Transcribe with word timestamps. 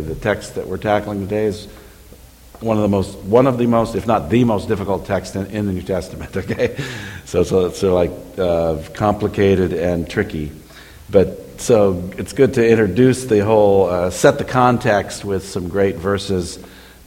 The 0.00 0.14
text 0.14 0.54
that 0.56 0.66
we're 0.66 0.78
tackling 0.78 1.20
today 1.20 1.46
is 1.46 1.66
one 2.60 2.76
of 2.76 2.82
the 2.82 2.88
most, 2.88 3.16
one 3.18 3.46
of 3.46 3.58
the 3.58 3.66
most, 3.66 3.94
if 3.94 4.06
not 4.06 4.28
the 4.28 4.44
most 4.44 4.68
difficult 4.68 5.06
text 5.06 5.34
in, 5.36 5.46
in 5.46 5.66
the 5.66 5.72
New 5.72 5.82
Testament. 5.82 6.36
Okay, 6.40 6.76
so 7.24 7.42
so 7.42 7.66
it's 7.66 7.82
like 7.82 8.10
uh, 8.38 8.82
complicated 8.94 9.72
and 9.72 10.08
tricky, 10.08 10.52
but 11.10 11.60
so 11.60 12.10
it's 12.16 12.32
good 12.32 12.54
to 12.54 12.66
introduce 12.66 13.24
the 13.24 13.44
whole, 13.44 13.86
uh, 13.86 14.10
set 14.10 14.38
the 14.38 14.44
context 14.44 15.24
with 15.24 15.46
some 15.46 15.68
great 15.68 15.96
verses 15.96 16.58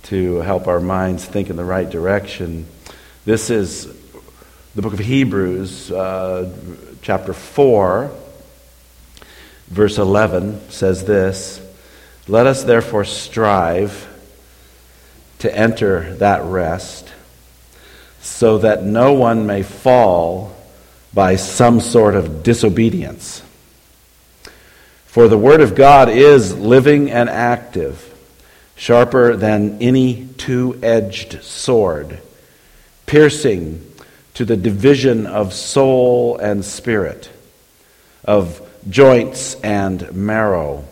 to 0.04 0.38
help 0.38 0.68
our 0.68 0.80
minds 0.80 1.25
think 1.25 1.50
in 1.50 1.55
the 1.55 1.64
right 1.66 1.89
direction. 1.89 2.68
This 3.25 3.50
is 3.50 3.88
the 4.75 4.82
book 4.82 4.94
of 4.94 5.00
Hebrews, 5.00 5.91
uh, 5.91 6.52
chapter 7.02 7.34
four, 7.34 8.12
verse 9.68 9.98
eleven 9.98 10.62
says 10.70 11.05
this. 11.05 11.62
Let 12.28 12.48
us 12.48 12.64
therefore 12.64 13.04
strive 13.04 14.08
to 15.39 15.54
enter 15.57 16.14
that 16.16 16.42
rest, 16.46 17.11
so 18.21 18.57
that 18.60 18.82
no 18.82 19.11
one 19.11 19.46
may 19.46 19.61
fall 19.61 20.56
by 21.14 21.36
some 21.36 21.82
sort 21.82 22.16
of 22.16 22.42
disobedience. 22.42 23.42
For 25.06 25.28
the 25.28 25.38
Word 25.38 25.60
of 25.60 25.75
God 25.75 26.07
is 26.07 26.57
living 26.57 27.11
and 27.11 27.30
active, 27.30 28.16
sharper 28.78 29.36
than 29.36 29.82
any 29.82 30.30
two 30.38 30.80
edged 30.82 31.44
sword, 31.44 32.22
piercing 33.05 33.86
to 34.36 34.45
the 34.45 34.58
division 34.58 35.28
of 35.28 35.53
soul 35.53 36.38
and 36.38 36.64
spirit, 36.64 37.30
of 38.23 38.66
joints 38.89 39.55
and 39.55 40.11
marrow, 40.14 40.86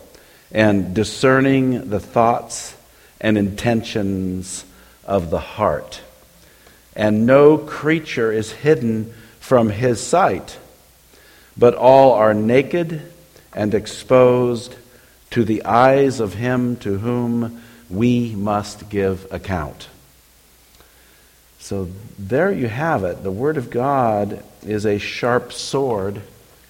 and 0.52 0.94
discerning 0.94 1.88
the 1.88 2.00
thoughts 2.00 2.76
and 3.20 3.36
intentions 3.36 4.64
of 5.04 5.30
the 5.30 5.38
heart. 5.40 6.02
And 6.94 7.26
no 7.26 7.56
creature 7.56 8.30
is 8.30 8.52
hidden 8.52 9.12
from 9.40 9.70
his 9.70 10.00
sight, 10.00 10.58
but 11.56 11.74
all 11.74 12.12
are 12.12 12.34
naked 12.34 13.02
and 13.54 13.74
exposed 13.74 14.76
to 15.30 15.44
the 15.44 15.64
eyes 15.64 16.20
of 16.20 16.34
him 16.34 16.76
to 16.76 16.98
whom 16.98 17.62
we 17.88 18.34
must 18.34 18.90
give 18.90 19.26
account. 19.32 19.88
So 21.58 21.88
there 22.18 22.52
you 22.52 22.68
have 22.68 23.04
it. 23.04 23.22
The 23.22 23.30
Word 23.30 23.56
of 23.56 23.70
God 23.70 24.42
is 24.66 24.84
a 24.84 24.98
sharp 24.98 25.52
sword 25.52 26.20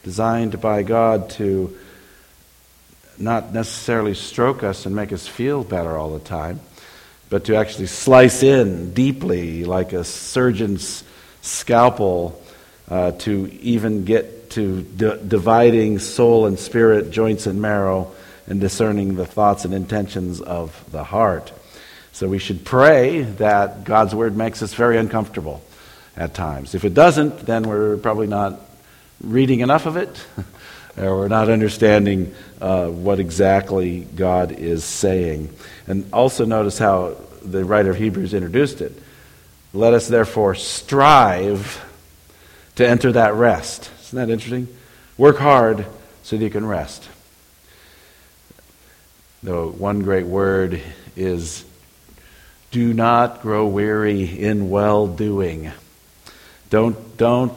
designed 0.04 0.60
by 0.60 0.82
God 0.82 1.30
to 1.30 1.76
not 3.18 3.52
necessarily 3.52 4.14
stroke 4.14 4.62
us 4.62 4.86
and 4.86 4.94
make 4.94 5.12
us 5.12 5.26
feel 5.26 5.64
better 5.64 5.96
all 5.96 6.10
the 6.10 6.24
time, 6.24 6.60
but 7.30 7.44
to 7.44 7.56
actually 7.56 7.86
slice 7.86 8.42
in 8.42 8.94
deeply 8.94 9.64
like 9.64 9.92
a 9.92 10.04
surgeon's 10.04 11.04
scalpel 11.40 12.42
uh, 12.88 13.12
to 13.12 13.50
even 13.62 14.04
get 14.04 14.50
to 14.50 14.82
d- 14.82 15.18
dividing 15.26 15.98
soul 15.98 16.46
and 16.46 16.58
spirit, 16.58 17.10
joints 17.10 17.46
and 17.46 17.60
marrow, 17.60 18.12
and 18.46 18.60
discerning 18.60 19.14
the 19.14 19.24
thoughts 19.24 19.64
and 19.64 19.72
intentions 19.72 20.40
of 20.40 20.84
the 20.92 21.04
heart. 21.04 21.52
So 22.12 22.28
we 22.28 22.38
should 22.38 22.64
pray 22.64 23.22
that 23.22 23.84
God's 23.84 24.14
word 24.14 24.36
makes 24.36 24.62
us 24.62 24.74
very 24.74 24.98
uncomfortable 24.98 25.62
at 26.16 26.34
times. 26.34 26.74
If 26.74 26.84
it 26.84 26.92
doesn't, 26.92 27.46
then 27.46 27.62
we're 27.62 27.96
probably 27.96 28.26
not 28.26 28.60
reading 29.22 29.60
enough 29.60 29.86
of 29.86 29.96
it. 29.96 30.24
or 30.96 31.18
we're 31.18 31.28
not 31.28 31.48
understanding 31.48 32.34
uh, 32.60 32.86
what 32.88 33.18
exactly 33.18 34.00
God 34.00 34.52
is 34.52 34.84
saying. 34.84 35.50
And 35.86 36.12
also 36.12 36.44
notice 36.44 36.78
how 36.78 37.16
the 37.42 37.64
writer 37.64 37.90
of 37.90 37.96
Hebrews 37.96 38.34
introduced 38.34 38.80
it. 38.80 38.92
Let 39.72 39.94
us 39.94 40.06
therefore 40.06 40.54
strive 40.54 41.82
to 42.76 42.86
enter 42.86 43.12
that 43.12 43.34
rest. 43.34 43.90
Isn't 44.02 44.16
that 44.16 44.30
interesting? 44.30 44.68
Work 45.16 45.38
hard 45.38 45.86
so 46.22 46.36
that 46.36 46.44
you 46.44 46.50
can 46.50 46.66
rest. 46.66 47.08
The 49.42 49.66
one 49.66 50.00
great 50.00 50.26
word 50.26 50.80
is 51.16 51.64
do 52.70 52.94
not 52.94 53.42
grow 53.42 53.66
weary 53.66 54.24
in 54.24 54.70
well 54.70 55.06
doing. 55.06 55.72
Don't, 56.70 57.16
don't 57.16 57.52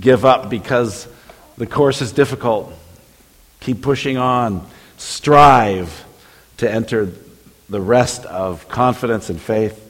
give 0.00 0.24
up 0.24 0.48
because 0.48 1.08
the 1.56 1.66
course 1.66 2.02
is 2.02 2.12
difficult. 2.12 2.72
Keep 3.60 3.82
pushing 3.82 4.16
on. 4.16 4.66
Strive 4.98 6.04
to 6.58 6.70
enter 6.70 7.10
the 7.68 7.80
rest 7.80 8.24
of 8.26 8.68
confidence 8.68 9.30
and 9.30 9.40
faith. 9.40 9.82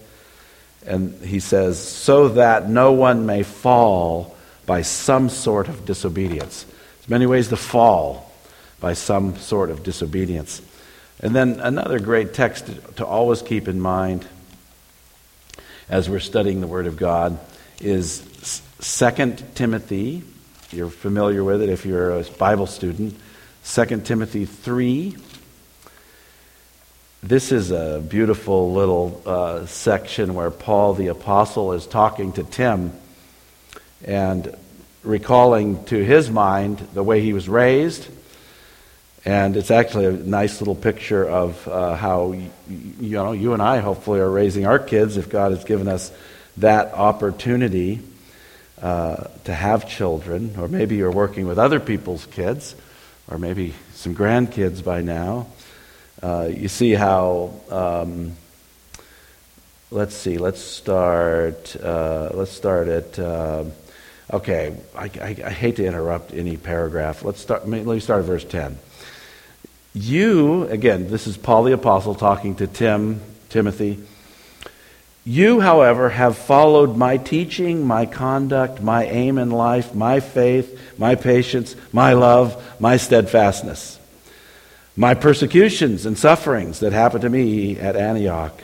And 0.87 1.21
he 1.23 1.41
says, 1.41 1.79
so 1.79 2.29
that 2.29 2.69
no 2.69 2.93
one 2.93 3.27
may 3.27 3.43
fall 3.43 4.37
by 4.67 4.83
some 4.83 5.29
sort 5.29 5.69
of 5.69 5.85
disobedience. 5.85 6.65
There's 6.65 7.09
many 7.09 7.27
ways 7.27 7.49
to 7.49 7.57
fall 7.57 8.33
by 8.81 8.93
some 8.93 9.37
sort 9.37 9.71
of 9.71 9.83
disobedience. 9.83 10.63
And 11.21 11.35
then 11.35 11.61
another 11.61 11.99
great 11.99 12.35
text 12.35 12.71
to 12.97 13.07
always 13.07 13.43
keep 13.43 13.69
in 13.69 13.81
mind 13.81 14.27
as 15.89 16.11
we're 16.11 16.21
studying 16.21 16.61
the 16.61 16.67
Word 16.67 16.87
of 16.87 16.97
God 16.97 17.39
is 17.81 18.21
2 18.81 19.37
Timothy 19.55 20.25
you're 20.73 20.91
familiar 20.91 21.45
with 21.45 21.63
it 21.63 21.69
if 21.69 21.87
you're 21.87 22.11
a 22.11 22.25
Bible 22.25 22.67
student. 22.67 23.15
2 23.65 24.01
Timothy 24.01 24.45
3. 24.45 25.17
This 27.23 27.53
is 27.53 27.71
a 27.71 28.01
beautiful 28.01 28.73
little 28.73 29.23
uh, 29.25 29.67
section 29.67 30.35
where 30.35 30.51
Paul 30.51 30.95
the 30.95 31.09
Apostle 31.09 31.73
is 31.73 31.87
talking 31.87 32.33
to 32.33 32.43
Tim 32.43 32.93
and 34.05 34.57
recalling 35.05 35.85
to 35.85 36.05
his 36.05 36.31
mind 36.31 36.79
the 36.95 37.03
way 37.03 37.21
he 37.21 37.33
was 37.33 37.49
raised. 37.49 38.09
And 39.25 39.57
it's 39.57 39.71
actually 39.71 40.07
a 40.07 40.13
nice 40.13 40.61
little 40.61 40.75
picture 40.75 41.25
of 41.29 41.67
uh, 41.69 41.95
how 41.95 42.33
you, 42.33 42.51
you 42.69 43.11
know 43.17 43.33
you 43.33 43.53
and 43.53 43.63
I 43.63 43.79
hopefully 43.79 44.19
are 44.19 44.31
raising 44.31 44.67
our 44.67 44.81
kids 44.81 45.17
if 45.17 45.29
God 45.29 45.53
has 45.53 45.65
given 45.65 45.87
us 45.87 46.11
that 46.57 46.93
opportunity 46.93 48.03
uh, 48.81 49.29
to 49.45 49.55
have 49.55 49.89
children, 49.89 50.55
or 50.59 50.69
maybe 50.69 50.97
you're 50.97 51.11
working 51.11 51.47
with 51.47 51.59
other 51.59 51.81
people's 51.81 52.27
kids, 52.27 52.75
or 53.31 53.39
maybe 53.39 53.75
some 53.95 54.15
grandkids 54.15 54.85
by 54.85 55.01
now. 55.03 55.47
Uh, 56.23 56.51
you 56.53 56.69
see 56.69 56.93
how. 56.93 57.53
Um, 57.71 58.33
let's 59.91 60.15
see. 60.15 60.39
Let's 60.39 60.61
start. 60.61 61.77
Uh, 61.77 62.31
let's 62.35 62.53
start 62.53 62.89
at. 62.89 63.19
Uh, 63.19 63.65
okay, 64.33 64.77
I, 64.95 65.05
I, 65.05 65.37
I, 65.45 65.51
hate 65.51 65.77
to 65.77 65.87
interrupt 65.87 66.33
any 66.33 66.57
paragraph. 66.57 67.23
Let's 67.23 67.41
start. 67.41 67.69
Let 67.69 67.85
me 67.87 68.01
start 68.01 68.21
at 68.21 68.27
verse 68.27 68.45
ten. 68.45 68.79
You 69.95 70.65
again. 70.65 71.09
This 71.09 71.27
is 71.27 71.37
Paul 71.37 71.65
the 71.65 71.73
apostle 71.73 72.15
talking 72.15 72.57
to 72.57 72.67
Tim, 72.67 73.21
Timothy. 73.49 73.99
You, 75.29 75.59
however, 75.59 76.11
have 76.11 76.39
followed 76.39 76.97
my 76.97 77.17
teaching, 77.17 77.85
my 77.85 78.07
conduct, 78.07 78.81
my 78.81 79.07
aim 79.07 79.39
in 79.39 79.51
life, 79.51 79.93
my 79.93 80.21
faith, 80.21 80.81
my 80.99 81.17
patience, 81.17 81.75
my 81.93 82.13
love, 82.13 82.81
my 82.81 82.97
steadfastness, 82.97 83.99
my 84.95 85.15
persecutions 85.15 86.07
and 86.07 86.17
sufferings 86.17 86.79
that 86.79 86.93
happened 86.93 87.23
to 87.23 87.29
me 87.29 87.77
at 87.77 87.97
Antioch, 87.97 88.63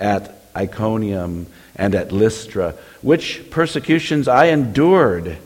at 0.00 0.40
Iconium, 0.56 1.46
and 1.76 1.94
at 1.94 2.12
Lystra, 2.12 2.76
which 3.02 3.50
persecutions 3.50 4.26
I 4.26 4.46
endured. 4.46 5.36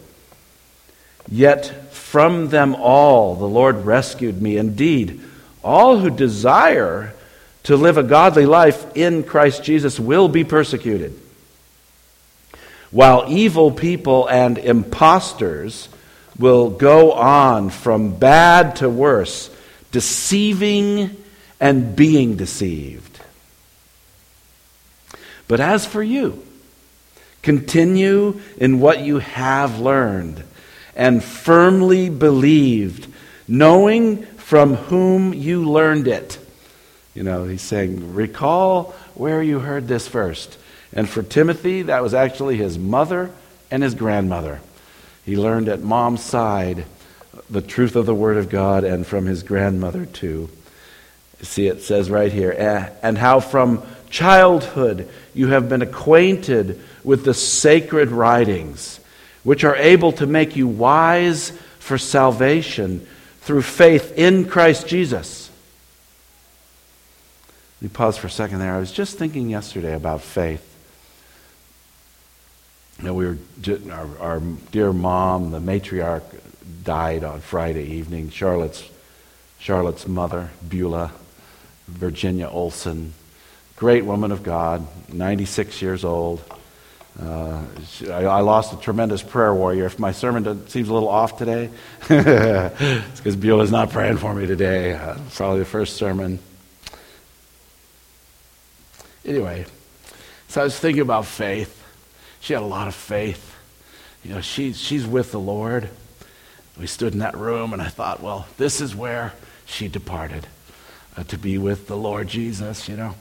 Yet 1.28 1.92
from 1.92 2.50
them 2.50 2.76
all 2.76 3.34
the 3.34 3.44
Lord 3.44 3.84
rescued 3.84 4.40
me. 4.40 4.56
Indeed, 4.56 5.20
all 5.64 5.98
who 5.98 6.10
desire 6.10 7.12
to 7.64 7.76
live 7.76 7.96
a 7.96 8.02
godly 8.02 8.46
life 8.46 8.86
in 8.94 9.24
Christ 9.24 9.64
Jesus 9.64 9.98
will 9.98 10.28
be 10.28 10.44
persecuted. 10.44 11.18
While 12.90 13.24
evil 13.28 13.72
people 13.72 14.28
and 14.28 14.56
impostors 14.56 15.88
will 16.38 16.70
go 16.70 17.12
on 17.12 17.70
from 17.70 18.16
bad 18.16 18.76
to 18.76 18.88
worse, 18.88 19.50
deceiving 19.90 21.16
and 21.58 21.96
being 21.96 22.36
deceived. 22.36 23.20
But 25.48 25.60
as 25.60 25.86
for 25.86 26.02
you, 26.02 26.44
continue 27.42 28.40
in 28.58 28.80
what 28.80 29.00
you 29.00 29.18
have 29.18 29.80
learned 29.80 30.42
and 30.94 31.24
firmly 31.24 32.10
believed, 32.10 33.08
knowing 33.48 34.24
from 34.36 34.74
whom 34.74 35.32
you 35.32 35.68
learned 35.68 36.08
it 36.08 36.38
you 37.14 37.22
know, 37.22 37.44
he's 37.44 37.62
saying, 37.62 38.14
recall 38.14 38.94
where 39.14 39.42
you 39.42 39.60
heard 39.60 39.86
this 39.86 40.08
first. 40.08 40.58
And 40.92 41.08
for 41.08 41.22
Timothy, 41.22 41.82
that 41.82 42.02
was 42.02 42.14
actually 42.14 42.56
his 42.56 42.78
mother 42.78 43.30
and 43.70 43.82
his 43.82 43.94
grandmother. 43.94 44.60
He 45.24 45.36
learned 45.36 45.68
at 45.68 45.80
mom's 45.80 46.22
side 46.22 46.84
the 47.48 47.62
truth 47.62 47.96
of 47.96 48.06
the 48.06 48.14
Word 48.14 48.36
of 48.36 48.48
God 48.48 48.84
and 48.84 49.06
from 49.06 49.26
his 49.26 49.42
grandmother 49.42 50.06
too. 50.06 50.50
See, 51.42 51.66
it 51.66 51.82
says 51.82 52.10
right 52.10 52.32
here, 52.32 52.52
and 53.02 53.18
how 53.18 53.40
from 53.40 53.82
childhood 54.08 55.08
you 55.34 55.48
have 55.48 55.68
been 55.68 55.82
acquainted 55.82 56.80
with 57.02 57.24
the 57.24 57.34
sacred 57.34 58.10
writings, 58.10 59.00
which 59.42 59.64
are 59.64 59.76
able 59.76 60.12
to 60.12 60.26
make 60.26 60.56
you 60.56 60.68
wise 60.68 61.50
for 61.80 61.98
salvation 61.98 63.06
through 63.40 63.62
faith 63.62 64.16
in 64.16 64.46
Christ 64.46 64.86
Jesus. 64.86 65.43
Me 67.84 67.90
pause 67.90 68.16
for 68.16 68.28
a 68.28 68.30
second 68.30 68.60
there. 68.60 68.72
I 68.72 68.78
was 68.78 68.90
just 68.90 69.18
thinking 69.18 69.50
yesterday 69.50 69.92
about 69.92 70.22
faith. 70.22 70.64
You 72.98 73.04
know, 73.04 73.12
we 73.12 73.26
were 73.26 73.36
our, 73.92 74.18
our 74.20 74.40
dear 74.72 74.90
mom, 74.94 75.50
the 75.50 75.58
matriarch, 75.58 76.22
died 76.82 77.24
on 77.24 77.42
Friday 77.42 77.84
evening. 77.96 78.30
Charlotte's 78.30 78.88
Charlotte's 79.58 80.08
mother, 80.08 80.48
Beulah, 80.66 81.12
Virginia 81.86 82.48
Olson, 82.48 83.12
great 83.76 84.06
woman 84.06 84.32
of 84.32 84.42
God, 84.42 84.86
96 85.12 85.82
years 85.82 86.06
old. 86.06 86.42
Uh, 87.20 87.60
I, 88.08 88.24
I, 88.24 88.40
lost 88.40 88.72
a 88.72 88.80
tremendous 88.80 89.22
prayer 89.22 89.52
warrior. 89.52 89.84
If 89.84 89.98
my 89.98 90.12
sermon 90.12 90.68
seems 90.68 90.88
a 90.88 90.94
little 90.94 91.10
off 91.10 91.36
today, 91.36 91.68
it's 92.08 93.20
because 93.20 93.36
Beulah's 93.36 93.70
not 93.70 93.90
praying 93.90 94.16
for 94.16 94.34
me 94.34 94.46
today. 94.46 94.94
Uh, 94.94 95.18
probably 95.34 95.58
the 95.58 95.66
first 95.66 95.96
sermon. 95.96 96.38
Anyway, 99.24 99.64
so 100.48 100.60
I 100.60 100.64
was 100.64 100.78
thinking 100.78 101.02
about 101.02 101.26
faith. 101.26 101.82
She 102.40 102.52
had 102.52 102.62
a 102.62 102.66
lot 102.66 102.88
of 102.88 102.94
faith. 102.94 103.56
You 104.22 104.34
know, 104.34 104.40
she, 104.40 104.72
she's 104.72 105.06
with 105.06 105.32
the 105.32 105.40
Lord. 105.40 105.88
We 106.78 106.86
stood 106.86 107.12
in 107.12 107.20
that 107.20 107.36
room, 107.36 107.72
and 107.72 107.80
I 107.80 107.88
thought, 107.88 108.22
well, 108.22 108.46
this 108.56 108.80
is 108.80 108.94
where 108.94 109.32
she 109.64 109.88
departed 109.88 110.46
uh, 111.16 111.24
to 111.24 111.38
be 111.38 111.58
with 111.58 111.86
the 111.86 111.96
Lord 111.96 112.28
Jesus, 112.28 112.88
you 112.88 112.96
know. 112.96 113.14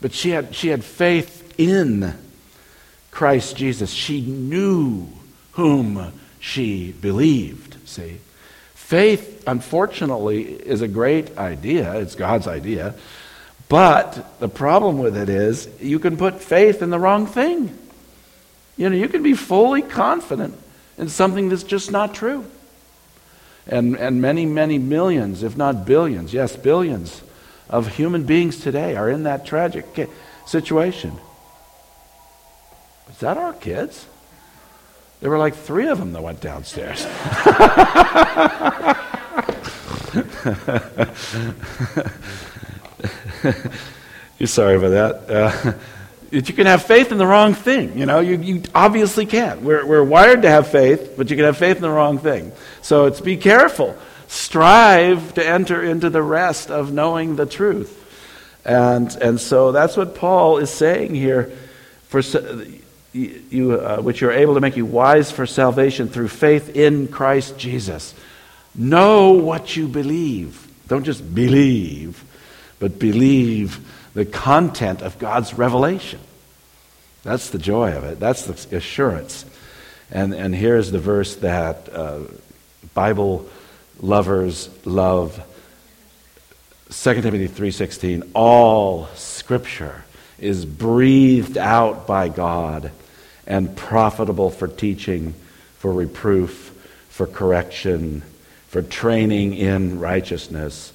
But 0.00 0.12
she 0.12 0.30
had, 0.30 0.54
she 0.54 0.68
had 0.68 0.84
faith 0.84 1.54
in 1.58 2.14
Christ 3.10 3.56
Jesus. 3.56 3.90
She 3.90 4.20
knew 4.20 5.08
whom 5.52 6.12
she 6.38 6.92
believed, 6.92 7.76
see. 7.88 8.18
Faith, 8.74 9.44
unfortunately, 9.46 10.42
is 10.42 10.82
a 10.82 10.88
great 10.88 11.36
idea. 11.38 11.94
It's 12.00 12.14
God's 12.14 12.46
idea. 12.46 12.94
But 13.70 14.40
the 14.40 14.48
problem 14.48 14.98
with 14.98 15.16
it 15.16 15.28
is 15.28 15.68
you 15.80 16.00
can 16.00 16.16
put 16.16 16.42
faith 16.42 16.82
in 16.82 16.90
the 16.90 16.98
wrong 16.98 17.24
thing. 17.26 17.78
You 18.76 18.90
know, 18.90 18.96
you 18.96 19.08
can 19.08 19.22
be 19.22 19.34
fully 19.34 19.80
confident 19.80 20.58
in 20.98 21.08
something 21.08 21.48
that's 21.48 21.62
just 21.62 21.92
not 21.92 22.12
true. 22.12 22.44
And, 23.68 23.94
and 23.96 24.20
many, 24.20 24.44
many 24.44 24.78
millions, 24.78 25.44
if 25.44 25.56
not 25.56 25.86
billions, 25.86 26.34
yes, 26.34 26.56
billions 26.56 27.22
of 27.68 27.94
human 27.94 28.24
beings 28.24 28.58
today 28.58 28.96
are 28.96 29.08
in 29.08 29.22
that 29.22 29.46
tragic 29.46 29.86
situation. 30.46 31.16
Is 33.08 33.18
that 33.18 33.36
our 33.36 33.52
kids? 33.52 34.04
There 35.20 35.30
were 35.30 35.38
like 35.38 35.54
three 35.54 35.86
of 35.86 36.00
them 36.00 36.10
that 36.14 36.22
went 36.24 36.40
downstairs. 36.40 37.06
You're 44.38 44.46
sorry 44.46 44.76
about 44.76 44.90
that. 45.26 45.30
Uh, 45.30 45.72
you 46.30 46.42
can 46.42 46.66
have 46.66 46.84
faith 46.84 47.12
in 47.12 47.18
the 47.18 47.26
wrong 47.26 47.54
thing. 47.54 47.98
You 47.98 48.06
know, 48.06 48.20
you, 48.20 48.36
you 48.38 48.62
obviously 48.74 49.26
can. 49.26 49.64
We're, 49.64 49.84
we're 49.84 50.04
wired 50.04 50.42
to 50.42 50.50
have 50.50 50.68
faith, 50.68 51.14
but 51.16 51.30
you 51.30 51.36
can 51.36 51.44
have 51.44 51.56
faith 51.56 51.76
in 51.76 51.82
the 51.82 51.90
wrong 51.90 52.18
thing. 52.18 52.52
So 52.82 53.06
it's 53.06 53.20
be 53.20 53.36
careful. 53.36 53.96
Strive 54.28 55.34
to 55.34 55.46
enter 55.46 55.82
into 55.82 56.08
the 56.08 56.22
rest 56.22 56.70
of 56.70 56.92
knowing 56.92 57.36
the 57.36 57.46
truth. 57.46 57.96
And, 58.64 59.14
and 59.16 59.40
so 59.40 59.72
that's 59.72 59.96
what 59.96 60.14
Paul 60.14 60.58
is 60.58 60.70
saying 60.70 61.14
here. 61.14 61.50
For 62.08 62.20
you, 63.12 63.80
uh, 63.80 64.00
which 64.00 64.22
are 64.22 64.30
able 64.30 64.54
to 64.54 64.60
make 64.60 64.76
you 64.76 64.86
wise 64.86 65.30
for 65.30 65.46
salvation 65.46 66.08
through 66.08 66.28
faith 66.28 66.76
in 66.76 67.08
Christ 67.08 67.58
Jesus. 67.58 68.14
Know 68.74 69.32
what 69.32 69.76
you 69.76 69.88
believe. 69.88 70.68
Don't 70.86 71.04
just 71.04 71.34
believe, 71.34 72.24
but 72.80 72.98
believe 72.98 73.86
the 74.14 74.24
content 74.24 75.02
of 75.02 75.18
God's 75.20 75.54
revelation. 75.54 76.18
That's 77.22 77.50
the 77.50 77.58
joy 77.58 77.96
of 77.96 78.02
it. 78.02 78.18
That's 78.18 78.46
the 78.46 78.76
assurance. 78.76 79.44
And, 80.10 80.34
and 80.34 80.54
here's 80.54 80.90
the 80.90 80.98
verse 80.98 81.36
that 81.36 81.88
uh, 81.94 82.22
Bible 82.94 83.48
lovers 84.00 84.68
love. 84.84 85.46
2 86.90 87.22
Timothy 87.22 87.46
3:16 87.46 88.30
all 88.34 89.06
scripture 89.14 90.04
is 90.40 90.64
breathed 90.64 91.56
out 91.56 92.06
by 92.06 92.28
God 92.28 92.90
and 93.46 93.76
profitable 93.76 94.50
for 94.50 94.66
teaching, 94.66 95.34
for 95.78 95.92
reproof, 95.92 96.72
for 97.08 97.26
correction, 97.26 98.22
for 98.68 98.82
training 98.82 99.54
in 99.54 100.00
righteousness, 100.00 100.92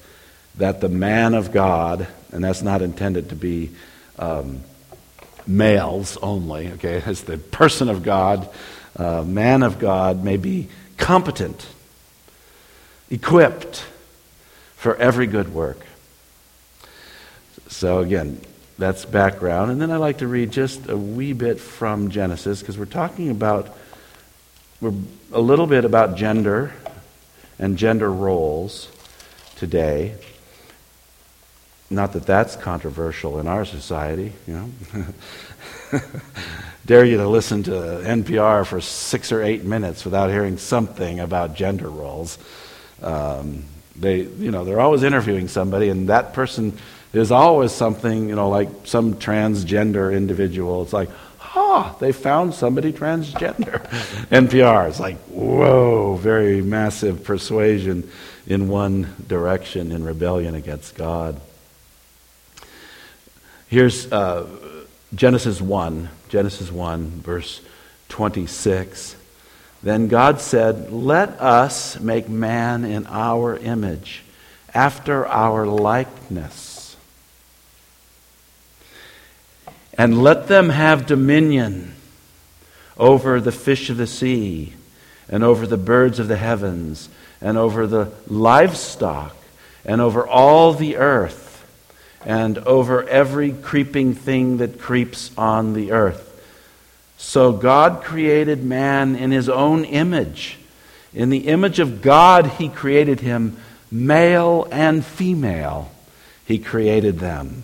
that 0.58 0.82
the 0.82 0.90
man 0.90 1.34
of 1.34 1.52
God, 1.52 2.08
and 2.32 2.44
that's 2.44 2.62
not 2.62 2.82
intended 2.82 3.30
to 3.30 3.36
be 3.36 3.72
um, 4.18 4.62
males 5.48 6.18
only, 6.18 6.72
okay, 6.74 7.02
as 7.06 7.24
the 7.24 7.38
person 7.38 7.90
of 7.90 8.04
God, 8.04 8.50
uh, 8.96 9.24
man 9.24 9.64
of 9.64 9.80
God 9.80 10.24
may 10.24 10.38
be 10.38 10.70
competent, 10.98 11.68
equipped 13.10 13.86
for 14.76 14.96
every 14.96 15.28
good 15.28 15.54
work. 15.54 15.86
So, 17.68 18.00
again, 18.00 18.40
that's 18.78 19.06
background. 19.06 19.72
And 19.72 19.82
then 19.82 19.92
I'd 19.92 19.98
like 19.98 20.20
to 20.20 20.28
read 20.28 20.52
just 20.52 20.88
a 20.90 20.98
wee 20.98 21.34
bit 21.34 21.60
from 21.60 22.10
Genesis 22.10 22.60
because 22.60 22.78
we're 22.78 22.86
talking 22.86 23.30
about, 23.30 23.76
we're 24.82 24.94
a 25.32 25.42
little 25.42 25.68
bit 25.68 25.86
about 25.86 26.16
gender 26.16 26.74
and 27.58 27.78
gender 27.78 28.12
roles 28.12 28.90
today. 29.56 30.16
Not 31.96 32.12
that 32.12 32.26
that's 32.26 32.58
controversial 32.58 33.40
in 33.40 33.48
our 33.48 33.64
society, 33.64 34.34
you 34.46 34.54
know. 34.54 36.02
Dare 36.86 37.06
you 37.06 37.16
to 37.18 37.28
listen 37.30 37.64
to 37.64 37.72
NPR 37.72 38.66
for 38.66 38.82
six 38.82 39.32
or 39.32 39.42
eight 39.42 39.64
minutes 39.64 40.04
without 40.04 40.30
hearing 40.30 40.58
something 40.58 41.22
about 41.22 41.56
gender 41.56 41.90
roles. 41.90 42.38
Um, 43.02 43.64
they, 43.96 44.24
you 44.24 44.52
know, 44.52 44.66
they're 44.66 44.82
always 44.82 45.04
interviewing 45.04 45.48
somebody, 45.48 45.88
and 45.88 46.10
that 46.10 46.34
person 46.34 46.78
is 47.14 47.32
always 47.32 47.72
something, 47.72 48.28
you 48.28 48.36
know, 48.36 48.50
like 48.50 48.68
some 48.84 49.14
transgender 49.14 50.14
individual. 50.14 50.84
It's 50.84 50.92
like, 50.92 51.10
ah, 51.40 51.96
they 52.02 52.12
found 52.12 52.54
somebody 52.54 52.92
transgender. 52.92 53.82
NPR 54.32 54.90
is 54.90 55.00
like, 55.00 55.18
whoa, 55.28 56.18
very 56.18 56.62
massive 56.62 57.24
persuasion 57.24 58.12
in 58.48 58.68
one 58.68 59.16
direction 59.28 59.94
in 59.94 60.04
rebellion 60.04 60.56
against 60.56 60.96
God. 60.96 61.40
Here's 63.76 64.10
uh, 64.10 64.48
Genesis 65.14 65.60
1, 65.60 66.08
Genesis 66.30 66.72
1, 66.72 67.10
verse 67.20 67.60
26. 68.08 69.18
Then 69.84 70.08
God 70.08 70.40
said, 70.40 70.94
Let 70.94 71.42
us 71.42 72.00
make 72.00 72.30
man 72.30 72.86
in 72.86 73.06
our 73.08 73.58
image, 73.58 74.24
after 74.74 75.28
our 75.28 75.68
likeness, 75.68 76.96
and 79.98 80.24
let 80.24 80.48
them 80.48 80.70
have 80.70 81.06
dominion 81.06 81.96
over 82.98 83.42
the 83.42 83.52
fish 83.52 83.90
of 83.90 83.98
the 83.98 84.08
sea, 84.08 84.72
and 85.28 85.44
over 85.44 85.68
the 85.68 85.76
birds 85.76 86.18
of 86.20 86.30
the 86.30 86.38
heavens, 86.38 87.10
and 87.42 87.58
over 87.58 87.86
the 87.86 88.14
livestock, 88.26 89.36
and 89.84 90.00
over 90.00 90.26
all 90.26 90.72
the 90.72 90.96
earth 90.96 91.45
and 92.26 92.58
over 92.60 93.08
every 93.08 93.52
creeping 93.52 94.16
thing 94.16 94.58
that 94.58 94.80
creeps 94.80 95.32
on 95.38 95.74
the 95.74 95.92
earth. 95.92 96.32
So 97.18 97.54
God 97.54 98.04
created 98.04 98.64
man 98.64 99.16
in 99.16 99.32
his 99.32 99.48
own 99.48 99.86
image. 99.86 100.58
In 101.14 101.30
the 101.30 101.48
image 101.48 101.80
of 101.80 102.02
God, 102.02 102.48
he 102.48 102.68
created 102.68 103.22
him, 103.22 103.58
male 103.92 104.68
and 104.72 105.06
female. 105.06 105.92
He 106.46 106.60
created 106.60 107.20
them. 107.20 107.64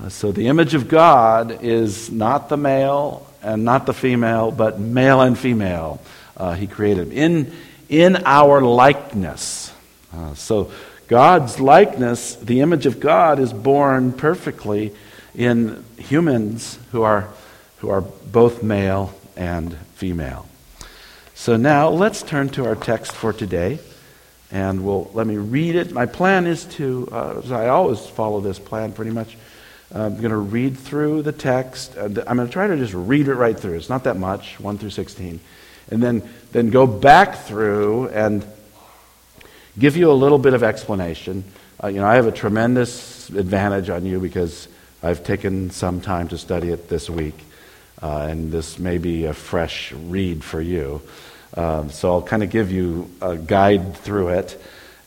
Uh, 0.00 0.08
so 0.08 0.30
the 0.30 0.48
image 0.48 0.74
of 0.74 0.88
God 0.88 1.62
is 1.62 2.10
not 2.10 2.48
the 2.48 2.56
male 2.56 3.26
and 3.42 3.64
not 3.64 3.86
the 3.86 3.94
female, 3.94 4.50
but 4.50 4.78
male 4.78 5.20
and 5.20 5.38
female. 5.38 6.00
Uh, 6.36 6.54
he 6.54 6.66
created 6.66 7.10
them 7.10 7.16
in, 7.16 7.52
in 7.88 8.22
our 8.24 8.60
likeness. 8.60 9.72
Uh, 10.14 10.34
so 10.34 10.70
God's 11.08 11.60
likeness, 11.60 12.36
the 12.36 12.60
image 12.60 12.86
of 12.86 13.00
God, 13.00 13.38
is 13.38 13.52
born 13.52 14.12
perfectly 14.12 14.92
in 15.34 15.84
humans 15.98 16.78
who 16.92 17.02
are, 17.02 17.28
who 17.78 17.90
are 17.90 18.00
both 18.00 18.62
male 18.62 19.14
and 19.36 19.76
female. 19.94 20.46
So 21.34 21.56
now 21.56 21.88
let's 21.88 22.22
turn 22.22 22.50
to 22.50 22.66
our 22.66 22.76
text 22.76 23.12
for 23.12 23.32
today 23.32 23.78
And 24.52 24.84
we'll, 24.84 25.10
let 25.14 25.26
me 25.26 25.38
read 25.38 25.76
it. 25.76 25.92
My 25.92 26.04
plan 26.04 26.46
is 26.46 26.66
to, 26.76 27.08
uh, 27.10 27.42
I 27.50 27.68
always 27.68 28.06
follow 28.06 28.40
this 28.40 28.58
plan 28.58 28.92
pretty 28.92 29.10
much. 29.10 29.36
I'm 29.94 30.16
going 30.18 30.30
to 30.30 30.36
read 30.36 30.76
through 30.76 31.22
the 31.22 31.32
text. 31.32 31.96
I'm 31.96 32.12
going 32.12 32.46
to 32.46 32.48
try 32.48 32.66
to 32.66 32.76
just 32.76 32.92
read 32.92 33.28
it 33.28 33.34
right 33.34 33.58
through. 33.58 33.76
It's 33.76 33.88
not 33.88 34.04
that 34.04 34.18
much, 34.18 34.60
1 34.60 34.78
through 34.78 34.90
16. 34.90 35.40
And 35.90 36.02
then, 36.02 36.22
then 36.52 36.70
go 36.70 36.86
back 36.86 37.38
through 37.38 38.08
and 38.08 38.44
give 39.78 39.96
you 39.96 40.10
a 40.10 40.14
little 40.14 40.38
bit 40.38 40.54
of 40.54 40.62
explanation. 40.62 41.44
Uh, 41.82 41.88
you 41.88 42.00
know, 42.00 42.06
I 42.06 42.16
have 42.16 42.26
a 42.26 42.32
tremendous 42.32 43.28
advantage 43.30 43.90
on 43.90 44.06
you 44.06 44.20
because 44.20 44.68
I've 45.02 45.24
taken 45.24 45.70
some 45.70 46.00
time 46.00 46.28
to 46.28 46.38
study 46.38 46.70
it 46.70 46.88
this 46.88 47.08
week. 47.10 47.38
Uh, 48.02 48.26
and 48.30 48.50
this 48.50 48.78
may 48.78 48.98
be 48.98 49.26
a 49.26 49.34
fresh 49.34 49.92
read 49.92 50.42
for 50.42 50.60
you. 50.60 51.00
Um, 51.56 51.90
so 51.90 52.12
I'll 52.12 52.22
kind 52.22 52.42
of 52.42 52.50
give 52.50 52.72
you 52.72 53.10
a 53.20 53.36
guide 53.36 53.96
through 53.96 54.28
it, 54.30 54.60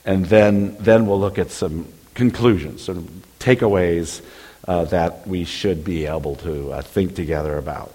and 0.05 0.25
then, 0.25 0.77
then 0.79 1.07
we'll 1.07 1.19
look 1.19 1.39
at 1.39 1.49
some 1.51 1.87
conclusions, 2.13 2.83
some 2.83 3.23
takeaways 3.39 4.21
uh, 4.67 4.85
that 4.85 5.27
we 5.27 5.43
should 5.43 5.83
be 5.83 6.05
able 6.05 6.35
to 6.37 6.71
uh, 6.71 6.81
think 6.81 7.15
together 7.15 7.57
about. 7.57 7.93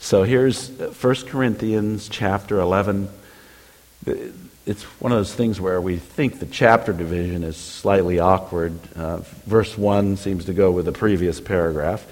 So 0.00 0.24
here's 0.24 0.68
1 0.70 1.14
Corinthians 1.26 2.08
chapter 2.08 2.60
11. 2.60 3.08
It's 4.68 4.82
one 5.00 5.12
of 5.12 5.18
those 5.18 5.34
things 5.34 5.58
where 5.58 5.80
we 5.80 5.96
think 5.96 6.40
the 6.40 6.46
chapter 6.46 6.92
division 6.92 7.42
is 7.42 7.56
slightly 7.56 8.18
awkward. 8.18 8.78
Uh, 8.94 9.20
verse 9.46 9.78
1 9.78 10.18
seems 10.18 10.44
to 10.44 10.52
go 10.52 10.70
with 10.70 10.84
the 10.84 10.92
previous 10.92 11.40
paragraph, 11.40 12.06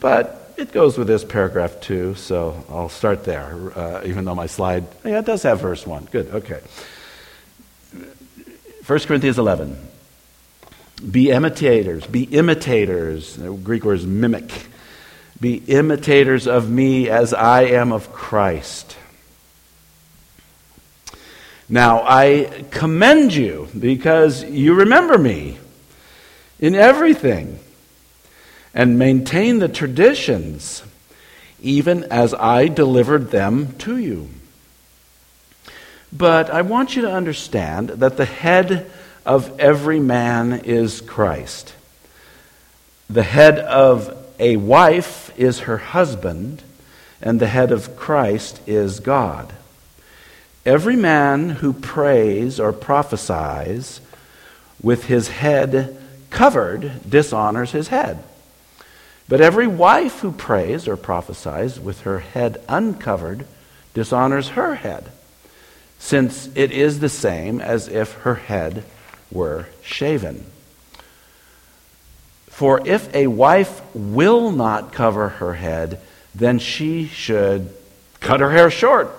but 0.00 0.52
it 0.58 0.70
goes 0.70 0.98
with 0.98 1.06
this 1.06 1.24
paragraph 1.24 1.80
too, 1.80 2.14
so 2.14 2.62
I'll 2.68 2.90
start 2.90 3.24
there, 3.24 3.72
uh, 3.74 4.02
even 4.04 4.26
though 4.26 4.34
my 4.34 4.48
slide, 4.48 4.84
yeah, 5.02 5.20
it 5.20 5.24
does 5.24 5.44
have 5.44 5.60
verse 5.60 5.86
1. 5.86 6.08
Good, 6.12 6.28
okay. 6.28 6.60
1 8.86 8.98
Corinthians 9.00 9.38
11. 9.38 9.74
Be 11.10 11.30
imitators, 11.30 12.06
be 12.06 12.24
imitators. 12.24 13.36
The 13.36 13.50
Greek 13.50 13.82
word 13.82 14.00
is 14.00 14.06
mimic. 14.06 14.66
Be 15.40 15.54
imitators 15.54 16.46
of 16.46 16.68
me 16.68 17.08
as 17.08 17.32
I 17.32 17.62
am 17.62 17.92
of 17.92 18.12
Christ. 18.12 18.94
Now, 21.74 22.04
I 22.06 22.66
commend 22.70 23.34
you 23.34 23.66
because 23.76 24.44
you 24.44 24.74
remember 24.74 25.18
me 25.18 25.58
in 26.60 26.76
everything 26.76 27.58
and 28.72 28.96
maintain 28.96 29.58
the 29.58 29.66
traditions, 29.66 30.84
even 31.60 32.04
as 32.04 32.32
I 32.32 32.68
delivered 32.68 33.32
them 33.32 33.72
to 33.78 33.96
you. 33.96 34.28
But 36.12 36.48
I 36.48 36.62
want 36.62 36.94
you 36.94 37.02
to 37.02 37.12
understand 37.12 37.88
that 37.88 38.18
the 38.18 38.24
head 38.24 38.88
of 39.26 39.58
every 39.58 39.98
man 39.98 40.52
is 40.52 41.00
Christ. 41.00 41.74
The 43.10 43.24
head 43.24 43.58
of 43.58 44.16
a 44.38 44.58
wife 44.58 45.36
is 45.36 45.58
her 45.66 45.78
husband, 45.78 46.62
and 47.20 47.40
the 47.40 47.48
head 47.48 47.72
of 47.72 47.96
Christ 47.96 48.60
is 48.64 49.00
God. 49.00 49.52
Every 50.66 50.96
man 50.96 51.50
who 51.50 51.72
prays 51.72 52.58
or 52.58 52.72
prophesies 52.72 54.00
with 54.82 55.04
his 55.04 55.28
head 55.28 55.96
covered 56.30 57.08
dishonors 57.08 57.72
his 57.72 57.88
head. 57.88 58.22
But 59.28 59.40
every 59.40 59.66
wife 59.66 60.20
who 60.20 60.32
prays 60.32 60.88
or 60.88 60.96
prophesies 60.96 61.78
with 61.78 62.02
her 62.02 62.20
head 62.20 62.62
uncovered 62.68 63.46
dishonors 63.94 64.50
her 64.50 64.74
head, 64.74 65.10
since 65.98 66.48
it 66.54 66.72
is 66.72 67.00
the 67.00 67.08
same 67.08 67.60
as 67.60 67.88
if 67.88 68.12
her 68.22 68.34
head 68.34 68.84
were 69.30 69.68
shaven. 69.82 70.44
For 72.48 72.86
if 72.86 73.12
a 73.14 73.26
wife 73.26 73.82
will 73.94 74.50
not 74.50 74.92
cover 74.92 75.28
her 75.28 75.54
head, 75.54 76.00
then 76.34 76.58
she 76.58 77.06
should 77.06 77.68
cut 78.20 78.40
her 78.40 78.50
hair 78.50 78.70
short. 78.70 79.10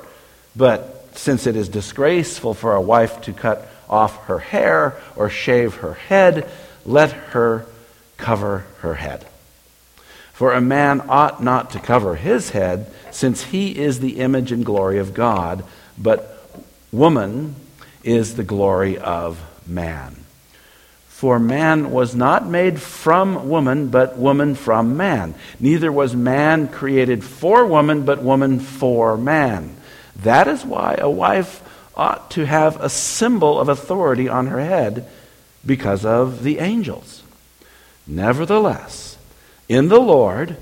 But 0.55 0.94
since 1.17 1.47
it 1.47 1.55
is 1.55 1.69
disgraceful 1.69 2.53
for 2.53 2.75
a 2.75 2.81
wife 2.81 3.21
to 3.21 3.33
cut 3.33 3.67
off 3.89 4.25
her 4.25 4.39
hair 4.39 4.95
or 5.15 5.29
shave 5.29 5.75
her 5.75 5.93
head, 5.93 6.49
let 6.85 7.11
her 7.11 7.65
cover 8.17 8.65
her 8.79 8.95
head. 8.95 9.25
For 10.33 10.53
a 10.53 10.61
man 10.61 11.01
ought 11.07 11.41
not 11.41 11.71
to 11.71 11.79
cover 11.79 12.15
his 12.15 12.49
head, 12.49 12.91
since 13.11 13.43
he 13.43 13.77
is 13.77 13.99
the 13.99 14.19
image 14.19 14.51
and 14.51 14.65
glory 14.65 14.99
of 14.99 15.13
God, 15.13 15.63
but 15.97 16.59
woman 16.91 17.55
is 18.03 18.35
the 18.35 18.43
glory 18.43 18.97
of 18.97 19.41
man. 19.65 20.25
For 21.07 21.39
man 21.39 21.91
was 21.91 22.13
not 22.13 22.45
made 22.45 22.81
from 22.81 23.47
woman, 23.47 23.87
but 23.87 24.17
woman 24.17 24.53
from 24.53 24.97
man. 24.97 25.33
Neither 25.59 25.91
was 25.91 26.13
man 26.13 26.67
created 26.67 27.23
for 27.23 27.65
woman, 27.65 28.03
but 28.03 28.21
woman 28.21 28.59
for 28.59 29.17
man. 29.17 29.74
That 30.15 30.47
is 30.47 30.65
why 30.65 30.97
a 30.99 31.09
wife 31.09 31.61
ought 31.95 32.31
to 32.31 32.45
have 32.45 32.81
a 32.81 32.89
symbol 32.89 33.59
of 33.59 33.69
authority 33.69 34.27
on 34.27 34.47
her 34.47 34.59
head 34.59 35.07
because 35.65 36.05
of 36.05 36.43
the 36.43 36.59
angels. 36.59 37.23
Nevertheless, 38.07 39.17
in 39.67 39.87
the 39.87 39.99
Lord, 39.99 40.57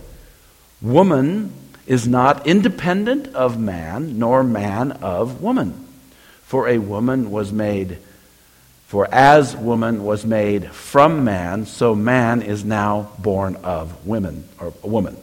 woman 0.82 1.54
is 1.86 2.08
not 2.08 2.48
independent 2.48 3.28
of 3.36 3.60
man, 3.60 4.18
nor 4.18 4.44
man 4.44 4.92
of 4.94 5.42
woman. 5.42 5.88
For 6.44 6.70
a 6.70 6.78
woman 6.78 7.32
was 7.32 7.52
made 7.52 7.98
for 8.94 9.12
as 9.12 9.58
woman 9.58 10.04
was 10.04 10.24
made 10.24 10.70
from 10.70 11.24
man, 11.24 11.66
so 11.66 11.96
man 11.96 12.44
is 12.44 12.64
now 12.64 13.10
born 13.18 13.56
of 13.64 14.06
women, 14.06 14.48
or 14.60 14.72
woman. 14.84 15.18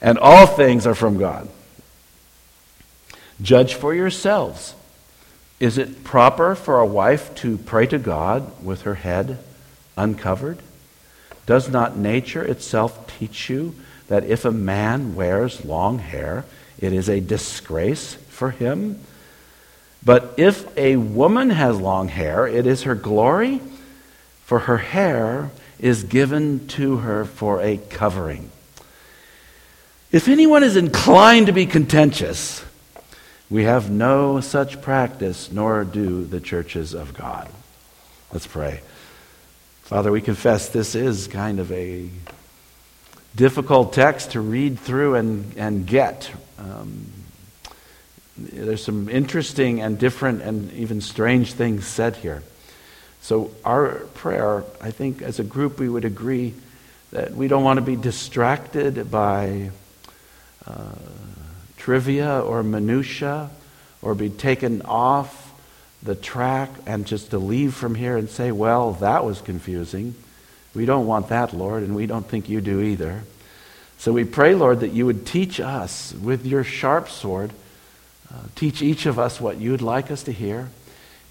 And 0.00 0.16
all 0.16 0.46
things 0.46 0.86
are 0.86 0.94
from 0.94 1.18
God. 1.18 1.48
Judge 3.40 3.74
for 3.74 3.94
yourselves. 3.94 4.74
Is 5.60 5.78
it 5.78 6.04
proper 6.04 6.54
for 6.54 6.78
a 6.78 6.86
wife 6.86 7.34
to 7.36 7.58
pray 7.58 7.86
to 7.86 7.98
God 7.98 8.64
with 8.64 8.82
her 8.82 8.94
head 8.94 9.38
uncovered? 9.96 10.58
Does 11.46 11.68
not 11.68 11.96
nature 11.96 12.42
itself 12.42 13.10
teach 13.18 13.48
you 13.48 13.74
that 14.08 14.24
if 14.24 14.44
a 14.44 14.52
man 14.52 15.14
wears 15.14 15.64
long 15.64 15.98
hair, 15.98 16.44
it 16.78 16.92
is 16.92 17.08
a 17.08 17.20
disgrace 17.20 18.14
for 18.28 18.50
him? 18.50 19.00
But 20.04 20.34
if 20.36 20.76
a 20.76 20.96
woman 20.96 21.50
has 21.50 21.80
long 21.80 22.08
hair, 22.08 22.46
it 22.46 22.66
is 22.66 22.84
her 22.84 22.94
glory, 22.94 23.60
for 24.44 24.60
her 24.60 24.78
hair 24.78 25.50
is 25.78 26.04
given 26.04 26.66
to 26.68 26.98
her 26.98 27.24
for 27.24 27.60
a 27.60 27.76
covering. 27.76 28.50
If 30.10 30.28
anyone 30.28 30.62
is 30.62 30.76
inclined 30.76 31.46
to 31.46 31.52
be 31.52 31.66
contentious, 31.66 32.64
we 33.50 33.64
have 33.64 33.90
no 33.90 34.40
such 34.40 34.82
practice, 34.82 35.50
nor 35.50 35.84
do 35.84 36.24
the 36.24 36.40
churches 36.40 36.94
of 36.94 37.14
God. 37.14 37.48
Let's 38.32 38.46
pray. 38.46 38.80
Father, 39.82 40.12
we 40.12 40.20
confess 40.20 40.68
this 40.68 40.94
is 40.94 41.28
kind 41.28 41.58
of 41.58 41.72
a 41.72 42.10
difficult 43.34 43.94
text 43.94 44.32
to 44.32 44.40
read 44.40 44.78
through 44.78 45.14
and, 45.14 45.56
and 45.56 45.86
get. 45.86 46.30
Um, 46.58 47.06
there's 48.36 48.84
some 48.84 49.08
interesting 49.08 49.80
and 49.80 49.98
different 49.98 50.42
and 50.42 50.70
even 50.72 51.00
strange 51.00 51.54
things 51.54 51.86
said 51.86 52.16
here. 52.16 52.42
So, 53.22 53.50
our 53.64 53.94
prayer, 54.14 54.62
I 54.80 54.90
think 54.90 55.22
as 55.22 55.38
a 55.38 55.44
group, 55.44 55.80
we 55.80 55.88
would 55.88 56.04
agree 56.04 56.54
that 57.10 57.32
we 57.32 57.48
don't 57.48 57.64
want 57.64 57.78
to 57.78 57.84
be 57.84 57.96
distracted 57.96 59.10
by 59.10 59.70
uh, 60.66 60.94
trivia 61.78 62.40
or 62.40 62.62
minutia 62.62 63.50
or 64.02 64.14
be 64.14 64.28
taken 64.28 64.82
off 64.82 65.52
the 66.02 66.14
track 66.14 66.70
and 66.86 67.06
just 67.06 67.30
to 67.30 67.38
leave 67.38 67.74
from 67.74 67.94
here 67.94 68.16
and 68.16 68.28
say, 68.28 68.52
well, 68.52 68.92
that 68.94 69.24
was 69.24 69.40
confusing. 69.40 70.14
We 70.74 70.84
don't 70.84 71.06
want 71.06 71.28
that, 71.28 71.52
Lord, 71.52 71.82
and 71.82 71.96
we 71.96 72.06
don't 72.06 72.26
think 72.26 72.48
you 72.48 72.60
do 72.60 72.80
either. 72.80 73.22
So 73.96 74.12
we 74.12 74.24
pray, 74.24 74.54
Lord, 74.54 74.80
that 74.80 74.92
you 74.92 75.06
would 75.06 75.26
teach 75.26 75.58
us 75.58 76.12
with 76.12 76.46
your 76.46 76.62
sharp 76.62 77.08
sword 77.08 77.52
uh, 78.30 78.36
teach 78.54 78.82
each 78.82 79.06
of 79.06 79.18
us 79.18 79.40
what 79.40 79.58
you'd 79.58 79.80
like 79.80 80.10
us 80.10 80.24
to 80.24 80.32
hear 80.32 80.68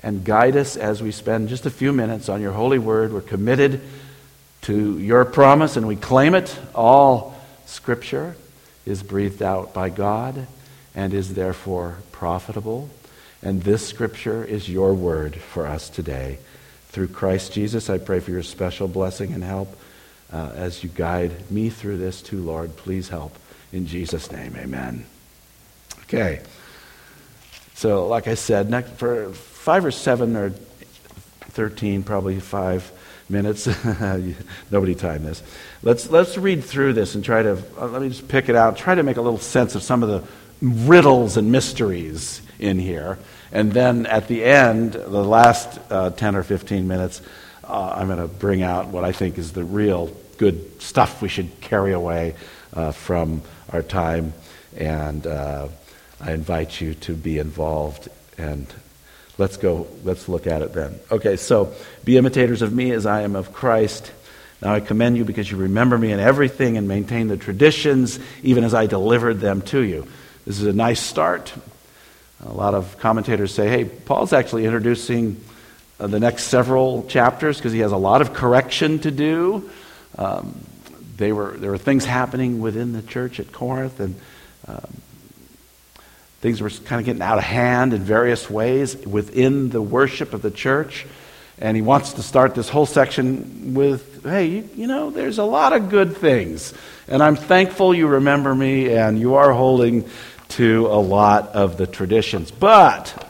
and 0.01 0.24
guide 0.24 0.56
us 0.56 0.75
as 0.75 1.01
we 1.01 1.12
spend 1.12 1.50
just 1.50 1.66
a 1.66 1.70
few 1.70 1.94
minutes 1.94 2.27
on 2.27 2.42
your 2.42 2.51
holy 2.51 2.80
word. 2.80 3.13
We're 3.13 3.22
committed 3.22 3.82
to 4.63 4.98
your 4.98 5.24
promise 5.24 5.77
and 5.77 5.88
we 5.88 5.96
claim 5.96 6.34
it. 6.34 6.58
All 6.74 7.36
scripture 7.68 8.36
is 8.88 9.03
breathed 9.03 9.41
out 9.41 9.74
by 9.74 9.89
God 9.89 10.48
and 10.96 11.13
is 11.13 11.34
therefore 11.34 11.98
profitable. 12.12 12.89
And 13.44 13.62
this 13.62 13.86
scripture 13.86 14.44
is 14.44 14.70
your 14.70 14.94
word 14.94 15.36
for 15.36 15.67
us 15.67 15.89
today. 15.89 16.39
Through 16.88 17.10
Christ 17.10 17.51
Jesus, 17.51 17.89
I 17.89 17.98
pray 17.98 18.20
for 18.20 18.32
your 18.32 18.44
special 18.44 18.88
blessing 18.88 19.34
and 19.34 19.44
help 19.44 19.77
uh, 20.32 20.51
as 20.56 20.84
you 20.84 20.89
guide 20.89 21.51
me 21.51 21.70
through 21.70 21.98
this 21.98 22.22
too, 22.22 22.41
Lord. 22.41 22.75
Please 22.77 23.10
help. 23.10 23.38
In 23.72 23.86
Jesus' 23.86 24.32
name, 24.32 24.56
amen. 24.56 25.06
Okay. 26.03 26.41
So, 27.75 28.08
like 28.08 28.27
I 28.27 28.36
said, 28.36 28.70
next, 28.70 28.91
for 28.94 29.32
five 29.34 29.86
or 29.86 29.91
seven 29.91 30.36
or 30.36 30.50
13, 30.50 32.03
probably 32.03 32.39
five 32.39 32.91
minutes. 33.29 33.67
Nobody 34.72 34.96
timed 34.96 35.25
this. 35.25 35.43
Let's, 35.84 36.10
let's 36.10 36.38
read 36.38 36.63
through 36.63 36.93
this 36.93 37.15
and 37.15 37.24
try 37.24 37.43
to, 37.43 37.62
uh, 37.79 37.88
let 37.88 38.01
me 38.01 38.10
just 38.10 38.27
pick 38.27 38.50
it 38.50 38.55
out, 38.55 38.77
try 38.77 38.96
to 38.96 39.03
make 39.03 39.17
a 39.17 39.22
little 39.22 39.39
sense 39.39 39.75
of 39.75 39.84
some 39.84 40.03
of 40.03 40.10
the 40.10 40.24
riddles 40.62 41.38
and 41.38 41.51
mysteries 41.51 42.41
in 42.60 42.79
here. 42.79 43.17
And 43.51 43.72
then 43.72 44.05
at 44.05 44.27
the 44.27 44.43
end, 44.43 44.93
the 44.93 45.24
last 45.24 45.79
uh, 45.89 46.10
10 46.12 46.36
or 46.36 46.43
15 46.43 46.88
minutes, 46.88 47.22
uh, 47.63 47.93
I'm 47.96 48.07
going 48.07 48.19
to 48.19 48.27
bring 48.27 48.63
out 48.63 48.88
what 48.88 49.03
I 49.03 49.12
think 49.12 49.38
is 49.38 49.51
the 49.51 49.63
real 49.63 50.12
good 50.38 50.81
stuff 50.81 51.22
we 51.22 51.29
should 51.29 51.60
carry 51.62 51.93
away 51.93 52.36
uh, 52.74 52.91
from 52.91 53.41
our 53.72 53.81
time. 53.81 54.34
And 54.75 55.25
uh, 55.25 55.67
I 56.22 56.34
invite 56.34 56.79
you 56.81 56.93
to 56.96 57.13
be 57.13 57.39
involved 57.39 58.10
and 58.38 58.67
let's 59.38 59.58
go, 59.58 59.88
let's 60.03 60.27
look 60.27 60.48
at 60.48 60.62
it 60.62 60.74
then. 60.74 61.00
Okay, 61.12 61.36
so 61.36 61.74
be 62.03 62.17
imitators 62.17 62.62
of 62.62 62.74
me 62.74 62.91
as 62.91 63.06
I 63.06 63.22
am 63.22 63.36
of 63.36 63.53
Christ. 63.53 64.12
Now 64.62 64.74
I 64.74 64.79
commend 64.79 65.17
you 65.17 65.25
because 65.25 65.50
you 65.50 65.58
remember 65.58 65.98
me 65.98 66.12
in 66.12 66.20
everything 66.20 66.77
and 66.77 66.88
maintain 66.88 67.27
the 67.27 67.38
traditions, 67.38 68.20
even 68.44 68.63
as 68.63 68.74
I 68.74 68.88
delivered 68.88 69.39
them 69.39 69.62
to 69.63 69.79
you. 69.79 70.08
This 70.46 70.60
is 70.60 70.65
a 70.65 70.74
nice 70.74 71.00
start. 71.00 71.53
A 72.44 72.53
lot 72.53 72.74
of 72.74 72.98
commentators 73.00 73.53
say, 73.53 73.67
hey, 73.67 73.86
Paul's 73.86 74.34
actually 74.34 74.65
introducing 74.65 75.44
uh, 76.00 76.08
the 76.08 76.20
next 76.20 76.44
several 76.44 77.06
chapters 77.08 77.58
because 77.58 77.74
he 77.74 77.79
has 77.79 77.91
a 77.91 77.98
lot 77.98 78.22
of 78.22 78.34
correction 78.34 79.00
to 79.00 79.12
do. 79.12 79.70
Um, 80.17 80.60
they 81.17 81.32
were, 81.32 81.58
there 81.58 81.72
were 81.72 81.79
things 81.79 82.06
happening 82.06 82.60
within 82.62 82.94
the 82.94 83.01
church 83.01 83.39
at 83.39 83.51
Corinth, 83.51 84.00
and 84.00 84.15
um, 84.67 84.94
things 86.41 86.62
were 86.62 86.70
kind 86.70 87.00
of 87.00 87.06
getting 87.06 87.22
out 87.22 87.38
of 87.38 87.44
hand 87.44 87.94
in 87.94 88.01
various 88.01 88.50
ways 88.50 88.96
within 88.96 89.70
the 89.70 89.82
worship 89.82 90.34
of 90.34 90.41
the 90.41 90.51
church. 90.51 91.06
And 91.60 91.75
he 91.75 91.82
wants 91.82 92.13
to 92.13 92.24
start 92.24 92.53
this 92.53 92.70
whole 92.70 92.86
section 92.86 93.74
with, 93.74 94.24
hey, 94.24 94.63
you, 94.75 94.86
know, 94.86 95.10
there's 95.10 95.39
a 95.39 95.44
lot 95.44 95.74
of 95.74 95.89
good 95.89 96.15
things. 96.17 96.74
And 97.08 97.24
I'm 97.24 97.36
thankful 97.36 97.96
you 97.96 98.08
remember 98.08 98.53
me 98.53 98.94
and 98.94 99.20
you 99.20 99.36
are 99.36 99.51
holding 99.51 100.08
to 100.50 100.86
a 100.88 101.01
lot 101.01 101.50
of 101.50 101.77
the 101.77 101.88
traditions. 101.88 102.51
But 102.51 103.27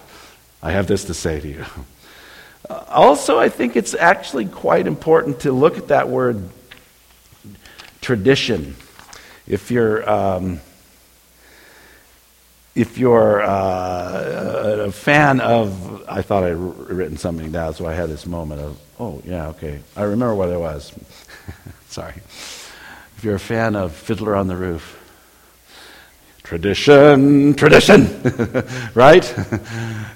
I 0.61 0.71
have 0.71 0.87
this 0.87 1.05
to 1.05 1.13
say 1.13 1.39
to 1.39 1.47
you. 1.47 1.65
Also, 2.89 3.39
I 3.39 3.47
think 3.47 3.77
it's 3.77 3.93
actually 3.93 4.45
quite 4.45 4.87
important 4.87 5.41
to 5.41 5.53
look 5.53 5.77
at 5.77 5.87
that 5.87 6.09
word 6.09 6.49
tradition. 8.01 8.75
If 9.47 9.71
you're. 9.71 10.09
Um, 10.09 10.59
if 12.77 12.99
you're 12.99 13.41
uh, 13.41 14.85
a 14.85 14.91
fan 14.91 15.41
of, 15.41 16.07
I 16.07 16.21
thought 16.21 16.43
I'd 16.43 16.51
written 16.51 17.17
something 17.17 17.51
down, 17.51 17.73
so 17.73 17.87
I 17.87 17.93
had 17.93 18.07
this 18.07 18.27
moment 18.27 18.61
of, 18.61 18.79
oh, 18.99 19.19
yeah, 19.25 19.47
okay. 19.47 19.79
I 19.95 20.03
remember 20.03 20.35
what 20.35 20.49
it 20.49 20.59
was. 20.59 20.93
Sorry. 21.87 22.13
If 22.13 23.21
you're 23.23 23.35
a 23.35 23.39
fan 23.39 23.75
of 23.75 23.93
Fiddler 23.93 24.35
on 24.35 24.45
the 24.45 24.55
Roof, 24.55 24.93
tradition, 26.43 27.55
tradition, 27.55 28.21
right? 28.93 29.37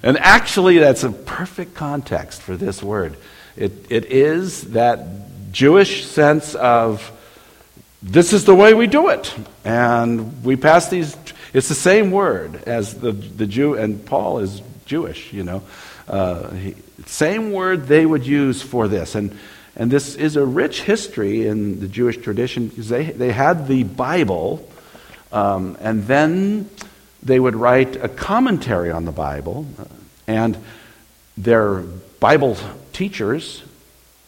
and 0.04 0.20
actually, 0.20 0.78
that's 0.78 1.04
a 1.04 1.12
perfect 1.12 1.74
context 1.74 2.44
for 2.44 2.56
this 2.56 2.84
word. 2.84 3.18
It, 3.58 3.72
it 3.90 4.06
is 4.06 4.62
that 4.74 5.52
Jewish 5.52 6.06
sense 6.06 6.54
of, 6.54 7.12
this 8.04 8.34
is 8.34 8.46
the 8.46 8.54
way 8.54 8.76
we 8.76 8.86
do 8.86 9.10
it. 9.10 9.34
And 9.66 10.44
we 10.44 10.56
pass 10.58 10.90
these 10.90 11.18
it's 11.54 11.68
the 11.68 11.76
same 11.76 12.12
word 12.12 12.64
as 12.66 13.00
the, 13.00 13.12
the 13.12 13.46
Jew, 13.46 13.76
and 13.76 14.06
Paul 14.06 14.40
is 14.40 14.62
Jewish, 14.86 15.34
you 15.34 15.44
know. 15.44 15.64
Uh, 16.08 16.50
he, 16.52 16.76
same 17.06 17.52
word 17.52 17.88
they 17.88 18.06
would 18.06 18.26
use 18.26 18.62
for 18.62 18.88
this. 18.88 19.16
And, 19.16 19.38
and 19.76 19.92
this 19.92 20.16
is 20.16 20.36
a 20.36 20.46
rich 20.46 20.84
history 20.84 21.48
in 21.48 21.80
the 21.80 21.88
Jewish 21.88 22.18
tradition 22.18 22.68
because 22.68 22.90
they, 22.90 23.06
they 23.06 23.32
had 23.32 23.68
the 23.68 23.84
Bible, 23.84 24.68
um, 25.32 25.78
and 25.82 26.04
then 26.06 26.70
they 27.24 27.40
would 27.40 27.56
write 27.56 27.96
a 27.96 28.10
commentary 28.10 28.92
on 28.92 29.06
the 29.06 29.12
Bible, 29.12 29.66
uh, 29.80 29.86
and 30.28 30.58
their 31.38 31.80
Bible 32.20 32.58
teachers, 32.94 33.64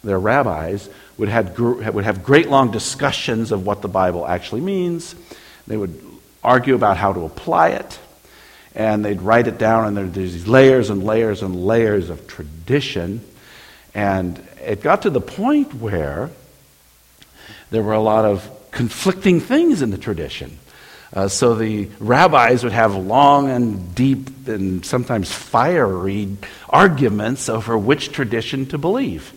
their 0.04 0.20
rabbis, 0.20 0.90
would 1.18 1.30
have, 1.30 1.58
would 1.60 2.04
have 2.04 2.24
great 2.24 2.50
long 2.50 2.72
discussions 2.72 3.52
of 3.52 3.66
what 3.66 3.82
the 3.82 3.88
Bible 3.88 4.26
actually 4.28 4.62
means. 4.62 5.16
They 5.68 5.78
would 5.78 6.12
argue 6.44 6.76
about 6.76 6.98
how 6.98 7.14
to 7.14 7.22
apply 7.22 7.70
it. 7.70 8.00
And 8.76 9.06
they'd 9.06 9.22
write 9.22 9.48
it 9.48 9.58
down, 9.58 9.86
and 9.86 10.14
there's 10.16 10.34
these 10.34 10.48
layers 10.48 10.90
and 10.90 11.04
layers 11.04 11.44
and 11.44 11.66
layers 11.66 12.10
of 12.10 12.28
tradition. 12.28 13.22
And 13.94 14.46
it 14.66 14.82
got 14.82 15.04
to 15.04 15.10
the 15.10 15.22
point 15.22 15.76
where 15.76 16.32
there 17.70 17.84
were 17.84 17.94
a 17.94 18.02
lot 18.02 18.26
of 18.26 18.50
conflicting 18.72 19.40
things 19.40 19.82
in 19.82 19.92
the 19.92 19.98
tradition. 19.98 20.58
Uh, 21.14 21.28
so 21.28 21.54
the 21.54 21.88
rabbis 22.00 22.64
would 22.64 22.74
have 22.74 22.96
long 22.96 23.50
and 23.50 23.94
deep 23.94 24.48
and 24.48 24.84
sometimes 24.84 25.32
fiery 25.32 26.36
arguments 26.68 27.50
over 27.50 27.78
which 27.78 28.12
tradition 28.12 28.66
to 28.66 28.80
believe. 28.80 29.32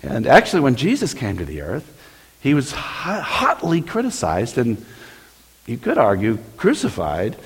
And 0.00 0.26
actually, 0.26 0.60
when 0.60 0.76
Jesus 0.76 1.12
came 1.12 1.38
to 1.38 1.44
the 1.44 1.62
earth, 1.62 1.88
he 2.40 2.54
was 2.54 2.72
hotly 2.72 3.80
criticized 3.80 4.58
and 4.58 4.84
you 5.66 5.76
could 5.78 5.98
argue, 5.98 6.38
crucified 6.56 7.36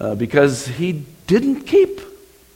uh, 0.00 0.14
because 0.14 0.66
he 0.66 1.04
didn't 1.26 1.62
keep 1.62 2.00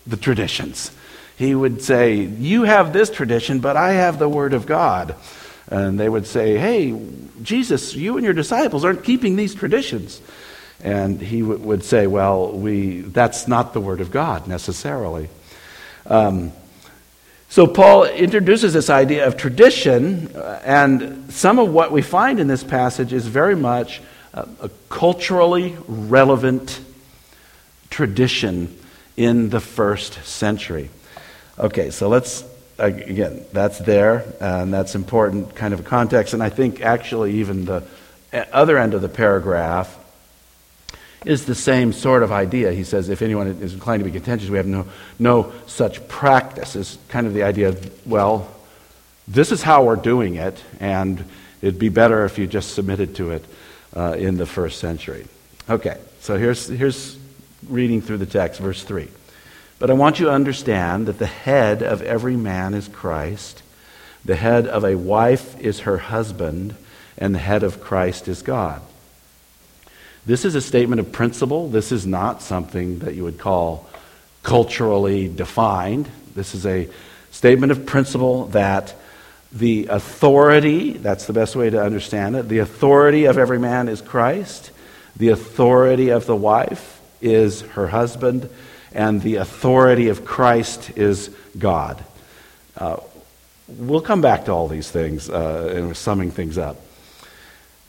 the 0.06 0.16
traditions. 0.16 0.90
He 1.36 1.54
would 1.54 1.82
say, 1.82 2.14
You 2.14 2.64
have 2.64 2.92
this 2.92 3.10
tradition, 3.10 3.60
but 3.60 3.76
I 3.76 3.92
have 3.92 4.18
the 4.18 4.28
Word 4.28 4.52
of 4.52 4.66
God. 4.66 5.14
And 5.68 6.00
they 6.00 6.08
would 6.08 6.26
say, 6.26 6.58
Hey, 6.58 6.98
Jesus, 7.42 7.94
you 7.94 8.16
and 8.16 8.24
your 8.24 8.34
disciples 8.34 8.84
aren't 8.84 9.04
keeping 9.04 9.36
these 9.36 9.54
traditions. 9.54 10.20
And 10.82 11.20
he 11.20 11.40
w- 11.40 11.60
would 11.60 11.84
say, 11.84 12.06
Well, 12.06 12.52
we, 12.52 13.00
that's 13.00 13.46
not 13.48 13.72
the 13.72 13.80
Word 13.80 14.00
of 14.00 14.10
God 14.10 14.48
necessarily. 14.48 15.28
Um, 16.06 16.52
so 17.48 17.66
Paul 17.66 18.04
introduces 18.04 18.72
this 18.72 18.88
idea 18.90 19.26
of 19.26 19.36
tradition, 19.36 20.34
uh, 20.36 20.62
and 20.64 21.32
some 21.32 21.58
of 21.58 21.72
what 21.72 21.90
we 21.90 22.00
find 22.00 22.38
in 22.38 22.46
this 22.46 22.62
passage 22.62 23.12
is 23.12 23.26
very 23.26 23.56
much 23.56 24.00
a 24.32 24.70
culturally 24.88 25.76
relevant 25.88 26.80
tradition 27.90 28.76
in 29.16 29.50
the 29.50 29.60
first 29.60 30.24
century. 30.24 30.90
Okay, 31.58 31.90
so 31.90 32.08
let's, 32.08 32.44
again, 32.78 33.44
that's 33.52 33.78
there, 33.78 34.24
and 34.40 34.72
that's 34.72 34.94
important 34.94 35.54
kind 35.54 35.74
of 35.74 35.84
context. 35.84 36.32
And 36.32 36.42
I 36.42 36.48
think 36.48 36.80
actually, 36.80 37.34
even 37.34 37.64
the 37.64 37.82
eh, 38.32 38.44
other 38.52 38.78
end 38.78 38.94
of 38.94 39.02
the 39.02 39.08
paragraph 39.08 39.96
is 41.26 41.44
the 41.44 41.54
same 41.54 41.92
sort 41.92 42.22
of 42.22 42.32
idea. 42.32 42.72
He 42.72 42.84
says, 42.84 43.10
if 43.10 43.20
anyone 43.20 43.48
is 43.48 43.74
inclined 43.74 44.00
to 44.00 44.08
be 44.08 44.12
contentious, 44.12 44.48
we 44.48 44.56
have 44.56 44.66
no, 44.66 44.86
no 45.18 45.52
such 45.66 46.06
practice. 46.08 46.76
Is 46.76 46.96
kind 47.08 47.26
of 47.26 47.34
the 47.34 47.42
idea 47.42 47.70
of, 47.70 48.06
well, 48.06 48.48
this 49.28 49.52
is 49.52 49.62
how 49.62 49.84
we're 49.84 49.96
doing 49.96 50.36
it, 50.36 50.62
and 50.78 51.22
it'd 51.60 51.78
be 51.78 51.90
better 51.90 52.24
if 52.24 52.38
you 52.38 52.46
just 52.46 52.74
submitted 52.74 53.16
to 53.16 53.32
it 53.32 53.44
uh, 53.94 54.16
in 54.18 54.36
the 54.36 54.46
first 54.46 54.78
century. 54.78 55.26
Okay, 55.68 55.98
so 56.20 56.36
here's, 56.36 56.66
here's 56.66 57.18
reading 57.68 58.00
through 58.00 58.18
the 58.18 58.26
text, 58.26 58.60
verse 58.60 58.82
3. 58.82 59.08
But 59.78 59.90
I 59.90 59.94
want 59.94 60.18
you 60.18 60.26
to 60.26 60.32
understand 60.32 61.06
that 61.06 61.18
the 61.18 61.26
head 61.26 61.82
of 61.82 62.02
every 62.02 62.36
man 62.36 62.74
is 62.74 62.88
Christ, 62.88 63.62
the 64.24 64.36
head 64.36 64.66
of 64.66 64.84
a 64.84 64.96
wife 64.96 65.58
is 65.60 65.80
her 65.80 65.98
husband, 65.98 66.74
and 67.16 67.34
the 67.34 67.38
head 67.38 67.62
of 67.62 67.80
Christ 67.80 68.28
is 68.28 68.42
God. 68.42 68.82
This 70.26 70.44
is 70.44 70.54
a 70.54 70.60
statement 70.60 71.00
of 71.00 71.12
principle. 71.12 71.68
This 71.68 71.92
is 71.92 72.06
not 72.06 72.42
something 72.42 72.98
that 73.00 73.14
you 73.14 73.24
would 73.24 73.38
call 73.38 73.88
culturally 74.42 75.28
defined. 75.28 76.08
This 76.34 76.54
is 76.54 76.66
a 76.66 76.88
statement 77.30 77.72
of 77.72 77.86
principle 77.86 78.46
that 78.46 78.94
the 79.52 79.86
authority, 79.86 80.92
that's 80.92 81.26
the 81.26 81.32
best 81.32 81.56
way 81.56 81.70
to 81.70 81.82
understand 81.82 82.36
it, 82.36 82.48
the 82.48 82.58
authority 82.58 83.24
of 83.24 83.38
every 83.38 83.58
man 83.58 83.88
is 83.88 84.00
Christ. 84.00 84.70
The 85.16 85.28
authority 85.28 86.10
of 86.10 86.26
the 86.26 86.36
wife 86.36 87.00
is 87.20 87.62
her 87.62 87.88
husband. 87.88 88.48
And 88.92 89.20
the 89.22 89.36
authority 89.36 90.08
of 90.08 90.24
Christ 90.24 90.96
is 90.96 91.28
God. 91.58 92.02
Uh, 92.76 92.96
we'll 93.68 94.00
come 94.00 94.20
back 94.20 94.46
to 94.46 94.52
all 94.52 94.68
these 94.68 94.90
things 94.90 95.28
uh, 95.28 95.72
and 95.74 95.86
we're 95.86 95.94
summing 95.94 96.30
things 96.30 96.58
up. 96.58 96.76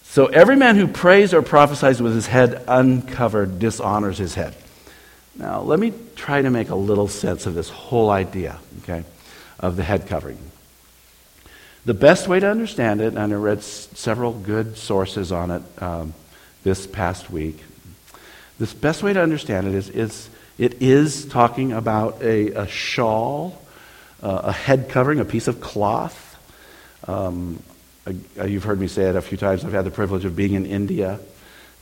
So 0.03 0.25
every 0.27 0.57
man 0.57 0.75
who 0.75 0.87
prays 0.87 1.33
or 1.33 1.41
prophesies 1.41 2.01
with 2.01 2.13
his 2.13 2.27
head 2.27 2.63
uncovered 2.67 3.59
dishonors 3.59 4.17
his 4.17 4.35
head. 4.35 4.55
Now, 5.35 5.61
let 5.61 5.79
me 5.79 5.93
try 6.15 6.41
to 6.41 6.49
make 6.49 6.69
a 6.69 6.75
little 6.75 7.07
sense 7.07 7.45
of 7.45 7.53
this 7.53 7.69
whole 7.69 8.09
idea, 8.09 8.59
okay, 8.83 9.05
of 9.59 9.77
the 9.77 9.83
head 9.83 10.07
covering. 10.07 10.50
The 11.85 11.93
best 11.93 12.27
way 12.27 12.39
to 12.39 12.49
understand 12.49 13.01
it, 13.01 13.15
and 13.15 13.19
I 13.19 13.35
read 13.35 13.59
s- 13.59 13.87
several 13.95 14.33
good 14.33 14.77
sources 14.77 15.31
on 15.31 15.51
it 15.51 15.63
um, 15.81 16.13
this 16.63 16.85
past 16.85 17.29
week, 17.31 17.63
the 18.59 18.67
best 18.75 19.01
way 19.01 19.13
to 19.13 19.21
understand 19.21 19.67
it 19.67 19.73
is, 19.73 19.89
is 19.89 20.29
it 20.59 20.81
is 20.81 21.25
talking 21.25 21.71
about 21.71 22.21
a, 22.21 22.49
a 22.51 22.67
shawl 22.67 23.61
uh, 24.21 24.41
a 24.45 24.51
head 24.51 24.89
covering, 24.89 25.19
a 25.19 25.25
piece 25.25 25.47
of 25.47 25.61
cloth. 25.61 26.27
Um, 27.07 27.61
uh, 28.05 28.43
you've 28.45 28.63
heard 28.63 28.79
me 28.79 28.87
say 28.87 29.03
it 29.03 29.15
a 29.15 29.21
few 29.21 29.37
times. 29.37 29.65
I've 29.65 29.73
had 29.73 29.85
the 29.85 29.91
privilege 29.91 30.25
of 30.25 30.35
being 30.35 30.53
in 30.53 30.65
India. 30.65 31.19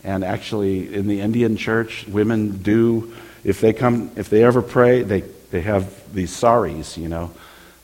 And 0.03 0.23
actually, 0.23 0.93
in 0.93 1.07
the 1.07 1.19
Indian 1.19 1.57
church, 1.57 2.07
women 2.07 2.59
do, 2.59 3.13
if 3.43 3.59
they 3.59 3.73
come, 3.73 4.11
if 4.15 4.29
they 4.29 4.43
ever 4.43 4.61
pray, 4.61 5.03
they, 5.03 5.21
they 5.51 5.61
have 5.61 6.13
these 6.13 6.33
saris, 6.33 6.97
you 6.97 7.09
know, 7.09 7.31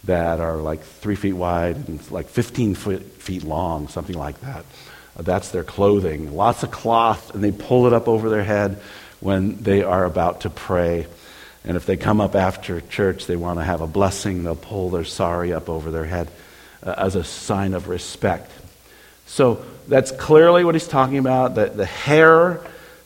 that 0.06 0.40
are 0.40 0.58
like 0.58 0.82
three 0.82 1.16
feet 1.16 1.34
wide 1.34 1.76
and 1.88 2.12
like 2.12 2.28
15 2.28 2.76
foot, 2.76 3.04
feet 3.04 3.44
long, 3.44 3.88
something 3.88 4.18
like 4.18 4.40
that. 4.42 4.66
That's 5.18 5.50
their 5.50 5.64
clothing. 5.64 6.36
Lots 6.36 6.64
of 6.64 6.72
cloth, 6.72 7.34
and 7.34 7.44
they 7.44 7.52
pull 7.52 7.88
it 7.88 7.94
up 7.94 8.08
over 8.08 8.30
their 8.30 8.44
head 8.44 8.82
when 9.20 9.62
they 9.64 9.82
are 9.82 10.06
about 10.06 10.42
to 10.42 10.50
pray. 10.50 11.08
And 11.64 11.78
if 11.78 11.86
they 11.86 11.98
come 11.98 12.22
up 12.22 12.36
after 12.36 12.82
church, 12.82 13.26
they 13.26 13.36
want 13.36 13.60
to 13.60 13.64
have 13.64 13.82
a 13.82 13.88
blessing, 13.88 14.44
they'll 14.44 14.56
pull 14.56 14.90
their 14.90 15.06
sari 15.06 15.54
up 15.54 15.70
over 15.70 15.90
their 15.90 16.06
head 16.06 16.30
uh, 16.84 16.94
as 16.98 17.16
a 17.16 17.24
sign 17.24 17.74
of 17.74 17.88
respect. 17.88 18.52
So 19.26 19.66
that's 19.88 20.12
clearly 20.12 20.64
what 20.64 20.76
he's 20.76 20.88
talking 20.88 21.18
about. 21.18 21.56
The, 21.56 21.68
the 21.68 21.86
hair, 21.86 22.62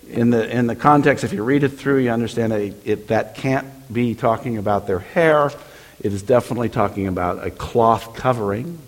in 0.10 0.32
the, 0.32 0.50
in 0.50 0.68
the 0.68 0.76
context, 0.76 1.24
if 1.24 1.32
you 1.32 1.44
read 1.44 1.64
it 1.64 1.70
through, 1.70 2.00
you 2.00 2.10
understand 2.10 2.52
that 2.52 2.62
it, 2.62 2.76
it, 2.84 3.08
that 3.10 3.36
can't 3.36 3.68
be 3.94 4.16
talking 4.16 4.58
about 4.58 4.88
their 4.88 5.00
hair. 5.00 5.52
It 6.02 6.14
is 6.14 6.22
definitely 6.22 6.70
talking 6.70 7.08
about 7.08 7.46
a 7.46 7.52
cloth 7.52 8.16
covering. 8.16 8.80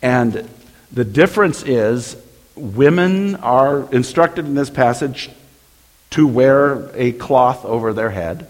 And 0.00 0.48
the 0.92 1.04
difference 1.04 1.62
is 1.62 2.16
women 2.54 3.36
are 3.36 3.92
instructed 3.92 4.46
in 4.46 4.54
this 4.54 4.70
passage 4.70 5.30
to 6.10 6.26
wear 6.26 6.90
a 6.94 7.12
cloth 7.12 7.64
over 7.64 7.92
their 7.92 8.10
head 8.10 8.46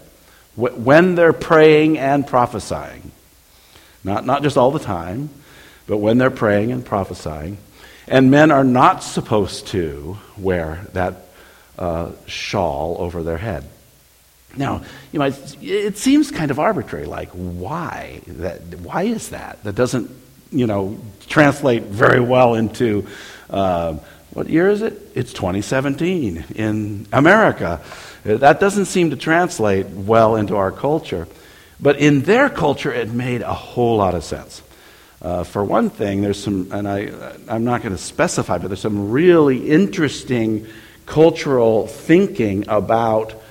when 0.55 1.15
they're 1.15 1.33
praying 1.33 1.97
and 1.97 2.25
prophesying. 2.25 3.11
Not, 4.03 4.25
not 4.25 4.43
just 4.43 4.57
all 4.57 4.71
the 4.71 4.79
time, 4.79 5.29
but 5.87 5.97
when 5.97 6.17
they're 6.17 6.29
praying 6.29 6.71
and 6.71 6.85
prophesying. 6.85 7.57
And 8.07 8.29
men 8.29 8.51
are 8.51 8.63
not 8.63 9.03
supposed 9.03 9.67
to 9.67 10.17
wear 10.37 10.85
that 10.93 11.15
uh, 11.77 12.11
shawl 12.27 12.97
over 12.99 13.23
their 13.23 13.37
head. 13.37 13.67
Now, 14.57 14.83
you 15.11 15.19
know, 15.19 15.31
it 15.61 15.97
seems 15.97 16.31
kind 16.31 16.51
of 16.51 16.59
arbitrary. 16.59 17.05
Like, 17.05 17.29
why? 17.31 18.21
That, 18.27 18.61
why 18.79 19.03
is 19.03 19.29
that? 19.29 19.63
That 19.63 19.75
doesn't, 19.75 20.09
you 20.51 20.67
know, 20.67 20.97
translate 21.27 21.83
very 21.83 22.19
well 22.19 22.55
into 22.55 23.07
uh, 23.49 23.97
what 24.31 24.49
year 24.49 24.69
is 24.69 24.81
it? 24.81 25.01
It's 25.15 25.31
2017 25.31 26.45
in 26.55 27.07
America. 27.13 27.81
That 28.23 28.59
doesn't 28.59 28.85
seem 28.85 29.11
to 29.11 29.15
translate 29.15 29.87
well 29.87 30.35
into 30.35 30.57
our 30.57 30.71
culture. 30.71 31.27
But 31.79 31.99
in 31.99 32.21
their 32.23 32.49
culture, 32.49 32.93
it 32.93 33.09
made 33.09 33.41
a 33.41 33.53
whole 33.53 33.97
lot 33.97 34.13
of 34.13 34.23
sense. 34.23 34.61
Uh, 35.21 35.43
for 35.43 35.63
one 35.63 35.89
thing, 35.89 36.21
there's 36.21 36.41
some, 36.41 36.69
and 36.71 36.87
I, 36.87 37.09
I'm 37.47 37.63
not 37.63 37.81
going 37.81 37.95
to 37.95 38.01
specify, 38.01 38.57
but 38.57 38.67
there's 38.67 38.81
some 38.81 39.11
really 39.11 39.69
interesting 39.69 40.67
cultural 41.05 41.87
thinking 41.87 42.65
about 42.67 43.41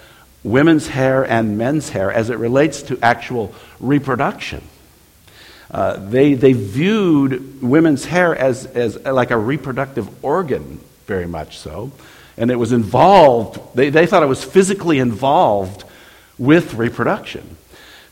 women's 0.44 0.86
hair 0.86 1.24
and 1.24 1.58
men's 1.58 1.88
hair 1.88 2.12
as 2.12 2.30
it 2.30 2.38
relates 2.38 2.82
to 2.82 2.98
actual 3.02 3.52
reproduction. 3.80 4.62
Uh, 5.70 5.96
they, 5.96 6.34
they 6.34 6.52
viewed 6.52 7.62
women's 7.62 8.04
hair 8.04 8.36
as, 8.36 8.66
as 8.66 8.96
like 9.04 9.32
a 9.32 9.38
reproductive 9.38 10.24
organ, 10.24 10.78
very 11.06 11.26
much 11.26 11.58
so. 11.58 11.90
And 12.36 12.50
it 12.50 12.56
was 12.56 12.72
involved, 12.72 13.60
they, 13.74 13.90
they 13.90 14.06
thought 14.06 14.22
it 14.22 14.26
was 14.26 14.44
physically 14.44 14.98
involved 14.98 15.84
with 16.38 16.74
reproduction. 16.74 17.56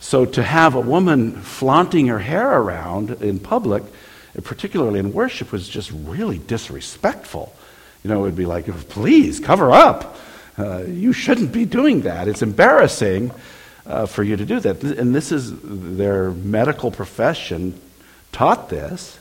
So 0.01 0.25
to 0.25 0.43
have 0.43 0.75
a 0.75 0.81
woman 0.81 1.43
flaunting 1.43 2.09
her 2.09 2.19
hair 2.19 2.51
around 2.51 3.11
in 3.23 3.39
public, 3.39 3.85
particularly 4.43 4.99
in 4.99 5.13
worship, 5.13 5.53
was 5.53 5.69
just 5.69 5.93
really 5.93 6.39
disrespectful. 6.39 7.55
You 8.03 8.11
know, 8.11 8.19
it 8.21 8.23
would 8.23 8.37
be 8.37 8.47
like, 8.47 8.67
please 8.89 9.39
cover 9.39 9.71
up. 9.71 10.17
Uh, 10.59 10.83
you 10.85 11.13
shouldn't 11.13 11.53
be 11.53 11.65
doing 11.65 12.03
that. 12.03 12.29
It's 12.29 12.43
embarrassing 12.43 13.31
uh, 13.87 14.07
for 14.07 14.23
you 14.23 14.37
to 14.37 14.45
do 14.45 14.61
that. 14.61 14.83
And 14.83 15.15
this 15.15 15.33
is 15.33 15.53
their 15.63 16.31
medical 16.31 16.91
profession 16.91 17.81
taught 18.33 18.69
this. 18.69 19.19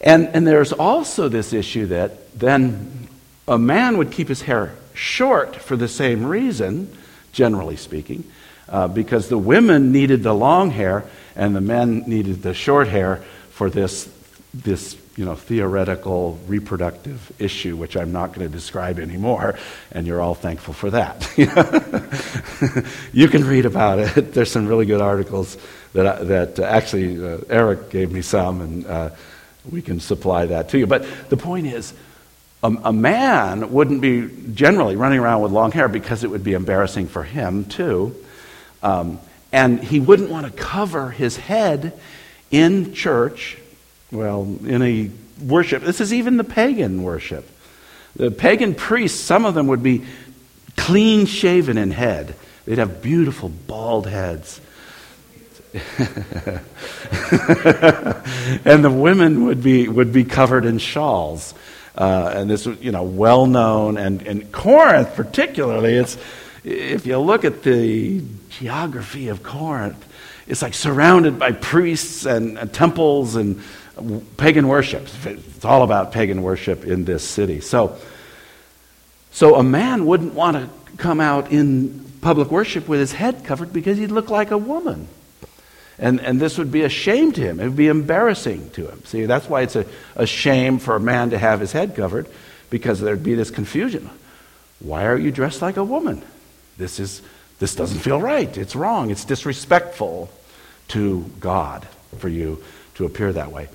And, 0.00 0.28
and 0.28 0.46
there's 0.46 0.72
also 0.72 1.28
this 1.28 1.52
issue 1.52 1.86
that 1.86 2.38
then 2.38 3.08
a 3.46 3.58
man 3.58 3.98
would 3.98 4.10
keep 4.10 4.28
his 4.28 4.42
hair 4.42 4.74
short 4.94 5.56
for 5.56 5.76
the 5.76 5.88
same 5.88 6.24
reason, 6.24 6.96
generally 7.32 7.76
speaking, 7.76 8.24
uh, 8.68 8.88
because 8.88 9.28
the 9.28 9.38
women 9.38 9.92
needed 9.92 10.22
the 10.22 10.34
long 10.34 10.70
hair 10.70 11.04
and 11.36 11.54
the 11.54 11.60
men 11.60 12.04
needed 12.06 12.42
the 12.42 12.54
short 12.54 12.88
hair 12.88 13.16
for 13.50 13.70
this, 13.70 14.10
this 14.52 14.94
you 15.16 15.24
know, 15.24 15.34
theoretical 15.34 16.38
reproductive 16.46 17.32
issue, 17.38 17.76
which 17.76 17.96
I'm 17.96 18.12
not 18.12 18.32
going 18.32 18.46
to 18.46 18.52
describe 18.52 18.98
anymore, 18.98 19.58
and 19.90 20.06
you're 20.06 20.20
all 20.20 20.34
thankful 20.34 20.74
for 20.74 20.90
that. 20.90 21.28
you 23.12 23.28
can 23.28 23.44
read 23.44 23.66
about 23.66 23.98
it. 23.98 24.32
There's 24.32 24.50
some 24.50 24.66
really 24.66 24.86
good 24.86 25.00
articles 25.02 25.58
that, 25.92 26.06
I, 26.06 26.24
that 26.24 26.58
uh, 26.58 26.62
actually 26.62 27.22
uh, 27.22 27.38
Eric 27.50 27.90
gave 27.90 28.10
me 28.10 28.22
some, 28.22 28.60
and 28.60 28.86
uh, 28.86 29.10
we 29.70 29.82
can 29.82 30.00
supply 30.00 30.46
that 30.46 30.70
to 30.70 30.78
you. 30.78 30.86
But 30.86 31.06
the 31.28 31.36
point 31.36 31.66
is, 31.66 31.92
a, 32.62 32.68
a 32.84 32.92
man 32.92 33.72
wouldn't 33.72 34.00
be 34.00 34.30
generally 34.54 34.96
running 34.96 35.18
around 35.18 35.42
with 35.42 35.52
long 35.52 35.72
hair 35.72 35.88
because 35.88 36.24
it 36.24 36.30
would 36.30 36.44
be 36.44 36.54
embarrassing 36.54 37.08
for 37.08 37.22
him, 37.22 37.66
too. 37.66 38.14
Um, 38.82 39.20
and 39.52 39.82
he 39.82 40.00
wouldn't 40.00 40.30
want 40.30 40.46
to 40.46 40.52
cover 40.52 41.10
his 41.10 41.36
head 41.36 41.98
in 42.50 42.94
church, 42.94 43.58
well, 44.12 44.42
in 44.64 44.82
a 44.82 45.10
worship. 45.42 45.82
This 45.82 46.00
is 46.00 46.12
even 46.12 46.36
the 46.36 46.44
pagan 46.44 47.02
worship. 47.02 47.48
The 48.14 48.30
pagan 48.30 48.74
priests, 48.74 49.18
some 49.18 49.46
of 49.46 49.54
them 49.54 49.68
would 49.68 49.82
be 49.82 50.04
clean 50.76 51.26
shaven 51.26 51.78
in 51.78 51.90
head. 51.90 52.34
They'd 52.66 52.78
have 52.78 53.02
beautiful 53.02 53.48
bald 53.48 54.06
heads. 54.06 54.60
and 55.72 56.60
the 58.84 58.90
women 58.90 59.46
would 59.46 59.62
be, 59.62 59.88
would 59.88 60.12
be 60.12 60.24
covered 60.24 60.66
in 60.66 60.78
shawls. 60.78 61.54
Uh, 61.96 62.32
and 62.34 62.50
this 62.50 62.66
was, 62.66 62.78
you 62.80 62.92
know, 62.92 63.02
well 63.02 63.46
known. 63.46 63.96
And 63.96 64.20
in 64.22 64.52
Corinth, 64.52 65.14
particularly, 65.14 65.94
it's, 65.94 66.18
if 66.64 67.06
you 67.06 67.18
look 67.18 67.46
at 67.46 67.62
the 67.62 68.22
geography 68.50 69.28
of 69.28 69.42
Corinth, 69.42 70.06
it's 70.46 70.60
like 70.60 70.74
surrounded 70.74 71.38
by 71.38 71.52
priests 71.52 72.26
and, 72.26 72.58
and 72.58 72.70
temples 72.72 73.36
and 73.36 73.62
pagan 74.36 74.68
worship. 74.68 75.06
It's 75.24 75.64
all 75.64 75.82
about 75.82 76.12
pagan 76.12 76.42
worship 76.42 76.84
in 76.84 77.04
this 77.04 77.28
city. 77.28 77.60
So, 77.60 77.96
so 79.30 79.56
a 79.56 79.62
man 79.62 80.06
wouldn't 80.06 80.34
want 80.34 80.56
to 80.56 80.96
come 80.96 81.20
out 81.20 81.52
in 81.52 82.12
public 82.20 82.50
worship 82.50 82.88
with 82.88 83.00
his 83.00 83.12
head 83.12 83.44
covered 83.44 83.72
because 83.72 83.98
he'd 83.98 84.10
look 84.10 84.30
like 84.30 84.50
a 84.50 84.58
woman. 84.58 85.08
And, 85.98 86.20
and 86.20 86.40
this 86.40 86.58
would 86.58 86.72
be 86.72 86.82
a 86.82 86.88
shame 86.88 87.32
to 87.32 87.40
him. 87.40 87.60
It 87.60 87.64
would 87.64 87.76
be 87.76 87.88
embarrassing 87.88 88.70
to 88.70 88.88
him. 88.88 89.04
See, 89.04 89.26
that's 89.26 89.48
why 89.48 89.62
it's 89.62 89.76
a, 89.76 89.86
a 90.16 90.26
shame 90.26 90.78
for 90.78 90.96
a 90.96 91.00
man 91.00 91.30
to 91.30 91.38
have 91.38 91.60
his 91.60 91.72
head 91.72 91.94
covered, 91.94 92.26
because 92.70 93.00
there'd 93.00 93.22
be 93.22 93.34
this 93.34 93.50
confusion. 93.50 94.08
Why 94.80 95.04
are 95.06 95.18
you 95.18 95.30
dressed 95.30 95.62
like 95.62 95.76
a 95.76 95.84
woman? 95.84 96.22
This, 96.78 96.98
is, 96.98 97.22
this 97.58 97.74
doesn't 97.74 98.00
feel 98.00 98.20
right. 98.20 98.56
It's 98.56 98.74
wrong. 98.74 99.10
It's 99.10 99.24
disrespectful 99.24 100.30
to 100.88 101.30
God 101.38 101.86
for 102.18 102.28
you 102.28 102.62
to 102.94 103.04
appear 103.04 103.32
that 103.32 103.52
way. 103.52 103.68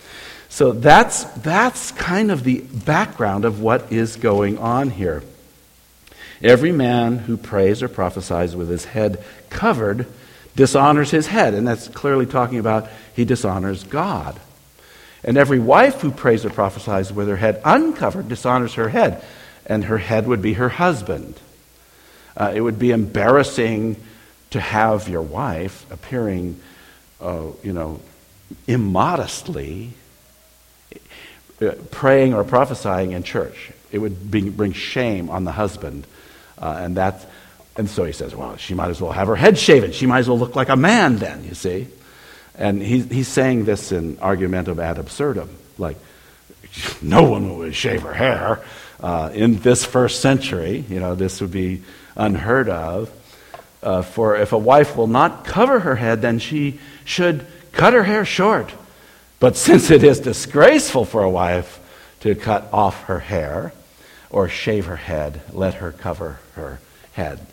So 0.49 0.71
that's, 0.71 1.23
that's 1.23 1.91
kind 1.91 2.31
of 2.31 2.43
the 2.43 2.61
background 2.61 3.45
of 3.45 3.61
what 3.61 3.91
is 3.91 4.15
going 4.15 4.57
on 4.57 4.89
here. 4.89 5.23
Every 6.41 6.71
man 6.71 7.17
who 7.17 7.37
prays 7.37 7.81
or 7.81 7.89
prophesies 7.89 8.55
with 8.55 8.69
his 8.69 8.85
head 8.85 9.23
covered 9.49 10.07
dishonors 10.55 11.11
his 11.11 11.27
head. 11.27 11.53
And 11.53 11.67
that's 11.67 11.87
clearly 11.87 12.25
talking 12.25 12.59
about 12.59 12.89
he 13.15 13.25
dishonors 13.25 13.83
God. 13.83 14.39
And 15.23 15.37
every 15.37 15.59
wife 15.59 16.01
who 16.01 16.11
prays 16.11 16.45
or 16.45 16.49
prophesies 16.49 17.11
with 17.11 17.27
her 17.27 17.35
head 17.35 17.61
uncovered 17.65 18.29
dishonors 18.29 18.75
her 18.75 18.89
head. 18.89 19.23
And 19.65 19.85
her 19.85 19.97
head 19.97 20.27
would 20.27 20.41
be 20.41 20.53
her 20.53 20.69
husband. 20.69 21.39
Uh, 22.35 22.53
it 22.55 22.61
would 22.61 22.79
be 22.79 22.91
embarrassing 22.91 23.97
to 24.51 24.59
have 24.59 25.09
your 25.09 25.21
wife 25.21 25.85
appearing, 25.91 26.59
uh, 27.19 27.47
you 27.63 27.73
know, 27.73 27.99
immodestly 28.67 29.91
uh, 31.61 31.71
praying 31.91 32.33
or 32.33 32.43
prophesying 32.43 33.11
in 33.11 33.23
church. 33.23 33.71
It 33.91 33.99
would 33.99 34.29
bring 34.29 34.73
shame 34.73 35.29
on 35.29 35.43
the 35.43 35.51
husband. 35.51 36.05
Uh, 36.57 36.77
and 36.79 36.95
that's, 36.95 37.25
and 37.77 37.89
so 37.89 38.03
he 38.03 38.11
says, 38.11 38.35
well, 38.35 38.57
she 38.57 38.73
might 38.73 38.89
as 38.89 39.01
well 39.01 39.11
have 39.11 39.27
her 39.27 39.35
head 39.35 39.57
shaven. 39.57 39.91
She 39.91 40.05
might 40.05 40.19
as 40.19 40.29
well 40.29 40.39
look 40.39 40.55
like 40.55 40.69
a 40.69 40.75
man 40.75 41.17
then, 41.17 41.43
you 41.45 41.53
see. 41.53 41.87
And 42.55 42.81
he, 42.81 43.01
he's 43.01 43.27
saying 43.27 43.65
this 43.65 43.91
in 43.91 44.19
argumentum 44.19 44.79
ad 44.79 44.97
absurdum. 44.97 45.49
Like, 45.77 45.97
no 47.01 47.23
one 47.23 47.57
would 47.57 47.75
shave 47.75 48.01
her 48.01 48.13
hair. 48.13 48.63
Uh, 48.99 49.29
in 49.33 49.57
this 49.57 49.85
first 49.85 50.21
century, 50.21 50.83
you 50.89 50.99
know, 50.99 51.15
this 51.15 51.39
would 51.39 51.51
be 51.51 51.83
unheard 52.15 52.67
of. 52.67 53.11
Uh, 53.83 54.01
for 54.01 54.35
if 54.35 54.53
a 54.53 54.57
wife 54.57 54.97
will 54.97 55.07
not 55.07 55.45
cover 55.45 55.79
her 55.79 55.95
head, 55.95 56.21
then 56.21 56.39
she 56.39 56.79
should 57.05 57.45
cut 57.77 57.93
her 57.93 58.03
hair 58.03 58.25
short. 58.25 58.73
But 59.39 59.55
since 59.55 59.91
it 59.91 60.03
is 60.03 60.19
disgraceful 60.19 61.05
for 61.05 61.21
a 61.23 61.29
wife 61.29 61.79
to 62.21 62.35
cut 62.35 62.67
off 62.73 63.03
her 63.03 63.19
hair 63.19 63.71
or 64.29 64.49
shave 64.49 64.87
her 64.87 64.95
head, 64.95 65.41
let 65.53 65.75
her 65.75 65.91
cover 65.91 66.39
her 66.55 66.79
head. 67.13 67.45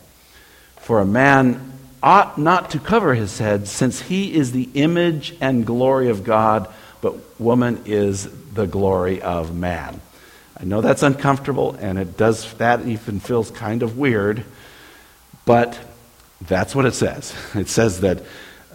For 0.77 0.99
a 0.99 1.05
man 1.05 1.73
ought 2.01 2.37
not 2.37 2.71
to 2.71 2.79
cover 2.79 3.13
his 3.13 3.37
head, 3.37 3.67
since 3.67 4.01
he 4.01 4.33
is 4.33 4.51
the 4.51 4.69
image 4.73 5.35
and 5.39 5.65
glory 5.65 6.09
of 6.09 6.23
God, 6.23 6.67
but 7.01 7.39
woman 7.39 7.83
is 7.85 8.27
the 8.53 8.67
glory 8.67 9.21
of 9.21 9.55
man. 9.55 10.01
I 10.59 10.63
know 10.63 10.81
that's 10.81 11.03
uncomfortable, 11.03 11.75
and 11.79 11.97
it 11.99 12.17
does, 12.17 12.51
that 12.55 12.85
even 12.87 13.19
feels 13.19 13.51
kind 13.51 13.83
of 13.83 13.97
weird, 13.97 14.43
but 15.45 15.77
that's 16.41 16.75
what 16.75 16.85
it 16.85 16.93
says. 16.93 17.33
It 17.53 17.69
says 17.69 18.01
that 18.01 18.23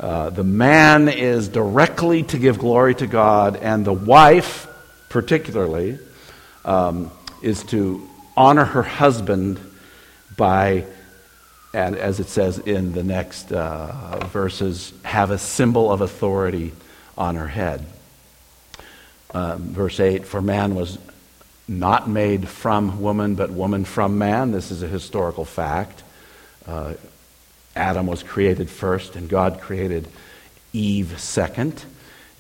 uh, 0.01 0.31
the 0.31 0.45
man 0.45 1.11
is 1.11 1.49
directly 1.49 2.23
to 2.23 2.39
give 2.39 2.59
glory 2.59 2.95
to 2.95 3.07
God, 3.07 3.57
and 3.57 3.85
the 3.85 3.93
wife, 3.93 4.67
particularly, 5.11 5.99
um, 6.65 7.11
is 7.43 7.63
to 7.65 8.09
honor 8.35 8.65
her 8.65 8.83
husband 8.83 9.61
by, 10.39 10.87
and 11.75 11.97
as 11.97 12.19
it 12.19 12.29
says 12.29 12.59
in 12.59 12.93
the 12.93 13.03
next 13.03 13.53
uh, 13.53 14.27
verses, 14.33 14.95
have 15.03 15.31
a 15.31 15.39
symbol 15.39 15.93
of 15.93 16.01
authority 16.01 16.73
on 17.19 17.37
her 17.37 17.49
head. 17.49 17.85
Um, 19.35 19.65
verse 19.65 20.01
8 20.01 20.27
For 20.27 20.41
man 20.41 20.75
was 20.75 20.97
not 21.69 22.09
made 22.09 22.49
from 22.49 23.03
woman, 23.03 23.35
but 23.35 23.51
woman 23.51 23.85
from 23.85 24.17
man. 24.17 24.51
This 24.51 24.71
is 24.71 24.83
a 24.83 24.89
historical 24.89 25.45
fact. 25.45 26.03
Uh, 26.67 26.95
Adam 27.81 28.07
was 28.07 28.23
created 28.23 28.69
first, 28.69 29.17
and 29.17 29.29
God 29.29 29.61
created 29.61 30.07
Eve 30.75 31.19
second. 31.19 31.83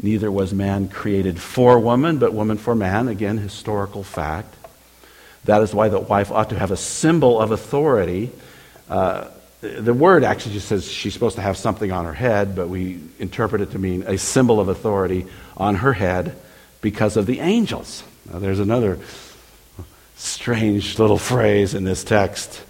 Neither 0.02 0.30
was 0.30 0.52
man 0.52 0.88
created 0.88 1.40
for 1.40 1.78
woman, 1.78 2.18
but 2.18 2.34
woman 2.34 2.58
for 2.58 2.74
man. 2.74 3.08
Again, 3.08 3.38
historical 3.38 4.02
fact. 4.02 4.54
That 5.46 5.62
is 5.62 5.74
why 5.74 5.88
the 5.88 5.98
wife 5.98 6.30
ought 6.30 6.50
to 6.50 6.58
have 6.58 6.70
a 6.70 6.76
symbol 6.76 7.40
of 7.40 7.52
authority. 7.52 8.30
Uh, 8.88 9.28
the 9.62 9.94
word 9.94 10.24
actually 10.24 10.54
just 10.54 10.68
says 10.68 10.90
she's 10.90 11.14
supposed 11.14 11.36
to 11.36 11.42
have 11.42 11.56
something 11.56 11.90
on 11.90 12.04
her 12.04 12.12
head, 12.12 12.54
but 12.54 12.68
we 12.68 13.00
interpret 13.18 13.62
it 13.62 13.70
to 13.72 13.78
mean 13.78 14.04
a 14.06 14.18
symbol 14.18 14.60
of 14.60 14.68
authority 14.68 15.26
on 15.56 15.76
her 15.76 15.94
head 15.94 16.36
because 16.82 17.16
of 17.16 17.24
the 17.24 17.40
angels. 17.40 18.02
Now, 18.30 18.38
there's 18.38 18.60
another 18.60 18.98
strange 20.16 20.98
little 20.98 21.18
phrase 21.18 21.72
in 21.72 21.84
this 21.84 22.04
text. 22.04 22.62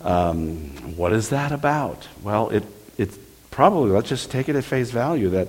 Um, 0.00 0.96
what 0.96 1.12
is 1.12 1.30
that 1.30 1.52
about? 1.52 2.06
Well, 2.22 2.50
it, 2.50 2.64
it's 2.96 3.18
probably, 3.50 3.90
let's 3.90 4.08
just 4.08 4.30
take 4.30 4.48
it 4.48 4.56
at 4.56 4.64
face 4.64 4.90
value 4.90 5.30
that 5.30 5.48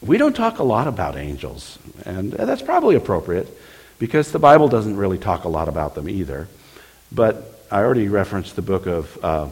we 0.00 0.18
don't 0.18 0.34
talk 0.34 0.58
a 0.58 0.64
lot 0.64 0.88
about 0.88 1.16
angels, 1.16 1.78
and 2.04 2.32
that's 2.32 2.62
probably 2.62 2.96
appropriate 2.96 3.48
because 3.98 4.32
the 4.32 4.38
Bible 4.38 4.68
doesn't 4.68 4.96
really 4.96 5.18
talk 5.18 5.44
a 5.44 5.48
lot 5.48 5.68
about 5.68 5.94
them 5.94 6.08
either. 6.08 6.48
But 7.12 7.66
I 7.70 7.82
already 7.82 8.08
referenced 8.08 8.56
the 8.56 8.62
book 8.62 8.86
of 8.86 9.24
uh, 9.24 9.48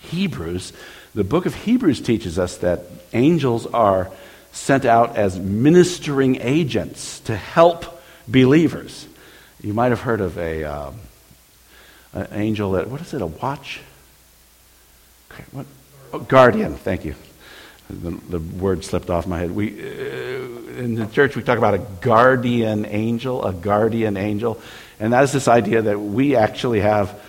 Hebrews. 0.00 0.72
The 1.14 1.24
book 1.24 1.46
of 1.46 1.54
Hebrews 1.54 2.02
teaches 2.02 2.38
us 2.38 2.58
that 2.58 2.82
angels 3.14 3.66
are 3.66 4.10
sent 4.52 4.84
out 4.84 5.16
as 5.16 5.38
ministering 5.38 6.40
agents 6.40 7.20
to 7.20 7.36
help 7.36 8.02
believers. 8.28 9.06
You 9.62 9.72
might 9.72 9.88
have 9.88 10.00
heard 10.00 10.20
of 10.20 10.36
a 10.38 10.64
um, 10.64 10.96
an 12.12 12.28
angel 12.32 12.72
that 12.72 12.88
what 12.88 13.00
is 13.00 13.14
it? 13.14 13.22
A 13.22 13.26
watch? 13.26 13.80
What? 15.52 15.66
Oh, 16.12 16.20
guardian. 16.20 16.74
Thank 16.76 17.04
you. 17.04 17.14
The, 17.88 18.10
the, 18.10 18.38
word 18.38 18.84
slipped 18.84 19.10
off 19.10 19.26
my 19.26 19.38
head. 19.38 19.54
We 19.54 19.68
uh, 19.68 20.78
in 20.78 20.94
the 20.96 21.06
church 21.06 21.36
we 21.36 21.42
talk 21.42 21.58
about 21.58 21.74
a 21.74 21.86
guardian 22.00 22.84
angel, 22.86 23.44
a 23.44 23.52
guardian 23.52 24.16
angel, 24.16 24.60
and 24.98 25.12
that 25.12 25.22
is 25.24 25.32
this 25.32 25.46
idea 25.46 25.82
that 25.82 26.00
we 26.00 26.34
actually 26.36 26.80
have 26.80 27.20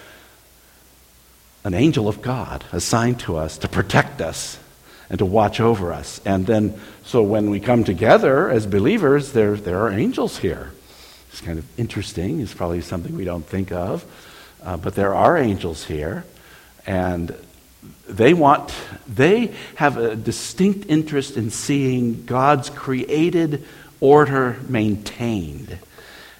an 1.63 1.74
angel 1.74 2.08
of 2.08 2.22
God 2.22 2.63
assigned 2.72 3.20
to 3.22 3.36
us 3.36 3.58
to 3.60 3.68
protect 3.68 4.22
us 4.22 4.58
and 5.10 5.20
to 5.20 5.26
watch 5.26 5.60
over 5.60 5.94
us. 5.94 6.22
And 6.26 6.46
then, 6.46 6.80
so 7.04 7.22
when 7.22 7.50
we 7.50 7.60
come 7.60 7.84
together 7.84 8.50
as 8.50 8.66
believers, 8.66 9.34
there, 9.34 9.56
there 9.56 9.80
are 9.80 9.92
angels 9.92 10.38
here. 10.38 10.72
It's 11.30 11.42
kind 11.42 11.60
of 11.60 11.80
interesting. 11.80 12.40
It's 12.40 12.54
probably 12.54 12.82
something 12.82 13.16
we 13.16 13.26
don't 13.26 13.46
think 13.46 13.72
of. 13.72 14.06
Uh, 14.63 14.78
but 14.78 14.96
there 14.96 15.15
are 15.15 15.38
angels 15.38 15.86
here. 15.86 16.26
And 16.86 17.36
they 18.08 18.34
want, 18.34 18.74
they 19.08 19.54
have 19.76 19.98
a 19.98 20.15
distinct 20.15 20.89
interest 20.89 21.38
in 21.38 21.50
seeing 21.50 22.26
God's 22.26 22.70
created 22.70 23.65
order 24.00 24.58
maintained. 24.67 25.78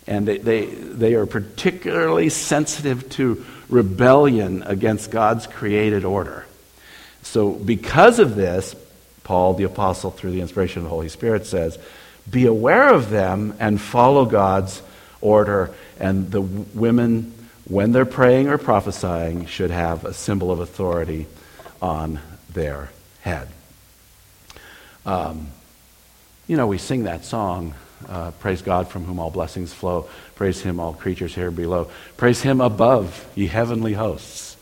And 0.08 0.28
they, 0.28 0.38
they, 0.38 0.66
they 0.66 1.14
are 1.16 1.26
particularly 1.26 2.30
sensitive 2.30 3.10
to 3.12 3.46
rebellion 3.70 4.64
against 4.64 5.12
God's 5.12 5.48
created 5.48 6.06
order. 6.06 6.46
So, 7.24 7.52
because 7.52 8.20
of 8.20 8.36
this, 8.36 8.74
Paul 9.26 9.56
the 9.56 9.66
Apostle, 9.66 10.12
through 10.12 10.32
the 10.32 10.40
inspiration 10.40 10.80
of 10.80 10.84
the 10.86 10.90
Holy 10.90 11.10
Spirit, 11.10 11.46
says, 11.46 11.78
Be 12.30 12.46
aware 12.46 12.94
of 12.94 13.10
them 13.10 13.54
and 13.60 13.82
follow 13.82 14.24
God's 14.26 14.82
order. 15.20 15.74
And 16.00 16.32
the 16.32 16.42
women, 16.42 17.34
when 17.68 17.92
they're 17.92 18.06
praying 18.06 18.48
or 18.48 18.58
prophesying, 18.58 19.46
should 19.46 19.72
have 19.72 20.06
a 20.06 20.14
symbol 20.14 20.52
of 20.52 20.60
authority 20.60 21.28
on 21.82 22.20
their 22.54 22.90
head. 23.22 23.50
Um, 25.06 25.48
you 26.48 26.56
know, 26.56 26.68
we 26.68 26.78
sing 26.78 27.04
that 27.04 27.26
song, 27.26 27.74
uh, 28.08 28.32
Praise 28.32 28.62
God 28.62 28.88
from 28.88 29.04
whom 29.04 29.20
all 29.20 29.32
blessings 29.32 29.74
flow. 29.74 30.08
Praise 30.36 30.62
Him, 30.62 30.80
all 30.80 30.94
creatures 30.94 31.36
here 31.36 31.52
below. 31.52 31.90
Praise 32.16 32.42
Him 32.42 32.62
above, 32.62 33.30
ye 33.36 33.48
heavenly 33.48 33.94
hosts. 33.94 34.56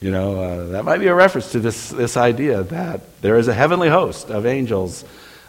You 0.00 0.10
know, 0.10 0.42
uh, 0.42 0.66
that 0.68 0.84
might 0.84 0.98
be 0.98 1.06
a 1.06 1.14
reference 1.14 1.52
to 1.52 1.60
this, 1.60 1.90
this 1.90 2.16
idea 2.16 2.64
that 2.64 3.22
there 3.22 3.38
is 3.38 3.48
a 3.48 3.54
heavenly 3.54 3.88
host 3.88 4.30
of 4.30 4.46
angels 4.46 5.04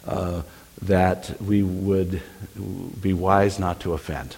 uh, 0.07 0.43
that 0.83 1.41
we 1.41 1.63
would 1.63 2.21
be 3.01 3.13
wise 3.13 3.59
not 3.59 3.79
to 3.81 3.93
offend. 3.93 4.35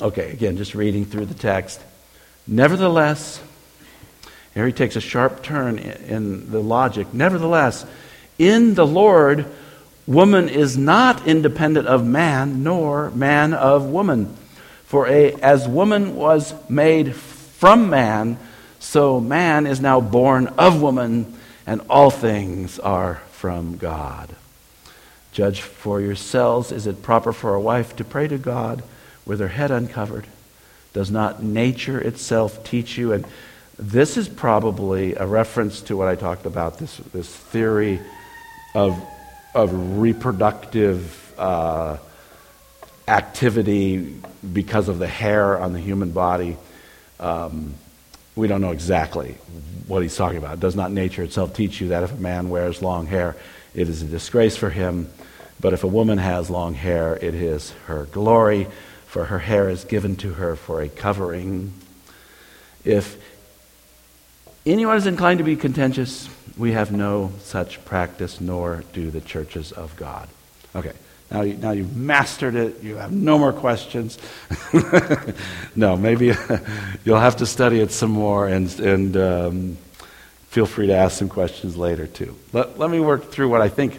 Okay, 0.00 0.30
again, 0.30 0.56
just 0.56 0.76
reading 0.76 1.04
through 1.04 1.26
the 1.26 1.34
text. 1.34 1.80
Nevertheless, 2.46 3.42
here 4.54 4.64
he 4.64 4.72
takes 4.72 4.94
a 4.94 5.00
sharp 5.00 5.42
turn 5.42 5.76
in 5.76 6.52
the 6.52 6.60
logic. 6.60 7.12
Nevertheless, 7.12 7.84
in 8.38 8.74
the 8.74 8.86
Lord, 8.86 9.46
woman 10.06 10.48
is 10.48 10.78
not 10.78 11.26
independent 11.26 11.88
of 11.88 12.06
man, 12.06 12.62
nor 12.62 13.10
man 13.10 13.52
of 13.52 13.86
woman. 13.86 14.36
For 14.84 15.08
a, 15.08 15.32
as 15.34 15.66
woman 15.66 16.14
was 16.14 16.54
made 16.70 17.16
from 17.16 17.90
man, 17.90 18.38
so 18.78 19.18
man 19.18 19.66
is 19.66 19.80
now 19.80 20.00
born 20.00 20.46
of 20.58 20.80
woman, 20.80 21.36
and 21.66 21.80
all 21.90 22.10
things 22.10 22.78
are 22.78 23.16
from 23.32 23.78
God. 23.78 24.36
Judge 25.32 25.60
for 25.60 26.00
yourselves 26.00 26.70
is 26.70 26.86
it 26.86 27.02
proper 27.02 27.32
for 27.32 27.56
a 27.56 27.60
wife 27.60 27.96
to 27.96 28.04
pray 28.04 28.28
to 28.28 28.38
God 28.38 28.84
with 29.28 29.38
her 29.38 29.48
head 29.48 29.70
uncovered? 29.70 30.26
Does 30.92 31.10
not 31.10 31.42
nature 31.42 32.00
itself 32.00 32.64
teach 32.64 32.98
you? 32.98 33.12
And 33.12 33.24
this 33.78 34.16
is 34.16 34.28
probably 34.28 35.14
a 35.14 35.26
reference 35.26 35.82
to 35.82 35.96
what 35.96 36.08
I 36.08 36.16
talked 36.16 36.46
about 36.46 36.78
this, 36.78 36.96
this 37.12 37.32
theory 37.32 38.00
of, 38.74 39.00
of 39.54 39.98
reproductive 39.98 41.32
uh, 41.38 41.98
activity 43.06 44.20
because 44.52 44.88
of 44.88 44.98
the 44.98 45.06
hair 45.06 45.58
on 45.60 45.72
the 45.72 45.78
human 45.78 46.10
body. 46.10 46.56
Um, 47.20 47.74
we 48.34 48.48
don't 48.48 48.60
know 48.60 48.72
exactly 48.72 49.36
what 49.86 50.02
he's 50.02 50.16
talking 50.16 50.38
about. 50.38 50.60
Does 50.60 50.76
not 50.76 50.90
nature 50.90 51.22
itself 51.22 51.54
teach 51.54 51.80
you 51.80 51.88
that 51.88 52.02
if 52.02 52.12
a 52.12 52.16
man 52.16 52.50
wears 52.50 52.82
long 52.82 53.06
hair, 53.06 53.36
it 53.74 53.88
is 53.88 54.02
a 54.02 54.06
disgrace 54.06 54.56
for 54.56 54.70
him? 54.70 55.08
But 55.60 55.72
if 55.72 55.82
a 55.82 55.88
woman 55.88 56.18
has 56.18 56.50
long 56.50 56.74
hair, 56.74 57.16
it 57.16 57.34
is 57.34 57.70
her 57.86 58.04
glory, 58.06 58.68
for 59.08 59.24
her 59.24 59.38
hair 59.38 59.70
is 59.70 59.84
given 59.84 60.16
to 60.16 60.34
her 60.34 60.54
for 60.54 60.82
a 60.82 60.88
covering. 60.88 61.72
If 62.84 63.16
anyone 64.66 64.98
is 64.98 65.06
inclined 65.06 65.38
to 65.38 65.44
be 65.44 65.56
contentious, 65.56 66.28
we 66.58 66.72
have 66.72 66.92
no 66.92 67.32
such 67.40 67.82
practice, 67.86 68.38
nor 68.40 68.84
do 68.92 69.10
the 69.10 69.22
churches 69.22 69.72
of 69.72 69.96
God. 69.96 70.28
Okay. 70.76 70.92
Now, 71.30 71.40
you, 71.40 71.54
now 71.54 71.70
you've 71.70 71.96
mastered 71.96 72.54
it. 72.54 72.82
You 72.82 72.96
have 72.96 73.10
no 73.10 73.38
more 73.38 73.52
questions. 73.52 74.18
no, 75.76 75.96
maybe 75.96 76.34
you'll 77.04 77.18
have 77.18 77.36
to 77.36 77.46
study 77.46 77.80
it 77.80 77.90
some 77.90 78.10
more 78.10 78.46
and, 78.46 78.78
and 78.78 79.16
um, 79.16 79.78
feel 80.48 80.66
free 80.66 80.86
to 80.86 80.94
ask 80.94 81.18
some 81.18 81.28
questions 81.30 81.76
later, 81.76 82.06
too. 82.06 82.36
Let, 82.52 82.78
let 82.78 82.90
me 82.90 83.00
work 83.00 83.30
through 83.30 83.48
what 83.48 83.62
I 83.62 83.68
think 83.68 83.98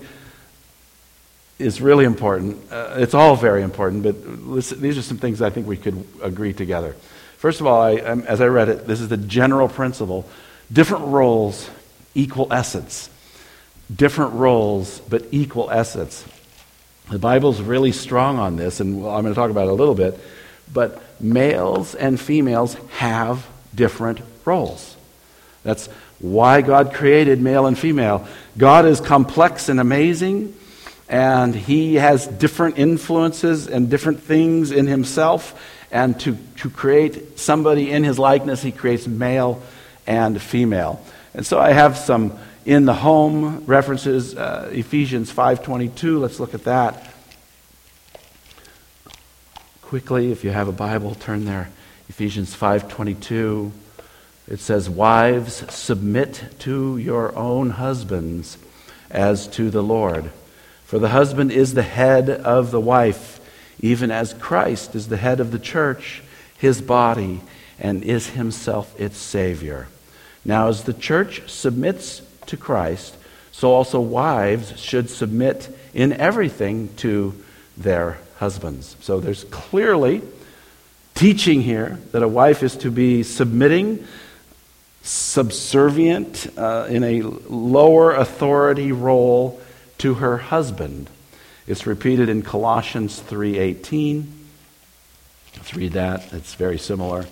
is 1.59 1.81
really 1.81 2.05
important. 2.05 2.71
Uh, 2.71 2.95
it's 2.97 3.13
all 3.13 3.35
very 3.35 3.61
important, 3.61 4.01
but 4.03 4.15
listen, 4.25 4.81
these 4.81 4.97
are 4.97 5.01
some 5.01 5.17
things 5.17 5.41
I 5.41 5.49
think 5.49 5.67
we 5.67 5.77
could 5.77 6.03
agree 6.23 6.53
together. 6.53 6.95
First 7.37 7.61
of 7.61 7.67
all, 7.67 7.81
I, 7.81 7.95
as 7.95 8.41
I 8.41 8.47
read 8.47 8.69
it, 8.69 8.87
this 8.87 8.99
is 8.99 9.09
the 9.09 9.17
general 9.17 9.67
principle 9.67 10.25
Different 10.71 11.05
roles, 11.05 11.69
equal 12.13 12.51
essence. 12.51 13.09
Different 13.93 14.33
roles, 14.33 14.99
but 15.01 15.25
equal 15.31 15.71
essence. 15.71 16.23
The 17.09 17.17
Bible's 17.17 17.59
really 17.59 17.91
strong 17.91 18.37
on 18.37 18.55
this, 18.55 18.79
and 18.79 18.97
I'm 18.97 19.23
going 19.23 19.25
to 19.25 19.33
talk 19.33 19.49
about 19.49 19.67
it 19.67 19.71
a 19.71 19.73
little 19.73 19.95
bit. 19.95 20.19
But 20.71 21.01
males 21.19 21.95
and 21.95 22.19
females 22.19 22.75
have 22.97 23.47
different 23.73 24.21
roles. 24.45 24.95
That's 25.63 25.87
why 26.19 26.61
God 26.61 26.93
created 26.93 27.41
male 27.41 27.65
and 27.65 27.77
female. 27.77 28.27
God 28.57 28.85
is 28.85 29.01
complex 29.01 29.69
and 29.69 29.79
amazing, 29.79 30.53
and 31.09 31.55
He 31.55 31.95
has 31.95 32.27
different 32.27 32.77
influences 32.77 33.67
and 33.67 33.89
different 33.89 34.21
things 34.21 34.71
in 34.71 34.87
Himself. 34.87 35.59
And 35.91 36.19
to, 36.21 36.37
to 36.57 36.69
create 36.69 37.39
somebody 37.39 37.91
in 37.91 38.03
His 38.03 38.19
likeness, 38.19 38.61
He 38.61 38.71
creates 38.71 39.07
male 39.07 39.61
and 40.05 40.39
female. 40.41 41.03
And 41.33 41.45
so 41.45 41.59
I 41.59 41.71
have 41.71 41.97
some 41.97 42.37
in 42.65 42.85
the 42.85 42.93
home 42.93 43.65
references, 43.65 44.35
uh, 44.35 44.69
Ephesians 44.71 45.33
5.22. 45.33 46.19
Let's 46.19 46.39
look 46.39 46.53
at 46.53 46.65
that. 46.65 47.13
Quickly, 49.81 50.31
if 50.31 50.43
you 50.43 50.51
have 50.51 50.67
a 50.67 50.71
Bible, 50.71 51.15
turn 51.15 51.45
there. 51.45 51.69
Ephesians 52.09 52.55
5.22. 52.55 53.71
It 54.47 54.59
says, 54.59 54.87
Wives, 54.87 55.63
submit 55.73 56.43
to 56.59 56.97
your 56.97 57.35
own 57.35 57.71
husbands 57.71 58.59
as 59.09 59.47
to 59.47 59.71
the 59.71 59.81
Lord. 59.81 60.31
For 60.89 60.97
the 60.97 61.09
husband 61.09 61.51
is 61.51 61.75
the 61.75 61.83
head 61.83 62.31
of 62.31 62.71
the 62.71 62.79
wife, 62.79 63.39
even 63.79 64.09
as 64.09 64.33
Christ 64.33 64.95
is 64.95 65.07
the 65.07 65.17
head 65.17 65.39
of 65.39 65.51
the 65.51 65.59
church, 65.59 66.23
his 66.57 66.81
body, 66.81 67.41
and 67.77 68.03
is 68.03 68.29
himself 68.31 68.99
its 68.99 69.15
Savior. 69.15 69.87
Now, 70.43 70.67
as 70.67 70.85
the 70.85 70.93
church 70.93 71.47
submits 71.47 72.23
to 72.47 72.57
Christ, 72.57 73.15
so 73.51 73.71
also 73.71 73.99
wives 73.99 74.79
should 74.79 75.11
submit 75.11 75.69
in 75.93 76.11
everything 76.11 76.89
to 76.95 77.35
their 77.77 78.17
husbands. 78.39 78.95
So 78.99 79.19
there's 79.19 79.43
clearly 79.43 80.23
teaching 81.13 81.61
here 81.61 81.99
that 82.13 82.23
a 82.23 82.27
wife 82.27 82.63
is 82.63 82.75
to 82.77 82.89
be 82.89 83.21
submitting 83.21 84.07
subservient 85.03 86.47
uh, 86.57 86.87
in 86.89 87.03
a 87.03 87.21
lower 87.21 88.15
authority 88.15 88.91
role 88.91 89.61
to 89.99 90.15
her 90.15 90.37
husband. 90.37 91.09
It's 91.67 91.85
repeated 91.85 92.29
in 92.29 92.41
Colossians 92.41 93.19
3:18. 93.19 94.27
Let's 95.55 95.73
read 95.75 95.93
that. 95.93 96.33
It's 96.33 96.55
very 96.55 96.77
similar. 96.77 97.25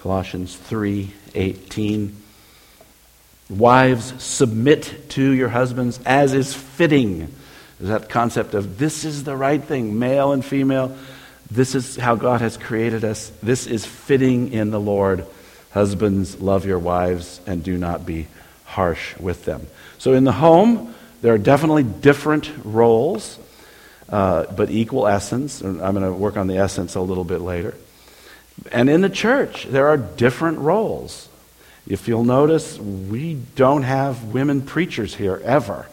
Colossians 0.00 0.56
3:18 0.56 2.16
Wives 3.50 4.14
submit 4.22 5.10
to 5.10 5.30
your 5.30 5.50
husbands 5.50 6.00
as 6.06 6.32
is 6.32 6.54
fitting. 6.54 7.32
Is 7.80 7.88
that 7.88 8.08
concept 8.08 8.54
of 8.54 8.78
this 8.78 9.04
is 9.04 9.24
the 9.24 9.36
right 9.36 9.62
thing, 9.62 9.98
male 9.98 10.32
and 10.32 10.44
female 10.44 10.96
this 11.52 11.74
is 11.74 11.96
how 11.96 12.14
God 12.14 12.40
has 12.40 12.56
created 12.56 13.04
us. 13.04 13.30
This 13.42 13.66
is 13.66 13.84
fitting 13.84 14.52
in 14.52 14.70
the 14.70 14.80
Lord. 14.80 15.26
Husbands, 15.72 16.40
love 16.40 16.64
your 16.64 16.78
wives 16.78 17.40
and 17.46 17.62
do 17.62 17.76
not 17.76 18.06
be 18.06 18.26
harsh 18.72 19.16
with 19.18 19.44
them. 19.44 19.66
So 19.98 20.14
in 20.14 20.24
the 20.24 20.32
home, 20.32 20.94
there 21.20 21.34
are 21.34 21.38
definitely 21.38 21.84
different 21.84 22.50
roles, 22.64 23.38
uh, 24.08 24.46
but 24.54 24.70
equal 24.70 25.06
essence. 25.06 25.60
I'm 25.60 25.78
going 25.78 26.02
to 26.02 26.12
work 26.12 26.36
on 26.36 26.46
the 26.46 26.56
essence 26.56 26.94
a 26.94 27.00
little 27.00 27.24
bit 27.24 27.40
later. 27.40 27.74
And 28.70 28.88
in 28.88 29.02
the 29.02 29.10
church, 29.10 29.64
there 29.66 29.88
are 29.88 29.96
different 29.96 30.58
roles. 30.58 31.28
If 31.86 32.08
you'll 32.08 32.24
notice, 32.24 32.78
we 32.78 33.34
don't 33.34 33.82
have 33.82 34.24
women 34.24 34.62
preachers 34.62 35.14
here 35.14 35.40
ever. 35.44 35.86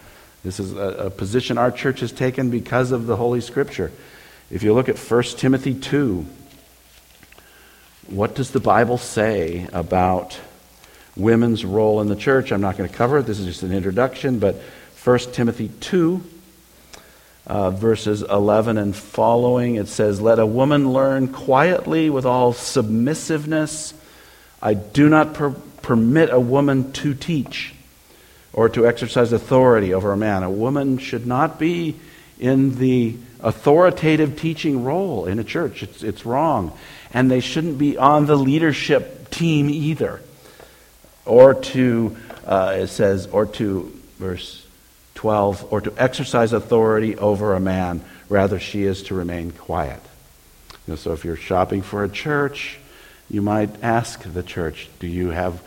This 0.43 0.59
is 0.59 0.73
a, 0.73 1.07
a 1.07 1.09
position 1.09 1.57
our 1.57 1.71
church 1.71 1.99
has 1.99 2.11
taken 2.11 2.49
because 2.49 2.91
of 2.91 3.07
the 3.07 3.15
Holy 3.15 3.41
Scripture. 3.41 3.91
If 4.49 4.63
you 4.63 4.73
look 4.73 4.87
at 4.87 4.97
1 4.97 5.23
Timothy 5.37 5.73
2, 5.73 6.25
what 8.07 8.35
does 8.35 8.51
the 8.51 8.59
Bible 8.59 8.97
say 8.97 9.67
about 9.73 10.39
women's 11.19 11.65
role 11.65 12.01
in 12.01 12.07
the 12.07 12.15
church? 12.15 12.51
I'm 12.51 12.61
not 12.61 12.77
going 12.77 12.89
to 12.89 12.95
cover 12.95 13.19
it. 13.19 13.25
This 13.25 13.39
is 13.39 13.45
just 13.45 13.63
an 13.63 13.73
introduction, 13.73 14.39
but 14.39 14.55
1 15.03 15.19
Timothy 15.33 15.69
2, 15.79 16.23
uh, 17.47 17.71
verses 17.71 18.21
11 18.21 18.77
and 18.77 18.95
following, 18.95 19.75
it 19.75 19.87
says, 19.87 20.21
Let 20.21 20.39
a 20.39 20.45
woman 20.45 20.91
learn 20.91 21.29
quietly 21.29 22.09
with 22.09 22.25
all 22.25 22.53
submissiveness. 22.53 23.93
I 24.61 24.73
do 24.73 25.09
not 25.09 25.33
per- 25.33 25.55
permit 25.81 26.29
a 26.31 26.39
woman 26.39 26.91
to 26.93 27.13
teach 27.13 27.73
or 28.53 28.69
to 28.69 28.85
exercise 28.85 29.31
authority 29.31 29.93
over 29.93 30.11
a 30.11 30.17
man. 30.17 30.43
A 30.43 30.49
woman 30.49 30.97
should 30.97 31.25
not 31.25 31.59
be 31.59 31.95
in 32.39 32.75
the 32.75 33.15
authoritative 33.41 34.39
teaching 34.39 34.83
role 34.83 35.25
in 35.25 35.39
a 35.39 35.43
church. 35.43 35.83
It's, 35.83 36.03
it's 36.03 36.25
wrong. 36.25 36.77
And 37.13 37.29
they 37.29 37.39
shouldn't 37.39 37.77
be 37.77 37.97
on 37.97 38.25
the 38.25 38.35
leadership 38.35 39.29
team 39.29 39.69
either. 39.69 40.21
Or 41.29 41.53
to, 41.53 42.17
uh, 42.45 42.77
it 42.79 42.87
says, 42.87 43.27
or 43.27 43.45
to, 43.45 43.95
verse 44.17 44.65
12, 45.13 45.71
or 45.71 45.81
to 45.81 45.93
exercise 45.97 46.53
authority 46.53 47.17
over 47.17 47.53
a 47.53 47.59
man. 47.59 48.03
Rather, 48.29 48.59
she 48.59 48.83
is 48.83 49.03
to 49.03 49.15
remain 49.15 49.51
quiet. 49.51 50.01
You 50.87 50.93
know, 50.93 50.95
so 50.95 51.13
if 51.13 51.23
you're 51.23 51.35
shopping 51.35 51.81
for 51.83 52.03
a 52.03 52.09
church, 52.09 52.79
you 53.29 53.41
might 53.41 53.83
ask 53.83 54.21
the 54.23 54.41
church, 54.41 54.89
do 54.99 55.07
you 55.07 55.29
have, 55.29 55.61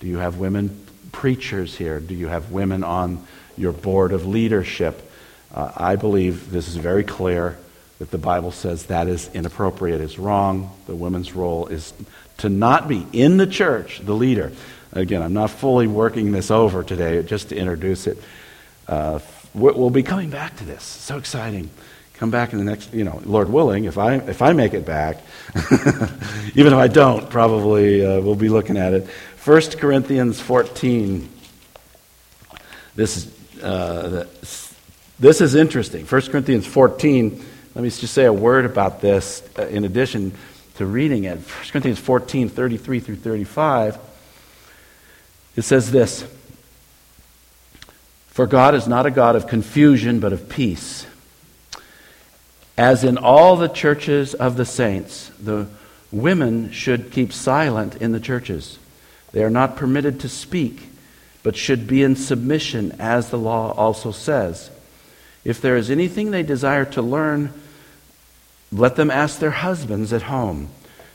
do 0.00 0.06
you 0.06 0.18
have 0.18 0.36
women 0.36 0.86
preachers 1.12 1.74
here? 1.76 1.98
Do 1.98 2.14
you 2.14 2.28
have 2.28 2.52
women 2.52 2.84
on 2.84 3.24
your 3.56 3.72
board 3.72 4.12
of 4.12 4.26
leadership? 4.26 5.10
Uh, 5.54 5.72
I 5.74 5.96
believe 5.96 6.50
this 6.50 6.68
is 6.68 6.76
very 6.76 7.04
clear 7.04 7.56
that 7.98 8.10
the 8.10 8.18
Bible 8.18 8.50
says 8.50 8.86
that 8.86 9.08
is 9.08 9.30
inappropriate, 9.32 10.02
is 10.02 10.18
wrong. 10.18 10.70
The 10.86 10.94
woman's 10.94 11.32
role 11.34 11.68
is 11.68 11.94
to 12.38 12.50
not 12.50 12.88
be 12.88 13.06
in 13.12 13.38
the 13.38 13.46
church, 13.46 14.00
the 14.00 14.14
leader. 14.14 14.52
Again, 14.92 15.22
I'm 15.22 15.32
not 15.32 15.50
fully 15.50 15.86
working 15.86 16.32
this 16.32 16.50
over 16.50 16.82
today, 16.82 17.22
just 17.22 17.50
to 17.50 17.56
introduce 17.56 18.06
it. 18.06 18.18
Uh, 18.88 19.20
we'll 19.54 19.90
be 19.90 20.02
coming 20.02 20.30
back 20.30 20.56
to 20.56 20.64
this. 20.64 20.82
So 20.82 21.18
exciting. 21.18 21.70
Come 22.14 22.30
back 22.30 22.52
in 22.52 22.58
the 22.58 22.64
next, 22.64 22.94
you 22.94 23.04
know, 23.04 23.20
Lord 23.24 23.50
willing, 23.50 23.84
if 23.84 23.98
I, 23.98 24.14
if 24.14 24.40
I 24.40 24.52
make 24.54 24.72
it 24.72 24.86
back, 24.86 25.18
even 26.54 26.72
if 26.72 26.78
I 26.78 26.88
don't, 26.88 27.28
probably 27.28 28.04
uh, 28.04 28.20
we'll 28.20 28.34
be 28.34 28.48
looking 28.48 28.78
at 28.78 28.94
it. 28.94 29.06
1 29.44 29.60
Corinthians 29.72 30.40
14. 30.40 31.28
This 32.94 33.16
is 33.18 33.62
uh, 33.62 34.26
this 35.18 35.40
is 35.40 35.54
interesting. 35.54 36.04
1 36.04 36.22
Corinthians 36.22 36.66
14, 36.66 37.44
let 37.74 37.82
me 37.82 37.88
just 37.88 38.12
say 38.12 38.24
a 38.26 38.32
word 38.32 38.66
about 38.66 39.00
this 39.00 39.42
uh, 39.58 39.66
in 39.66 39.84
addition 39.84 40.32
to 40.74 40.84
reading 40.84 41.24
it. 41.24 41.38
1 41.38 41.44
Corinthians 41.70 41.98
14, 41.98 42.48
33 42.50 43.00
through 43.00 43.16
35. 43.16 43.98
It 45.56 45.62
says 45.62 45.90
this 45.90 46.24
For 48.28 48.46
God 48.46 48.74
is 48.74 48.86
not 48.86 49.06
a 49.06 49.10
God 49.10 49.34
of 49.34 49.48
confusion, 49.48 50.20
but 50.20 50.32
of 50.32 50.48
peace. 50.48 51.06
As 52.78 53.04
in 53.04 53.16
all 53.16 53.56
the 53.56 53.68
churches 53.68 54.34
of 54.34 54.56
the 54.56 54.66
saints, 54.66 55.30
the 55.40 55.66
women 56.12 56.70
should 56.70 57.10
keep 57.10 57.32
silent 57.32 57.96
in 57.96 58.12
the 58.12 58.20
churches. 58.20 58.78
They 59.32 59.42
are 59.42 59.50
not 59.50 59.76
permitted 59.76 60.20
to 60.20 60.28
speak, 60.28 60.88
but 61.42 61.56
should 61.56 61.86
be 61.86 62.02
in 62.02 62.16
submission, 62.16 62.92
as 62.98 63.30
the 63.30 63.38
law 63.38 63.72
also 63.72 64.12
says. 64.12 64.70
If 65.42 65.60
there 65.60 65.76
is 65.76 65.90
anything 65.90 66.30
they 66.30 66.42
desire 66.42 66.84
to 66.86 67.02
learn, 67.02 67.52
let 68.70 68.96
them 68.96 69.10
ask 69.10 69.38
their 69.38 69.52
husbands 69.52 70.12
at 70.12 70.22
home, 70.22 70.68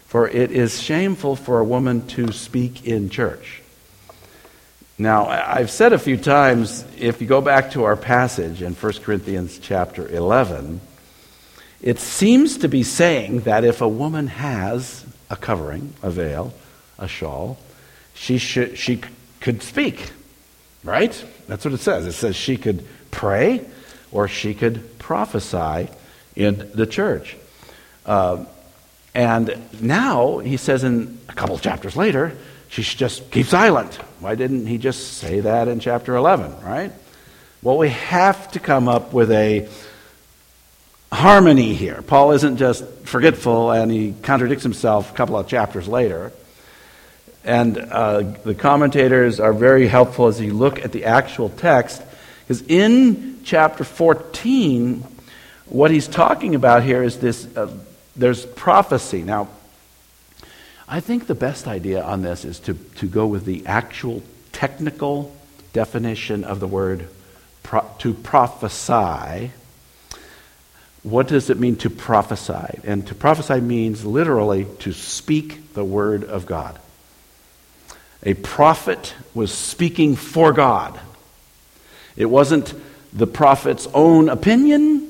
for 0.08 0.28
it 0.28 0.52
is 0.52 0.82
shameful 0.82 1.36
for 1.36 1.60
a 1.60 1.66
woman 1.66 2.08
to 2.08 2.32
speak 2.32 2.88
in 2.88 3.10
church. 3.10 3.61
Now, 5.02 5.26
I've 5.26 5.72
said 5.72 5.94
a 5.94 5.98
few 5.98 6.16
times, 6.16 6.86
if 6.96 7.22
you 7.22 7.28
go 7.28 7.42
back 7.42 7.72
to 7.72 7.86
our 7.86 7.96
passage 7.96 8.62
in 8.62 8.76
1 8.76 8.94
Corinthians 9.02 9.58
chapter 9.58 10.08
11, 10.08 10.80
it 11.82 11.98
seems 11.98 12.60
to 12.60 12.68
be 12.68 12.84
saying 12.84 13.40
that 13.40 13.64
if 13.64 13.82
a 13.82 13.88
woman 13.88 14.28
has 14.28 15.04
a 15.32 15.36
covering, 15.36 15.96
a 16.04 16.12
veil, 16.12 16.54
a 17.00 17.08
shawl, 17.08 17.58
she, 18.14 18.38
should, 18.38 18.78
she 18.78 19.02
could 19.40 19.64
speak, 19.64 20.12
right? 20.84 21.26
That's 21.48 21.66
what 21.66 21.74
it 21.74 21.80
says. 21.80 22.06
It 22.06 22.12
says 22.12 22.36
she 22.36 22.56
could 22.56 22.86
pray, 23.10 23.66
or 24.12 24.28
she 24.28 24.54
could 24.54 25.00
prophesy 25.00 25.90
in 26.36 26.70
the 26.76 26.86
church. 26.86 27.36
Uh, 28.06 28.46
and 29.16 29.60
now, 29.82 30.38
he 30.38 30.58
says 30.58 30.84
in 30.84 31.18
a 31.28 31.34
couple 31.34 31.56
of 31.56 31.64
chapters 31.64 31.96
later, 31.96 32.38
she 32.72 32.84
should 32.84 33.00
just 33.00 33.30
keep 33.32 33.48
silent. 33.48 33.96
Why 34.22 34.36
didn't 34.36 34.66
he 34.66 34.78
just 34.78 35.18
say 35.18 35.42
that 35.42 35.68
in 35.68 35.82
chapter 35.82 36.16
11, 36.16 36.62
right? 36.62 36.94
Well, 37.62 37.78
we 37.78 37.90
have 37.90 38.50
to 38.54 38.62
come 38.62 38.88
up 38.88 39.12
with 39.12 39.30
a 39.30 39.68
harmony 41.12 41.74
here. 41.74 42.02
Paul 42.02 42.32
isn't 42.32 42.56
just 42.56 42.86
forgetful 43.04 43.72
and 43.72 43.92
he 43.92 44.16
contradicts 44.24 44.64
himself 44.64 45.12
a 45.12 45.14
couple 45.14 45.38
of 45.38 45.48
chapters 45.48 45.90
later. 45.90 46.32
And 47.44 47.78
uh, 47.78 48.22
the 48.46 48.56
commentators 48.56 49.42
are 49.42 49.52
very 49.52 49.88
helpful 49.88 50.28
as 50.28 50.40
you 50.40 50.54
look 50.54 50.80
at 50.80 50.94
the 50.94 51.06
actual 51.06 51.50
text, 51.50 52.02
because 52.42 52.62
in 52.62 53.42
chapter 53.44 53.84
14, 53.84 55.04
what 55.66 55.92
he's 55.92 56.08
talking 56.08 56.56
about 56.56 56.84
here 56.84 57.04
is 57.04 57.20
this 57.20 57.46
uh, 57.58 57.76
there's 58.16 58.46
prophecy. 58.46 59.24
Now, 59.24 59.50
I 60.92 61.00
think 61.00 61.26
the 61.26 61.36
best 61.36 61.68
idea 61.68 62.04
on 62.04 62.22
this 62.22 62.44
is 62.44 62.60
to, 62.60 62.74
to 62.74 63.08
go 63.08 63.26
with 63.26 63.46
the 63.46 63.66
actual 63.66 64.22
technical 64.52 65.34
definition 65.72 66.44
of 66.44 66.60
the 66.60 66.68
word 66.68 67.08
pro- 67.64 67.88
to 68.00 68.14
prophesy. 68.14 69.52
What 71.04 71.30
does 71.30 71.50
it 71.50 71.58
mean 71.58 71.78
to 71.78 71.90
prophesy? 71.90 72.82
And 72.84 73.08
to 73.08 73.16
prophesy 73.16 73.62
means 73.62 74.04
literally 74.04 74.68
to 74.80 74.92
speak 74.92 75.74
the 75.74 75.86
word 75.86 76.26
of 76.26 76.46
God. 76.46 76.78
A 78.24 78.34
prophet 78.34 79.16
was 79.34 79.54
speaking 79.54 80.18
for 80.18 80.52
God. 80.52 81.00
It 82.18 82.26
wasn't 82.26 82.74
the 83.14 83.28
prophet's 83.28 83.88
own 83.94 84.28
opinion, 84.28 85.08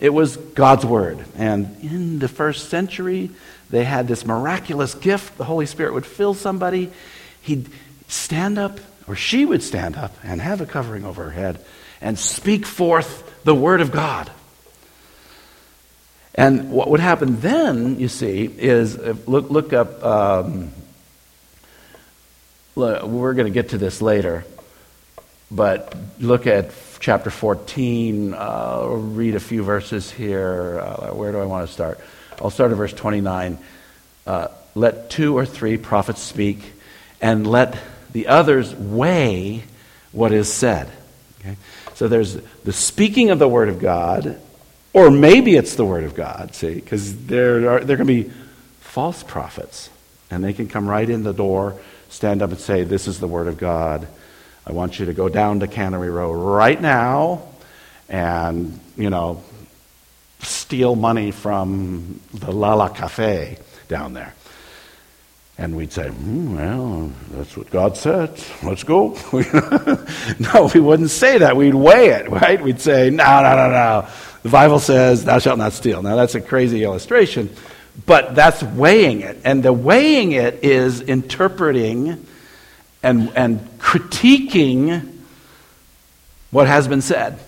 it 0.00 0.10
was 0.10 0.36
God's 0.36 0.84
word. 0.84 1.24
And 1.36 1.76
in 1.80 2.18
the 2.18 2.28
first 2.28 2.68
century, 2.68 3.30
they 3.70 3.84
had 3.84 4.08
this 4.08 4.24
miraculous 4.24 4.94
gift. 4.94 5.38
The 5.38 5.44
Holy 5.44 5.66
Spirit 5.66 5.94
would 5.94 6.06
fill 6.06 6.34
somebody. 6.34 6.90
He'd 7.42 7.68
stand 8.08 8.58
up, 8.58 8.78
or 9.06 9.16
she 9.16 9.44
would 9.44 9.62
stand 9.62 9.96
up 9.96 10.16
and 10.22 10.40
have 10.40 10.60
a 10.60 10.66
covering 10.66 11.04
over 11.04 11.24
her 11.24 11.30
head 11.30 11.64
and 12.00 12.18
speak 12.18 12.66
forth 12.66 13.44
the 13.44 13.54
word 13.54 13.80
of 13.80 13.90
God. 13.90 14.30
And 16.34 16.70
what 16.70 16.90
would 16.90 17.00
happen 17.00 17.40
then, 17.40 17.98
you 17.98 18.08
see, 18.08 18.44
is 18.44 18.96
look, 19.26 19.50
look 19.50 19.72
up, 19.72 20.04
um, 20.04 20.70
we're 22.74 23.32
going 23.32 23.46
to 23.46 23.52
get 23.52 23.70
to 23.70 23.78
this 23.78 24.02
later, 24.02 24.44
but 25.50 25.96
look 26.20 26.46
at 26.46 26.72
chapter 27.00 27.30
14, 27.30 28.34
uh, 28.34 28.86
read 28.88 29.34
a 29.34 29.40
few 29.40 29.62
verses 29.62 30.10
here. 30.10 30.80
Uh, 30.80 31.14
where 31.14 31.32
do 31.32 31.40
I 31.40 31.46
want 31.46 31.66
to 31.66 31.72
start? 31.72 32.00
I'll 32.40 32.50
start 32.50 32.70
at 32.70 32.76
verse 32.76 32.92
29. 32.92 33.58
Uh, 34.26 34.48
let 34.74 35.10
two 35.10 35.36
or 35.36 35.46
three 35.46 35.76
prophets 35.76 36.20
speak, 36.20 36.72
and 37.20 37.46
let 37.46 37.78
the 38.12 38.26
others 38.26 38.74
weigh 38.74 39.64
what 40.12 40.32
is 40.32 40.52
said. 40.52 40.90
Okay? 41.40 41.56
So 41.94 42.08
there's 42.08 42.34
the 42.64 42.72
speaking 42.72 43.30
of 43.30 43.38
the 43.38 43.48
Word 43.48 43.68
of 43.68 43.78
God, 43.78 44.40
or 44.92 45.10
maybe 45.10 45.56
it's 45.56 45.76
the 45.76 45.84
Word 45.84 46.04
of 46.04 46.14
God, 46.14 46.54
see, 46.54 46.74
because 46.74 47.26
there 47.26 47.70
are 47.70 47.80
there 47.80 47.96
can 47.96 48.06
be 48.06 48.30
false 48.80 49.22
prophets, 49.22 49.90
and 50.30 50.44
they 50.44 50.52
can 50.52 50.68
come 50.68 50.88
right 50.88 51.08
in 51.08 51.22
the 51.22 51.32
door, 51.32 51.78
stand 52.08 52.42
up 52.42 52.50
and 52.50 52.58
say, 52.58 52.84
This 52.84 53.08
is 53.08 53.18
the 53.18 53.28
Word 53.28 53.46
of 53.46 53.58
God. 53.58 54.06
I 54.66 54.72
want 54.72 54.98
you 54.98 55.06
to 55.06 55.14
go 55.14 55.28
down 55.28 55.60
to 55.60 55.68
Cannery 55.68 56.10
Row 56.10 56.32
right 56.32 56.80
now 56.80 57.42
and, 58.08 58.78
you 58.96 59.10
know, 59.10 59.42
steal 60.40 60.96
money 60.96 61.30
from 61.30 62.20
the 62.34 62.52
Lala 62.52 62.90
Cafe 62.90 63.58
down 63.88 64.14
there. 64.14 64.34
And 65.58 65.74
we'd 65.74 65.92
say, 65.92 66.08
mm, 66.08 66.54
well, 66.54 67.10
that's 67.30 67.56
what 67.56 67.70
God 67.70 67.96
said. 67.96 68.38
Let's 68.62 68.82
go. 68.82 69.16
no, 70.38 70.70
we 70.74 70.80
wouldn't 70.80 71.10
say 71.10 71.38
that. 71.38 71.56
We'd 71.56 71.74
weigh 71.74 72.10
it, 72.10 72.28
right? 72.30 72.60
We'd 72.60 72.80
say, 72.80 73.08
no, 73.08 73.24
no, 73.42 73.56
no, 73.56 73.70
no. 73.70 74.08
The 74.42 74.50
Bible 74.50 74.78
says, 74.80 75.24
thou 75.24 75.38
shalt 75.38 75.58
not 75.58 75.72
steal. 75.72 76.02
Now, 76.02 76.14
that's 76.14 76.34
a 76.34 76.42
crazy 76.42 76.84
illustration, 76.84 77.48
but 78.04 78.34
that's 78.34 78.62
weighing 78.62 79.22
it. 79.22 79.38
And 79.44 79.62
the 79.62 79.72
weighing 79.72 80.32
it 80.32 80.62
is 80.62 81.00
interpreting 81.00 82.26
and, 83.02 83.32
and 83.34 83.60
critiquing 83.78 85.14
what 86.50 86.66
has 86.66 86.86
been 86.86 87.02
said. 87.02 87.40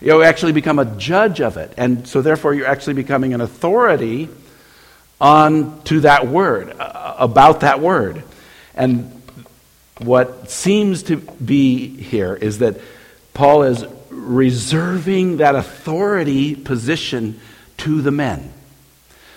You 0.00 0.22
actually 0.22 0.52
become 0.52 0.78
a 0.78 0.84
judge 0.96 1.40
of 1.40 1.56
it. 1.56 1.72
And 1.76 2.08
so, 2.08 2.22
therefore, 2.22 2.54
you're 2.54 2.66
actually 2.66 2.94
becoming 2.94 3.34
an 3.34 3.40
authority 3.40 4.28
on 5.20 5.82
to 5.82 6.00
that 6.00 6.26
word, 6.26 6.74
about 6.78 7.60
that 7.60 7.80
word. 7.80 8.22
And 8.74 9.22
what 9.98 10.50
seems 10.50 11.02
to 11.04 11.16
be 11.16 11.88
here 11.88 12.34
is 12.34 12.58
that 12.60 12.80
Paul 13.34 13.64
is 13.64 13.84
reserving 14.10 15.38
that 15.38 15.54
authority 15.54 16.54
position 16.54 17.38
to 17.78 18.00
the 18.00 18.10
men. 18.10 18.52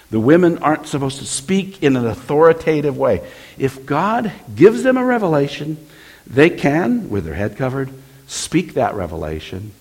The 0.10 0.20
women 0.20 0.60
aren't 0.60 0.88
supposed 0.88 1.20
to 1.20 1.26
speak 1.26 1.84
in 1.84 1.96
an 1.96 2.06
authoritative 2.06 2.98
way. 2.98 3.28
If 3.58 3.86
God 3.86 4.32
gives 4.56 4.84
them 4.84 4.96
a 4.96 5.04
revelation, 5.04 5.78
they 6.28 6.50
can, 6.50 7.10
with 7.10 7.26
their 7.26 7.34
head 7.34 7.58
covered, 7.58 7.90
speak 8.28 8.76
that 8.76 8.94
revelation. 8.94 9.74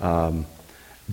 Um, 0.00 0.46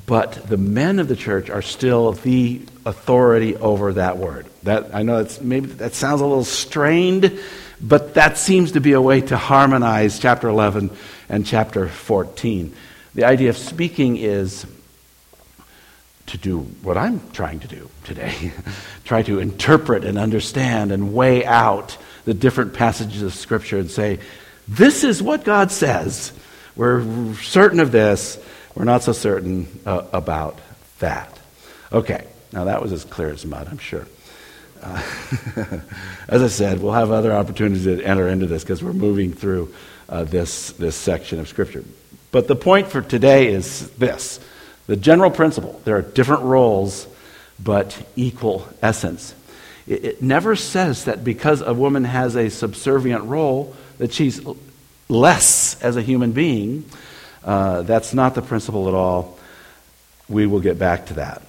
but 0.08 0.48
the 0.48 0.58
men 0.58 1.00
of 1.00 1.08
the 1.08 1.16
church 1.16 1.50
are 1.50 1.62
still 1.62 2.14
the 2.14 2.62
authority 2.86 3.56
over 3.58 3.94
that 3.94 4.18
word. 4.18 4.48
That 4.64 4.96
I 4.96 5.04
know 5.04 5.24
that's 5.24 5.42
maybe 5.42 5.68
that 5.68 5.94
sounds 5.94 6.22
a 6.22 6.26
little 6.26 6.46
strained, 6.46 7.40
but 7.82 8.14
that 8.14 8.38
seems 8.38 8.74
to 8.74 8.80
be 8.80 8.94
a 8.94 9.02
way 9.02 9.22
to 9.22 9.38
harmonize 9.38 10.20
chapter 10.20 10.48
11 10.48 10.92
and 11.28 11.46
chapter 11.46 11.88
14. 11.88 12.74
The 13.16 13.26
idea 13.26 13.50
of 13.50 13.58
speaking 13.58 14.16
is 14.18 14.66
to 16.28 16.38
do 16.38 16.60
what 16.82 16.98
I'm 16.98 17.20
trying 17.32 17.60
to 17.60 17.68
do 17.68 17.90
today 18.06 18.54
try 19.04 19.22
to 19.24 19.40
interpret 19.40 20.06
and 20.06 20.18
understand 20.18 20.94
and 20.94 21.14
weigh 21.14 21.46
out 21.46 21.98
the 22.24 22.34
different 22.34 22.74
passages 22.74 23.22
of 23.22 23.34
Scripture 23.34 23.78
and 23.78 23.92
say, 23.92 24.20
this 24.68 25.04
is 25.04 25.22
what 25.22 25.44
God 25.44 25.72
says. 25.72 26.32
We're 26.76 27.34
certain 27.36 27.82
of 27.82 27.92
this, 27.92 28.40
we're 28.76 28.86
not 28.86 29.04
so 29.04 29.12
certain 29.12 29.68
uh, 29.86 30.06
about 30.14 30.60
that. 31.00 31.38
Okay, 31.92 32.26
now 32.54 32.66
that 32.66 32.82
was 32.82 32.92
as 32.92 33.04
clear 33.04 33.30
as 33.30 33.46
mud, 33.46 33.68
I'm 33.70 33.78
sure. 33.78 34.08
Uh, 34.82 35.02
as 36.28 36.42
I 36.42 36.48
said, 36.48 36.82
we'll 36.82 36.94
have 36.94 37.12
other 37.12 37.32
opportunities 37.34 37.86
to 37.86 38.04
enter 38.04 38.28
into 38.28 38.46
this 38.46 38.64
because 38.64 38.84
we're 38.84 38.94
moving 38.94 39.34
through 39.34 39.74
uh, 40.10 40.24
this, 40.24 40.72
this 40.74 40.96
section 40.96 41.40
of 41.40 41.48
Scripture. 41.48 41.84
But 42.32 42.48
the 42.48 42.56
point 42.56 42.88
for 42.88 43.02
today 43.02 43.48
is 43.48 43.90
this 43.92 44.40
the 44.88 44.96
general 44.96 45.32
principle 45.32 45.80
there 45.86 45.98
are 45.98 46.02
different 46.02 46.44
roles, 46.44 47.08
but 47.60 47.98
equal 48.16 48.68
essence. 48.82 49.36
It, 49.88 50.06
it 50.06 50.22
never 50.22 50.56
says 50.56 51.06
that 51.06 51.24
because 51.24 51.62
a 51.62 51.74
woman 51.74 52.04
has 52.06 52.36
a 52.36 52.50
subservient 52.50 53.26
role, 53.26 53.76
that 53.98 54.14
she's 54.14 54.42
less 55.10 55.82
as 55.82 55.98
a 55.98 56.02
human 56.02 56.32
being. 56.32 56.86
Uh, 57.44 57.82
that's 57.82 58.14
not 58.14 58.36
the 58.36 58.42
principle 58.42 58.88
at 58.88 58.94
all. 58.94 59.38
We 60.30 60.46
will 60.46 60.60
get 60.60 60.78
back 60.78 61.08
to 61.08 61.16
that. 61.16 61.42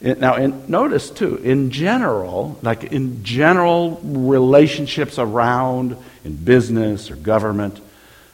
It, 0.00 0.20
now, 0.20 0.34
in, 0.36 0.70
notice 0.70 1.10
too, 1.10 1.36
in 1.36 1.70
general, 1.70 2.58
like 2.60 2.84
in 2.84 3.24
general 3.24 4.00
relationships 4.02 5.18
around, 5.18 5.96
in 6.24 6.36
business 6.36 7.10
or 7.10 7.16
government, 7.16 7.80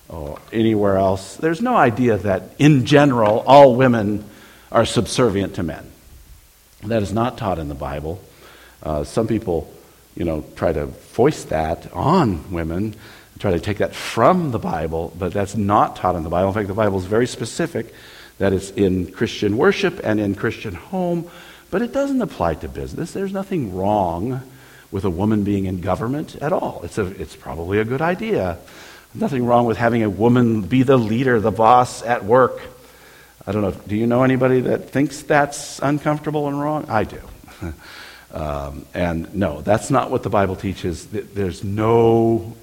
or 0.09 0.39
anywhere 0.53 0.97
else. 0.97 1.37
There's 1.37 1.63
no 1.63 1.77
idea 1.77 2.19
that, 2.19 2.43
in 2.59 2.85
general, 2.85 3.41
all 3.47 3.77
women 3.77 4.25
are 4.71 4.85
subservient 4.85 5.55
to 5.55 5.63
men. 5.63 5.91
That 6.85 7.03
is 7.03 7.13
not 7.13 7.39
taught 7.39 7.59
in 7.59 7.69
the 7.69 7.75
Bible. 7.75 8.21
Uh, 8.83 9.05
some 9.05 9.29
people, 9.29 9.73
you 10.17 10.25
know, 10.25 10.45
try 10.57 10.73
to 10.73 10.89
foist 10.89 11.51
that 11.51 11.93
on 11.93 12.51
women, 12.51 12.97
try 13.43 13.51
to 13.51 13.61
take 13.61 13.79
that 13.79 13.93
from 13.93 14.53
the 14.53 14.59
Bible, 14.59 15.13
but 15.19 15.33
that's 15.33 15.57
not 15.57 15.97
taught 15.97 16.15
in 16.15 16.23
the 16.23 16.31
Bible. 16.31 16.49
In 16.49 16.55
fact, 16.55 16.69
the 16.69 16.75
Bible 16.75 16.99
is 17.01 17.07
very 17.07 17.27
specific 17.27 17.93
that 18.39 18.53
it's 18.53 18.71
in 18.71 19.11
Christian 19.11 19.57
worship 19.57 20.01
and 20.05 20.21
in 20.21 20.37
Christian 20.37 20.75
home, 20.75 21.29
but 21.69 21.83
it 21.83 21.93
doesn't 21.93 22.23
apply 22.23 22.55
to 22.55 22.69
business. 22.69 23.11
There's 23.11 23.33
nothing 23.33 23.75
wrong 23.75 24.43
with 24.93 25.05
a 25.05 25.11
woman 25.11 25.43
being 25.43 25.65
in 25.65 25.81
government 25.81 26.37
at 26.37 26.53
all. 26.53 26.83
It's, 26.85 26.99
a, 26.99 27.07
it's 27.21 27.35
probably 27.35 27.81
a 27.81 27.85
good 27.85 28.01
idea. 28.01 28.59
Nothing 29.13 29.45
wrong 29.45 29.67
with 29.67 29.77
having 29.77 30.05
a 30.05 30.11
woman 30.11 30.63
be 30.63 30.85
the 30.85 30.97
leader, 30.97 31.41
the 31.41 31.51
boss 31.51 32.01
at 32.05 32.25
work. 32.25 32.61
I 33.45 33.51
don't 33.51 33.63
know. 33.63 33.73
Do 33.73 33.97
you 33.97 34.07
know 34.07 34.23
anybody 34.23 34.61
that 34.61 34.91
thinks 34.91 35.21
that's 35.23 35.81
uncomfortable 35.81 36.47
and 36.47 36.61
wrong? 36.61 36.87
I 36.89 37.03
do. 37.03 37.21
um, 38.33 38.87
and 38.95 39.35
no, 39.35 39.63
that's 39.63 39.91
not 39.91 40.13
what 40.13 40.23
the 40.23 40.31
Bible 40.31 40.55
teaches. 40.55 41.07
There's 41.07 41.65
no 41.65 42.55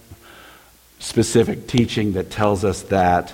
specific 1.00 1.68
teaching 1.68 2.14
that 2.14 2.30
tells 2.30 2.64
us 2.64 2.84
that, 2.84 3.34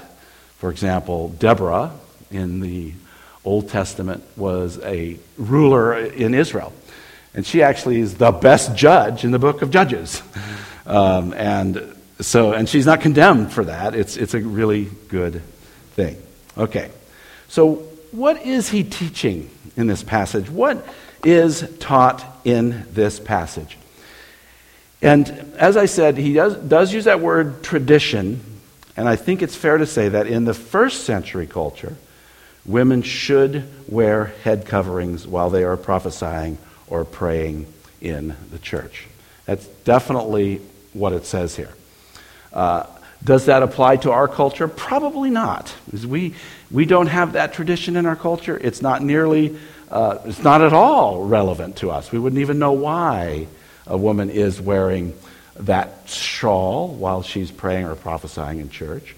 for 0.57 0.69
example, 0.69 1.29
Deborah 1.29 1.91
in 2.31 2.61
the 2.61 2.93
Old 3.43 3.69
Testament 3.69 4.23
was 4.35 4.79
a 4.79 5.17
ruler 5.37 5.97
in 5.97 6.33
Israel. 6.33 6.73
And 7.33 7.45
she 7.45 7.61
actually 7.61 7.99
is 7.99 8.15
the 8.15 8.31
best 8.31 8.75
judge 8.75 9.23
in 9.23 9.31
the 9.31 9.39
book 9.39 9.61
of 9.61 9.71
Judges. 9.71 10.21
Um, 10.87 11.33
and 11.33 11.95
so, 12.19 12.53
and 12.53 12.69
she's 12.69 12.85
not 12.85 13.01
condemned 13.01 13.51
for 13.51 13.65
that. 13.65 13.95
It's, 13.95 14.17
it's 14.17 14.35
a 14.35 14.39
really 14.39 14.85
good 15.07 15.41
thing. 15.95 16.21
Okay. 16.55 16.91
So, 17.47 17.87
what 18.11 18.43
is 18.43 18.69
he 18.69 18.83
teaching 18.83 19.49
in 19.75 19.87
this 19.87 20.03
passage? 20.03 20.49
What 20.49 20.87
is 21.23 21.67
taught 21.79 22.23
in 22.45 22.85
this 22.93 23.19
passage? 23.19 23.77
And 25.01 25.29
as 25.57 25.77
I 25.77 25.85
said, 25.85 26.17
he 26.17 26.33
does, 26.33 26.55
does 26.55 26.93
use 26.93 27.05
that 27.05 27.19
word 27.19 27.63
tradition, 27.63 28.41
and 28.97 29.07
I 29.07 29.15
think 29.15 29.41
it's 29.41 29.55
fair 29.55 29.77
to 29.77 29.85
say 29.85 30.09
that 30.09 30.27
in 30.27 30.45
the 30.45 30.53
first 30.53 31.03
century 31.03 31.47
culture, 31.47 31.95
women 32.65 33.01
should 33.01 33.63
wear 33.87 34.25
head 34.43 34.65
coverings 34.65 35.27
while 35.27 35.49
they 35.49 35.63
are 35.63 35.77
prophesying 35.77 36.57
or 36.87 37.05
praying 37.05 37.71
in 38.01 38.35
the 38.51 38.59
church. 38.59 39.07
That's 39.45 39.65
definitely 39.83 40.61
what 40.93 41.13
it 41.13 41.25
says 41.25 41.55
here. 41.55 41.73
Uh, 42.53 42.87
does 43.23 43.45
that 43.45 43.63
apply 43.63 43.97
to 43.97 44.11
our 44.11 44.27
culture? 44.27 44.67
Probably 44.67 45.29
not. 45.29 45.73
Because 45.85 46.07
we, 46.07 46.35
we 46.71 46.85
don't 46.85 47.07
have 47.07 47.33
that 47.33 47.53
tradition 47.53 47.95
in 47.95 48.05
our 48.05 48.15
culture. 48.15 48.57
It's 48.57 48.81
not 48.81 49.01
nearly, 49.01 49.57
uh, 49.89 50.19
it's 50.25 50.43
not 50.43 50.61
at 50.61 50.73
all 50.73 51.23
relevant 51.23 51.77
to 51.77 51.91
us. 51.91 52.11
We 52.11 52.19
wouldn't 52.19 52.39
even 52.39 52.59
know 52.59 52.73
why 52.73 53.47
a 53.87 53.97
woman 53.97 54.29
is 54.29 54.59
wearing 54.59 55.13
that 55.59 55.89
shawl 56.07 56.89
while 56.89 57.21
she's 57.23 57.51
praying 57.51 57.85
or 57.85 57.95
prophesying 57.95 58.59
in 58.59 58.69
church. 58.69 59.15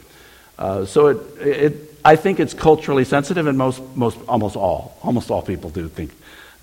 Uh, 0.58 0.86
so 0.86 1.08
it, 1.08 1.18
it, 1.40 1.96
I 2.04 2.16
think 2.16 2.40
it's 2.40 2.54
culturally 2.54 3.06
sensitive, 3.06 3.48
and 3.48 3.58
most, 3.58 3.82
most, 3.96 4.18
almost 4.28 4.56
all, 4.56 4.98
almost 5.04 5.30
all 5.30 5.42
people 5.42 5.70
do 5.70 5.88
think. 5.88 6.12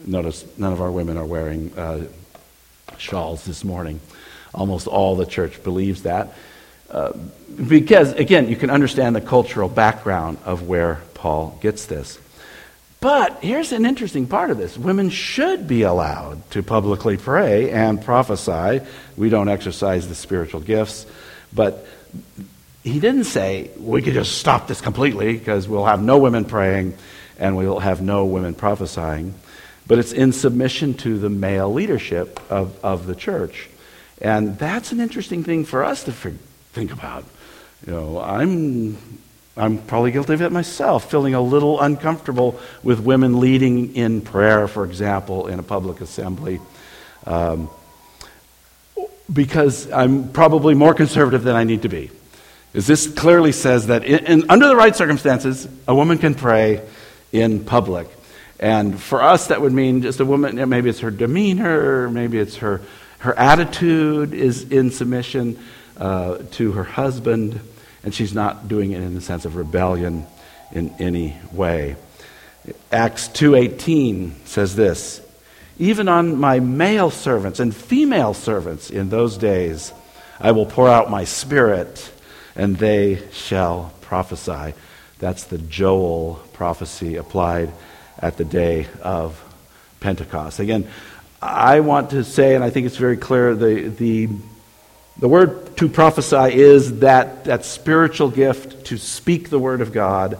Notice 0.06 0.44
none 0.58 0.72
of 0.72 0.80
our 0.80 0.90
women 0.90 1.16
are 1.16 1.26
wearing 1.26 1.76
uh, 1.78 2.06
shawls 2.98 3.44
this 3.44 3.64
morning. 3.64 4.00
Almost 4.52 4.86
all 4.86 5.16
the 5.16 5.26
church 5.26 5.62
believes 5.62 6.02
that. 6.02 6.34
Uh, 6.90 7.12
because, 7.68 8.12
again, 8.12 8.48
you 8.48 8.56
can 8.56 8.70
understand 8.70 9.16
the 9.16 9.20
cultural 9.20 9.68
background 9.68 10.38
of 10.44 10.66
where 10.66 11.00
Paul 11.14 11.58
gets 11.60 11.86
this. 11.86 12.18
But 13.04 13.42
here's 13.42 13.72
an 13.72 13.84
interesting 13.84 14.26
part 14.26 14.50
of 14.50 14.56
this 14.56 14.78
women 14.78 15.10
should 15.10 15.68
be 15.68 15.82
allowed 15.82 16.50
to 16.52 16.62
publicly 16.62 17.18
pray 17.18 17.70
and 17.70 18.02
prophesy. 18.02 18.80
We 19.14 19.28
don't 19.28 19.50
exercise 19.50 20.08
the 20.08 20.14
spiritual 20.14 20.60
gifts, 20.60 21.04
but 21.52 21.86
he 22.82 23.00
didn't 23.00 23.24
say 23.24 23.70
we 23.76 24.00
could 24.00 24.14
just 24.14 24.38
stop 24.38 24.68
this 24.68 24.80
completely 24.80 25.36
because 25.36 25.68
we'll 25.68 25.84
have 25.84 26.02
no 26.02 26.16
women 26.16 26.46
praying 26.46 26.96
and 27.38 27.58
we'll 27.58 27.78
have 27.78 28.00
no 28.00 28.24
women 28.24 28.54
prophesying. 28.54 29.34
But 29.86 29.98
it's 29.98 30.12
in 30.12 30.32
submission 30.32 30.94
to 30.94 31.18
the 31.18 31.28
male 31.28 31.70
leadership 31.70 32.40
of, 32.50 32.82
of 32.82 33.04
the 33.04 33.14
church. 33.14 33.68
And 34.22 34.58
that's 34.58 34.92
an 34.92 35.00
interesting 35.00 35.44
thing 35.44 35.66
for 35.66 35.84
us 35.84 36.04
to 36.04 36.12
think 36.12 36.90
about. 36.90 37.26
You 37.86 37.92
know, 37.92 38.18
I'm, 38.18 38.96
I'm 39.56 39.78
probably 39.78 40.10
guilty 40.10 40.34
of 40.34 40.42
it 40.42 40.50
myself, 40.50 41.10
feeling 41.10 41.34
a 41.34 41.40
little 41.40 41.80
uncomfortable 41.80 42.58
with 42.82 42.98
women 43.00 43.38
leading 43.38 43.94
in 43.94 44.20
prayer, 44.20 44.66
for 44.66 44.84
example, 44.84 45.46
in 45.46 45.58
a 45.60 45.62
public 45.62 46.00
assembly. 46.00 46.60
Um, 47.24 47.70
because 49.32 49.90
I'm 49.90 50.32
probably 50.32 50.74
more 50.74 50.92
conservative 50.92 51.44
than 51.44 51.56
I 51.56 51.64
need 51.64 51.82
to 51.82 51.88
be. 51.88 52.10
Is 52.74 52.86
this 52.86 53.06
clearly 53.06 53.52
says 53.52 53.86
that 53.86 54.04
in, 54.04 54.26
in, 54.26 54.50
under 54.50 54.66
the 54.66 54.76
right 54.76 54.94
circumstances, 54.94 55.68
a 55.86 55.94
woman 55.94 56.18
can 56.18 56.34
pray 56.34 56.82
in 57.32 57.64
public. 57.64 58.08
And 58.58 59.00
for 59.00 59.22
us, 59.22 59.48
that 59.48 59.60
would 59.60 59.72
mean 59.72 60.02
just 60.02 60.20
a 60.20 60.24
woman, 60.24 60.68
maybe 60.68 60.90
it's 60.90 61.00
her 61.00 61.10
demeanor, 61.10 62.08
maybe 62.10 62.38
it's 62.38 62.56
her, 62.56 62.80
her 63.18 63.38
attitude 63.38 64.34
is 64.34 64.70
in 64.70 64.90
submission 64.90 65.58
uh, 65.96 66.38
to 66.52 66.72
her 66.72 66.84
husband, 66.84 67.60
and 68.04 68.14
she's 68.14 68.34
not 68.34 68.68
doing 68.68 68.92
it 68.92 69.00
in 69.00 69.14
the 69.14 69.20
sense 69.20 69.44
of 69.44 69.56
rebellion 69.56 70.26
in 70.72 70.94
any 70.98 71.36
way. 71.52 71.96
Acts 72.92 73.28
2:18 73.28 74.32
says 74.44 74.76
this, 74.76 75.20
even 75.78 76.08
on 76.08 76.38
my 76.38 76.60
male 76.60 77.10
servants 77.10 77.58
and 77.58 77.74
female 77.74 78.34
servants 78.34 78.90
in 78.90 79.08
those 79.08 79.36
days 79.36 79.92
I 80.40 80.52
will 80.52 80.66
pour 80.66 80.88
out 80.88 81.10
my 81.10 81.24
spirit 81.24 82.10
and 82.56 82.76
they 82.76 83.22
shall 83.32 83.92
prophesy. 84.00 84.74
That's 85.18 85.44
the 85.44 85.58
Joel 85.58 86.40
prophecy 86.52 87.16
applied 87.16 87.72
at 88.18 88.36
the 88.36 88.44
day 88.44 88.86
of 89.02 89.42
Pentecost. 90.00 90.60
Again, 90.60 90.88
I 91.40 91.80
want 91.80 92.10
to 92.10 92.24
say, 92.24 92.54
and 92.54 92.64
I 92.64 92.70
think 92.70 92.86
it's 92.86 92.96
very 92.96 93.16
clear, 93.16 93.54
the, 93.54 93.88
the 93.88 94.28
the 95.16 95.28
word 95.28 95.76
to 95.76 95.88
prophesy 95.88 96.54
is 96.54 97.00
that, 97.00 97.44
that 97.44 97.64
spiritual 97.64 98.30
gift 98.30 98.86
to 98.86 98.98
speak 98.98 99.48
the 99.48 99.58
word 99.58 99.80
of 99.80 99.92
God. 99.92 100.38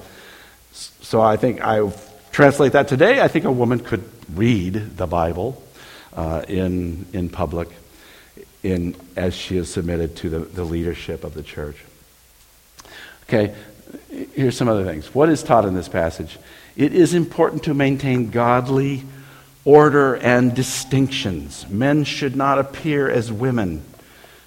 So 0.72 1.20
I 1.20 1.36
think 1.36 1.60
I 1.62 1.92
translate 2.32 2.72
that 2.72 2.88
today. 2.88 3.20
I 3.20 3.28
think 3.28 3.44
a 3.44 3.52
woman 3.52 3.78
could 3.78 4.04
read 4.34 4.96
the 4.96 5.06
Bible 5.06 5.62
uh, 6.12 6.42
in, 6.48 7.06
in 7.12 7.28
public 7.28 7.68
in, 8.64 8.96
as 9.14 9.34
she 9.34 9.56
is 9.56 9.70
submitted 9.70 10.16
to 10.16 10.30
the, 10.30 10.38
the 10.40 10.64
leadership 10.64 11.22
of 11.22 11.34
the 11.34 11.42
church. 11.42 11.76
Okay, 13.24 13.54
here's 14.32 14.56
some 14.56 14.68
other 14.68 14.84
things. 14.84 15.14
What 15.14 15.28
is 15.28 15.42
taught 15.42 15.64
in 15.66 15.74
this 15.74 15.88
passage? 15.88 16.38
It 16.76 16.92
is 16.92 17.14
important 17.14 17.64
to 17.64 17.74
maintain 17.74 18.30
godly 18.30 19.04
order 19.64 20.16
and 20.16 20.54
distinctions. 20.54 21.68
Men 21.68 22.04
should 22.04 22.34
not 22.34 22.58
appear 22.58 23.08
as 23.08 23.30
women 23.30 23.84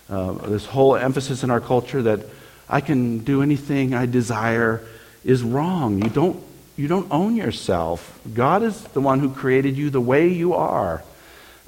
uh, 0.10 0.32
this 0.34 0.66
whole 0.66 0.96
emphasis 0.96 1.44
in 1.44 1.52
our 1.52 1.60
culture 1.60 2.02
that 2.04 2.22
I 2.70 2.82
can 2.82 3.20
do 3.20 3.42
anything 3.42 3.94
I 3.94 4.06
desire 4.06 4.82
is 5.24 5.44
wrong. 5.44 6.02
You 6.02 6.10
don't, 6.10 6.42
you 6.76 6.88
don't 6.88 7.12
own 7.12 7.36
yourself. 7.36 8.20
God 8.34 8.64
is 8.64 8.82
the 8.90 9.02
one 9.02 9.20
who 9.20 9.30
created 9.30 9.78
you 9.78 9.90
the 9.90 10.02
way 10.02 10.30
you 10.30 10.54
are. 10.54 11.04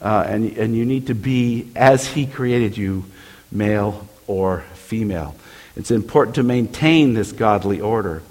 Uh, 0.01 0.23
and, 0.27 0.57
and 0.57 0.75
you 0.75 0.85
need 0.85 1.07
to 1.07 1.15
be 1.15 1.71
as 1.75 2.07
He 2.07 2.25
created 2.25 2.77
you, 2.77 3.03
male 3.51 4.07
or 4.27 4.61
female. 4.73 5.35
It's 5.75 5.91
important 5.91 6.35
to 6.35 6.43
maintain 6.43 7.13
this 7.13 7.31
godly 7.31 7.81
order. 7.81 8.21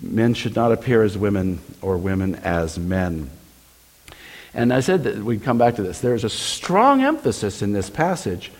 Men 0.00 0.34
should 0.34 0.54
not 0.54 0.72
appear 0.72 1.02
as 1.02 1.18
women 1.18 1.60
or 1.80 1.96
women 1.96 2.36
as 2.36 2.78
men. 2.78 3.30
And 4.54 4.72
I 4.72 4.80
said 4.80 5.04
that 5.04 5.16
we'd 5.16 5.42
come 5.42 5.58
back 5.58 5.76
to 5.76 5.82
this. 5.82 6.00
There's 6.00 6.24
a 6.24 6.28
strong 6.28 7.02
emphasis 7.02 7.62
in 7.62 7.72
this 7.72 7.88
passage 7.88 8.52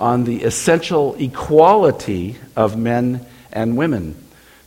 on 0.00 0.24
the 0.24 0.42
essential 0.42 1.14
equality 1.16 2.36
of 2.56 2.76
men 2.76 3.24
and 3.52 3.76
women. 3.76 4.16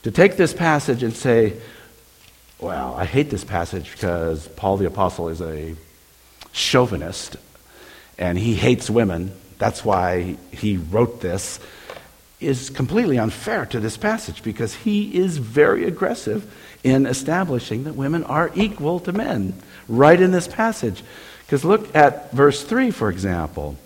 To 0.04 0.12
take 0.12 0.38
this 0.38 0.54
passage 0.54 1.02
and 1.02 1.14
say, 1.14 1.54
well, 2.60 2.94
I 2.94 3.06
hate 3.06 3.30
this 3.30 3.44
passage 3.44 3.92
because 3.92 4.48
Paul 4.50 4.78
the 4.78 4.86
Apostle 4.86 5.30
is 5.30 5.42
a 5.42 5.76
chauvinist 6.52 7.36
and 8.18 8.38
he 8.38 8.54
hates 8.54 8.90
women, 8.90 9.34
that's 9.58 9.84
why 9.84 10.38
he 10.52 10.78
wrote 10.78 11.20
this, 11.22 11.60
is 12.40 12.70
completely 12.70 13.18
unfair 13.18 13.66
to 13.66 13.80
this 13.80 13.98
passage 13.98 14.44
because 14.44 14.76
he 14.76 15.16
is 15.16 15.38
very 15.38 15.86
aggressive 15.86 16.54
in 16.84 17.06
establishing 17.06 17.86
that 17.86 17.96
women 17.96 18.24
are 18.26 18.52
equal 18.54 19.00
to 19.00 19.14
men 19.14 19.54
right 19.88 20.20
in 20.22 20.32
this 20.32 20.48
passage. 20.48 21.02
Because 21.46 21.64
look 21.64 21.96
at 21.96 22.32
verse 22.32 22.64
3, 22.64 22.92
for 22.92 23.10
example. 23.10 23.78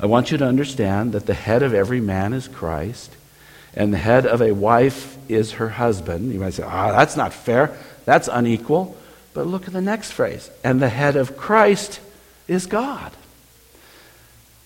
I 0.00 0.06
want 0.06 0.30
you 0.30 0.38
to 0.38 0.46
understand 0.46 1.12
that 1.12 1.26
the 1.26 1.34
head 1.34 1.62
of 1.62 1.74
every 1.74 2.00
man 2.00 2.32
is 2.32 2.48
Christ, 2.48 3.14
and 3.74 3.92
the 3.92 3.98
head 3.98 4.26
of 4.26 4.40
a 4.40 4.52
wife 4.52 5.18
is 5.28 5.52
her 5.52 5.68
husband. 5.68 6.32
You 6.32 6.40
might 6.40 6.54
say, 6.54 6.62
ah, 6.62 6.92
that's 6.92 7.16
not 7.16 7.34
fair. 7.34 7.76
That's 8.06 8.26
unequal. 8.26 8.96
But 9.34 9.46
look 9.46 9.66
at 9.66 9.72
the 9.72 9.82
next 9.82 10.12
phrase. 10.12 10.50
And 10.64 10.80
the 10.80 10.88
head 10.88 11.16
of 11.16 11.36
Christ 11.36 12.00
is 12.48 12.66
God. 12.66 13.12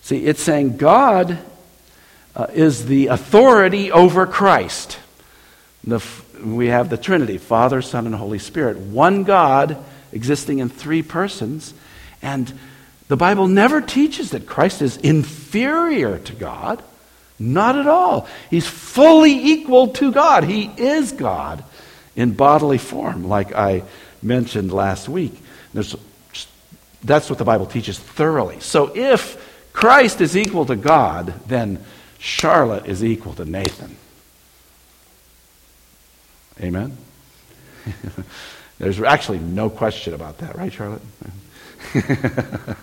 See, 0.01 0.25
it's 0.25 0.41
saying 0.41 0.77
God 0.77 1.37
uh, 2.35 2.47
is 2.53 2.85
the 2.85 3.07
authority 3.07 3.91
over 3.91 4.25
Christ. 4.25 4.97
The, 5.83 6.03
we 6.43 6.67
have 6.67 6.89
the 6.89 6.97
Trinity 6.97 7.37
Father, 7.37 7.81
Son, 7.81 8.05
and 8.05 8.15
Holy 8.15 8.39
Spirit. 8.39 8.77
One 8.77 9.23
God 9.23 9.77
existing 10.13 10.59
in 10.59 10.69
three 10.69 11.03
persons. 11.03 11.73
And 12.21 12.51
the 13.07 13.17
Bible 13.17 13.47
never 13.47 13.81
teaches 13.81 14.31
that 14.31 14.47
Christ 14.47 14.81
is 14.81 14.97
inferior 14.97 16.17
to 16.19 16.33
God. 16.33 16.83
Not 17.37 17.77
at 17.77 17.87
all. 17.87 18.27
He's 18.49 18.67
fully 18.67 19.33
equal 19.33 19.89
to 19.89 20.11
God. 20.11 20.45
He 20.45 20.71
is 20.77 21.11
God 21.11 21.63
in 22.15 22.31
bodily 22.31 22.77
form, 22.77 23.27
like 23.27 23.53
I 23.53 23.83
mentioned 24.21 24.71
last 24.71 25.09
week. 25.09 25.33
There's, 25.73 25.95
that's 27.03 27.29
what 27.29 27.37
the 27.37 27.45
Bible 27.45 27.65
teaches 27.65 27.99
thoroughly. 27.99 28.61
So 28.61 28.95
if 28.95 29.69
Christ 29.73 30.21
is 30.21 30.37
equal 30.37 30.65
to 30.67 30.77
God, 30.77 31.33
then 31.47 31.83
Charlotte 32.17 32.87
is 32.87 33.03
equal 33.03 33.33
to 33.33 33.45
Nathan. 33.45 33.97
Amen? 36.61 36.97
There's 38.79 39.01
actually 39.01 39.39
no 39.39 39.69
question 39.69 40.13
about 40.13 40.39
that, 40.39 40.55
right, 40.57 40.71
Charlotte? 40.71 41.01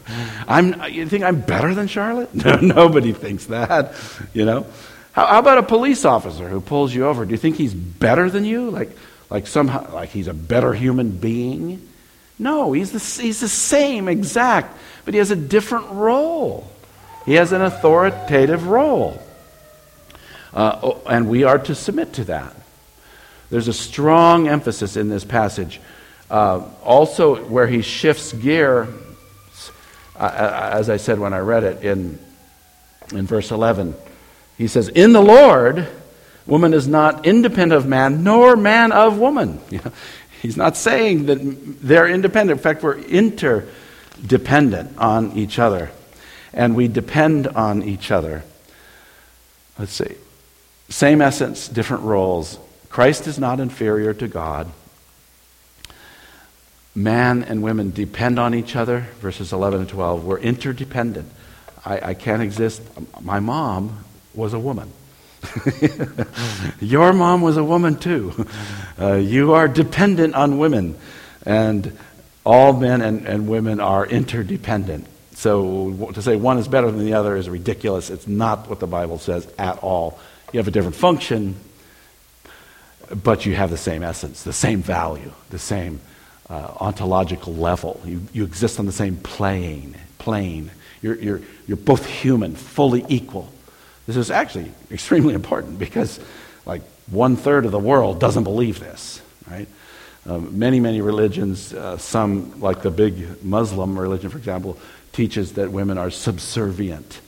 I'm, 0.49 0.83
you 0.93 1.07
think 1.07 1.25
I'm 1.25 1.41
better 1.41 1.75
than 1.75 1.87
Charlotte? 1.87 2.35
No, 2.45 2.57
nobody 2.57 3.13
thinks 3.13 3.47
that, 3.47 3.95
you 4.33 4.45
know. 4.45 4.67
How, 5.13 5.27
how, 5.27 5.39
about 5.39 5.59
a 5.59 5.63
police 5.63 6.05
officer 6.05 6.49
who 6.49 6.61
pulls 6.61 6.95
you 6.95 7.07
over? 7.07 7.25
Do 7.25 7.33
you 7.33 7.37
think 7.37 7.57
he's 7.57 7.75
better 7.75 8.31
than 8.31 8.45
you? 8.45 8.71
Like, 8.71 8.97
like 9.29 9.47
somehow, 9.47 9.93
like 9.93 10.09
he's 10.11 10.29
a 10.29 10.35
better 10.35 10.73
human 10.73 11.11
being? 11.11 11.87
No, 12.39 12.73
he's 12.73 12.93
the, 12.93 13.23
he's 13.23 13.41
the 13.41 13.49
same 13.49 14.09
exact, 14.09 14.77
but 15.05 15.15
he 15.15 15.19
has 15.19 15.31
a 15.31 15.37
different 15.37 15.91
role. 15.91 16.71
He 17.27 17.35
has 17.35 17.53
an 17.53 17.63
authoritative 17.63 18.67
role. 18.67 19.23
Uh, 20.53 20.79
oh, 20.83 21.03
and 21.09 21.29
we 21.29 21.45
are 21.45 21.59
to 21.59 21.75
submit 21.75 22.15
to 22.15 22.25
that. 22.25 22.55
There's 23.53 23.69
a 23.69 23.75
strong 23.75 24.49
emphasis 24.49 24.97
in 24.97 25.11
this 25.11 25.25
passage. 25.25 25.79
Uh, 26.31 26.63
also, 26.83 27.37
where 27.45 27.67
he 27.67 27.83
shifts 27.83 28.33
gear, 28.33 28.89
uh, 30.19 30.23
uh 30.23 30.71
as 30.73 30.89
I 30.89 30.97
said 30.97 31.19
when 31.19 31.35
I 31.35 31.41
read 31.41 31.63
it 31.63 31.85
in, 31.85 32.19
in 33.13 33.27
verse 33.27 33.51
11, 33.51 33.95
he 34.57 34.69
says, 34.69 34.89
In 34.89 35.13
the 35.13 35.21
Lord, 35.21 35.87
woman 36.47 36.73
is 36.73 36.89
not 36.89 37.27
independent 37.27 37.75
of 37.75 37.87
man, 37.87 38.25
nor 38.25 38.57
man 38.57 38.91
of 38.91 39.19
woman. 39.19 39.61
he's 40.41 40.57
not 40.57 40.75
saying 40.75 41.27
that 41.27 41.37
they're 41.83 42.09
independent. 42.09 42.59
In 42.59 42.63
fact, 42.63 42.83
we're 42.83 43.01
interdependent 43.01 44.97
on 44.97 45.33
each 45.33 45.59
other, 45.59 45.91
and 46.55 46.75
we 46.75 46.89
depend 46.89 47.49
on 47.49 47.83
each 47.83 48.11
other. 48.11 48.45
Let's 49.79 49.93
see. 49.93 50.15
Same 50.89 51.21
essence, 51.21 51.69
different 51.69 52.05
roles. 52.05 52.59
Christ 52.93 53.27
is 53.27 53.39
not 53.39 53.59
inferior 53.59 54.13
to 54.13 54.29
God. 54.29 54.71
Man 56.95 57.43
and 57.43 57.63
women 57.63 57.91
depend 57.91 58.39
on 58.39 58.55
each 58.55 58.77
other, 58.77 59.07
verses 59.21 59.51
11 59.51 59.81
and 59.81 59.89
12. 59.89 60.25
We're 60.27 60.39
interdependent. 60.39 61.33
I, 61.87 62.11
I 62.11 62.15
can't 62.15 62.43
exist. 62.43 62.83
My 63.23 63.41
mom 63.41 64.05
was 64.35 64.53
a 64.53 64.59
woman. 64.59 64.93
Your 66.81 67.15
mom 67.15 67.41
was 67.41 67.57
a 67.57 67.65
woman 67.65 67.97
too. 67.97 68.47
Uh, 69.01 69.15
you 69.15 69.55
are 69.55 69.69
dependent 69.69 70.35
on 70.35 70.59
women. 70.59 70.99
And 71.47 71.97
all 72.45 72.75
men 72.75 73.01
and, 73.01 73.27
and 73.27 73.49
women 73.49 73.81
are 73.81 74.05
interdependent. 74.05 75.07
So 75.33 76.11
to 76.13 76.21
say 76.21 76.37
one 76.37 76.59
is 76.59 76.69
better 76.69 76.91
than 76.91 77.07
the 77.07 77.15
other 77.15 77.37
is 77.37 77.49
ridiculous. 77.49 78.11
It's 78.11 78.29
not 78.29 78.69
what 78.69 78.81
the 78.81 78.87
Bible 78.87 79.19
says 79.19 79.51
at 79.59 79.79
all. 79.79 80.21
You 80.53 80.59
have 80.59 80.69
a 80.69 80.71
different 80.71 80.97
function, 80.97 81.57
but 83.15 83.47
you 83.47 83.55
have 83.55 83.71
the 83.71 83.77
same 83.77 84.03
essence, 84.03 84.43
the 84.43 84.53
same 84.53 84.83
value, 84.83 85.33
the 85.51 85.59
same 85.59 86.01
uh, 86.49 86.75
ontological 86.81 87.55
level. 87.55 88.01
You, 88.05 88.23
you 88.33 88.45
exist 88.45 88.79
on 88.79 88.87
the 88.87 88.93
same 88.93 89.17
plane. 89.17 89.97
plane. 90.19 90.71
You're, 91.01 91.17
you're, 91.17 91.41
you're 91.67 91.77
both 91.77 92.07
human, 92.07 92.55
fully 92.55 93.05
equal. 93.09 93.53
This 94.07 94.17
is 94.17 94.31
actually 94.31 94.73
extremely 94.91 95.35
important 95.35 95.79
because, 95.79 96.21
like, 96.67 96.83
one 97.11 97.37
third 97.37 97.65
of 97.65 97.73
the 97.73 97.79
world 97.79 98.21
doesn't 98.21 98.45
believe 98.45 98.81
this, 98.81 99.21
right? 99.51 99.69
Um, 100.25 100.59
many, 100.59 100.79
many 100.79 101.01
religions, 101.01 101.75
uh, 101.75 101.99
some, 101.99 102.61
like 102.61 102.83
the 102.83 102.91
big 102.91 103.43
Muslim 103.45 103.99
religion, 103.99 104.31
for 104.31 104.39
example, 104.39 104.79
teaches 105.13 105.55
that 105.55 105.73
women 105.73 105.99
are 105.99 106.11
subservient 106.11 107.21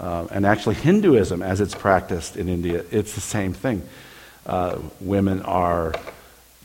uh, 0.00 0.26
and 0.30 0.46
actually, 0.46 0.76
Hinduism, 0.76 1.42
as 1.42 1.60
it's 1.60 1.74
practiced 1.74 2.38
in 2.38 2.48
India, 2.48 2.84
it's 2.90 3.14
the 3.14 3.20
same 3.20 3.52
thing. 3.52 3.86
Uh, 4.50 4.80
women 5.00 5.40
are 5.42 5.94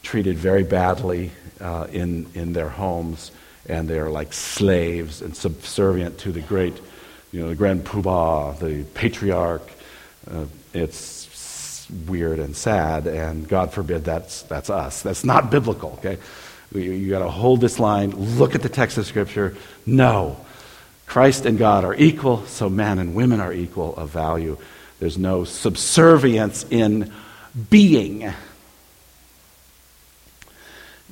treated 0.01 0.35
very 0.35 0.63
badly 0.63 1.29
uh, 1.61 1.85
in, 1.91 2.25
in 2.33 2.51
their 2.51 2.67
homes, 2.67 3.31
and 3.69 3.87
they're 3.87 4.09
like 4.09 4.33
slaves 4.33 5.21
and 5.21 5.37
subservient 5.37 6.17
to 6.17 6.31
the 6.31 6.41
great, 6.41 6.73
you 7.31 7.39
know, 7.39 7.49
the 7.49 7.55
grand 7.55 7.85
poobah, 7.85 8.57
the 8.57 8.83
patriarch. 8.95 9.69
Uh, 10.27 10.45
it's 10.73 11.87
weird 12.07 12.39
and 12.39 12.57
sad, 12.57 13.05
and 13.05 13.47
God 13.47 13.71
forbid 13.71 14.03
that's, 14.03 14.41
that's 14.41 14.71
us. 14.71 15.03
That's 15.03 15.23
not 15.23 15.51
biblical, 15.51 15.91
okay? 15.99 16.17
You, 16.73 16.81
you 16.81 17.11
got 17.11 17.19
to 17.19 17.29
hold 17.29 17.61
this 17.61 17.77
line, 17.77 18.09
look 18.39 18.55
at 18.55 18.63
the 18.63 18.69
text 18.69 18.97
of 18.97 19.05
Scripture. 19.05 19.55
No, 19.85 20.37
Christ 21.05 21.45
and 21.45 21.59
God 21.59 21.85
are 21.85 21.93
equal, 21.93 22.47
so 22.47 22.67
man 22.67 22.97
and 22.97 23.13
women 23.13 23.39
are 23.39 23.53
equal 23.53 23.95
of 23.95 24.09
value. 24.09 24.57
There's 24.99 25.19
no 25.19 25.43
subservience 25.43 26.65
in 26.71 27.13
being. 27.69 28.33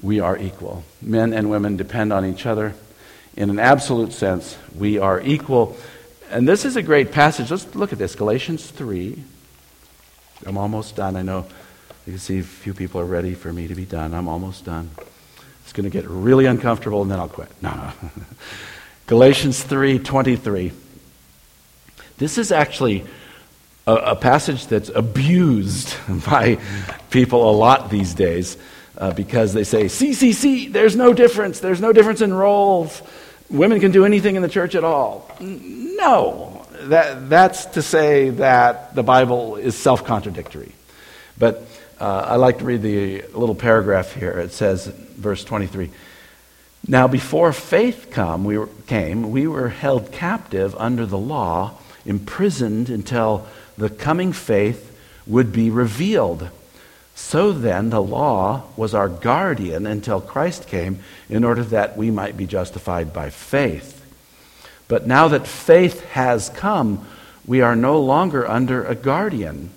We 0.01 0.19
are 0.19 0.37
equal. 0.37 0.83
Men 1.01 1.33
and 1.33 1.49
women 1.49 1.77
depend 1.77 2.11
on 2.11 2.25
each 2.25 2.45
other. 2.45 2.73
In 3.35 3.49
an 3.49 3.59
absolute 3.59 4.13
sense, 4.13 4.57
we 4.75 4.97
are 4.97 5.21
equal. 5.21 5.77
And 6.29 6.47
this 6.47 6.65
is 6.65 6.75
a 6.75 6.81
great 6.81 7.11
passage. 7.11 7.51
Let's 7.51 7.73
look 7.75 7.93
at 7.93 7.99
this 7.99 8.15
Galatians 8.15 8.69
3. 8.69 9.23
I'm 10.45 10.57
almost 10.57 10.95
done. 10.95 11.15
I 11.15 11.21
know 11.21 11.45
you 12.05 12.13
can 12.13 12.19
see 12.19 12.39
a 12.39 12.43
few 12.43 12.73
people 12.73 12.99
are 12.99 13.05
ready 13.05 13.33
for 13.33 13.53
me 13.53 13.67
to 13.67 13.75
be 13.75 13.85
done. 13.85 14.13
I'm 14.13 14.27
almost 14.27 14.65
done. 14.65 14.89
It's 15.63 15.73
going 15.73 15.85
to 15.85 15.89
get 15.89 16.09
really 16.09 16.45
uncomfortable 16.45 17.01
and 17.01 17.09
then 17.09 17.19
I'll 17.19 17.29
quit. 17.29 17.49
No, 17.61 17.73
no. 17.73 17.91
Galatians 19.07 19.63
3:23. 19.63 20.73
This 22.17 22.37
is 22.37 22.51
actually 22.51 23.05
a, 23.85 23.93
a, 23.93 24.15
passage 24.15 24.67
that's 24.67 24.89
abused 24.89 25.95
by 26.29 26.57
people 27.09 27.49
a 27.49 27.53
lot 27.55 27.89
these 27.89 28.13
days 28.13 28.57
uh, 28.97 29.13
because 29.13 29.53
they 29.53 29.63
say, 29.63 29.87
see, 29.87 30.13
see, 30.13 30.33
see, 30.33 30.67
there's 30.67 30.95
no 30.95 31.13
difference. 31.13 31.59
There's 31.59 31.81
no 31.81 31.93
difference 31.93 32.21
in 32.21 32.33
roles. 32.33 33.01
Women 33.49 33.79
can 33.79 33.91
do 33.91 34.05
anything 34.05 34.35
in 34.35 34.41
the 34.41 34.49
church 34.49 34.75
at 34.75 34.83
all. 34.83 35.29
No. 35.39 36.65
That, 36.83 37.29
that's 37.29 37.65
to 37.67 37.81
say 37.81 38.29
that 38.31 38.93
the 38.93 39.03
Bible 39.03 39.55
is 39.55 39.75
self 39.75 40.03
contradictory. 40.05 40.73
But 41.37 41.65
uh, 41.99 42.25
I 42.29 42.35
like 42.35 42.59
to 42.59 42.65
read 42.65 42.81
the 42.81 43.21
little 43.33 43.55
paragraph 43.55 44.13
here. 44.13 44.31
It 44.31 44.51
says, 44.51 44.87
verse 44.87 45.43
23. 45.43 45.89
Now, 46.87 47.07
before 47.07 47.53
faith 47.53 48.09
come, 48.11 48.43
we 48.43 48.57
were, 48.57 48.67
came, 48.87 49.31
we 49.31 49.47
were 49.47 49.69
held 49.69 50.11
captive 50.11 50.75
under 50.77 51.05
the 51.05 51.17
law, 51.17 51.77
imprisoned 52.05 52.89
until 52.89 53.47
the 53.77 53.89
coming 53.89 54.33
faith 54.33 54.97
would 55.25 55.51
be 55.51 55.69
revealed. 55.69 56.49
So 57.15 57.51
then, 57.51 57.89
the 57.89 58.01
law 58.01 58.63
was 58.75 58.93
our 58.93 59.09
guardian 59.09 59.85
until 59.85 60.19
Christ 60.19 60.67
came, 60.67 60.99
in 61.29 61.43
order 61.43 61.63
that 61.65 61.95
we 61.95 62.11
might 62.11 62.35
be 62.35 62.45
justified 62.45 63.13
by 63.13 63.29
faith. 63.29 64.03
But 64.87 65.07
now 65.07 65.27
that 65.29 65.47
faith 65.47 66.03
has 66.11 66.49
come, 66.49 67.05
we 67.45 67.61
are 67.61 67.75
no 67.75 67.99
longer 67.99 68.47
under 68.47 68.83
a 68.83 68.95
guardian. 68.95 69.69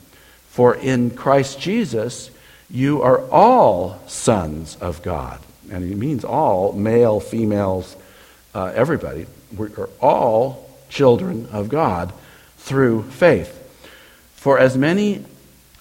For 0.49 0.75
in 0.75 1.11
Christ 1.11 1.61
Jesus, 1.61 2.31
you 2.71 3.03
are 3.03 3.21
all 3.31 4.01
sons 4.07 4.77
of 4.81 5.03
God 5.03 5.41
and 5.71 5.85
he 5.85 5.95
means 5.95 6.25
all 6.25 6.73
male, 6.73 7.21
females, 7.21 7.97
uh, 8.55 8.73
everybody. 8.75 9.27
We 9.57 9.69
are 9.75 9.89
all 10.01 10.71
children 10.89 11.49
of 11.53 11.69
God 11.69 12.13
through 12.59 13.05
faith. 13.05 13.63
For 14.47 14.61
as 14.61 14.79
many 14.79 15.25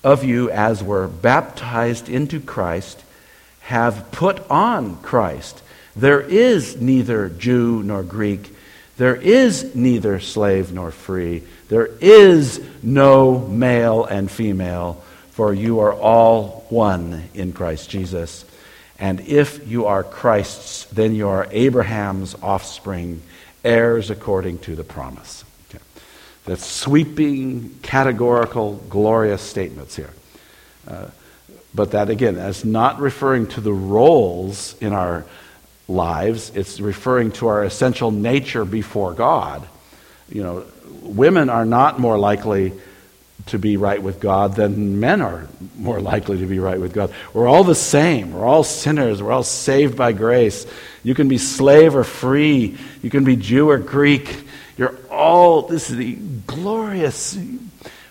of 0.03 0.24
you 0.24 0.49
as 0.49 0.82
were 0.82 1.07
baptized 1.07 2.09
into 2.09 2.39
Christ 2.39 2.99
have 3.59 4.11
put 4.11 4.49
on 4.49 4.95
Christ. 5.03 5.61
There 5.95 6.20
is 6.20 6.82
neither 6.82 7.30
Jew 7.30 7.84
nor 7.84 8.01
Greek. 8.01 8.51
There 8.97 9.16
is 9.16 9.76
neither 9.76 10.20
slave 10.20 10.74
nor 10.74 10.89
free. 10.89 11.43
There 11.70 11.91
is 12.01 12.59
no 12.82 13.38
male 13.38 14.03
and 14.03 14.32
female, 14.32 15.03
for 15.30 15.53
you 15.53 15.82
are 15.82 15.93
all 15.93 16.66
one 16.70 17.30
in 17.36 17.53
Christ 17.53 17.91
Jesus. 17.91 18.45
And 18.97 19.20
if 19.20 19.68
you 19.68 19.86
are 19.86 20.03
Christ's, 20.03 20.86
then 20.86 21.13
you 21.13 21.28
are 21.28 21.47
Abraham's 21.51 22.34
offspring, 22.41 23.22
heirs 23.63 24.09
according 24.09 24.57
to 24.61 24.76
the 24.76 24.84
promise. 24.84 25.45
That's 26.46 26.66
sweeping, 26.66 27.80
categorical, 27.82 28.76
glorious 28.89 29.41
statements 29.41 29.96
here. 29.96 30.14
Uh, 30.88 31.08
but 31.74 31.91
that, 31.91 32.10
again, 32.10 32.36
is 32.36 32.64
not 32.64 33.00
referring 33.00 33.48
to 33.48 33.62
the 33.62 33.74
roles 33.74 34.76
in 34.80 34.93
our 34.93 35.26
lives, 35.88 36.52
it's 36.56 36.80
referring 36.80 37.32
to 37.32 37.48
our 37.48 37.64
essential 37.64 38.12
nature 38.12 38.66
before 38.66 39.14
God. 39.14 39.68
You 40.30 40.43
know, 40.43 40.66
women 41.02 41.50
are 41.50 41.66
not 41.66 42.00
more 42.00 42.18
likely 42.18 42.74
to 43.48 43.60
be 43.60 43.78
right 43.78 44.02
with 44.02 44.20
God, 44.20 44.56
than 44.56 45.00
men 45.00 45.22
are 45.22 45.48
more 45.78 46.02
likely 46.02 46.39
to 46.39 46.48
be 46.48 46.58
right 46.58 46.80
with 46.80 46.93
God. 46.93 47.14
We're 47.34 47.48
all 47.48 47.64
the 47.64 47.76
same. 47.76 48.34
We're 48.34 48.46
all 48.46 48.64
sinners. 48.64 49.22
We're 49.22 49.32
all 49.32 49.43
saved 49.43 49.96
by 49.96 50.14
grace. 50.14 50.66
You 51.04 51.14
can 51.14 51.28
be 51.28 51.38
slave 51.38 51.96
or 51.96 52.04
free. 52.04 52.76
You 53.04 53.10
can 53.12 53.24
be 53.24 53.36
Jew 53.36 53.70
or 53.70 53.78
Greek. 53.78 54.45
You're 54.78 54.97
all, 55.09 55.63
this 55.63 55.89
is 55.89 55.95
the 55.95 56.15
glorious 56.47 57.38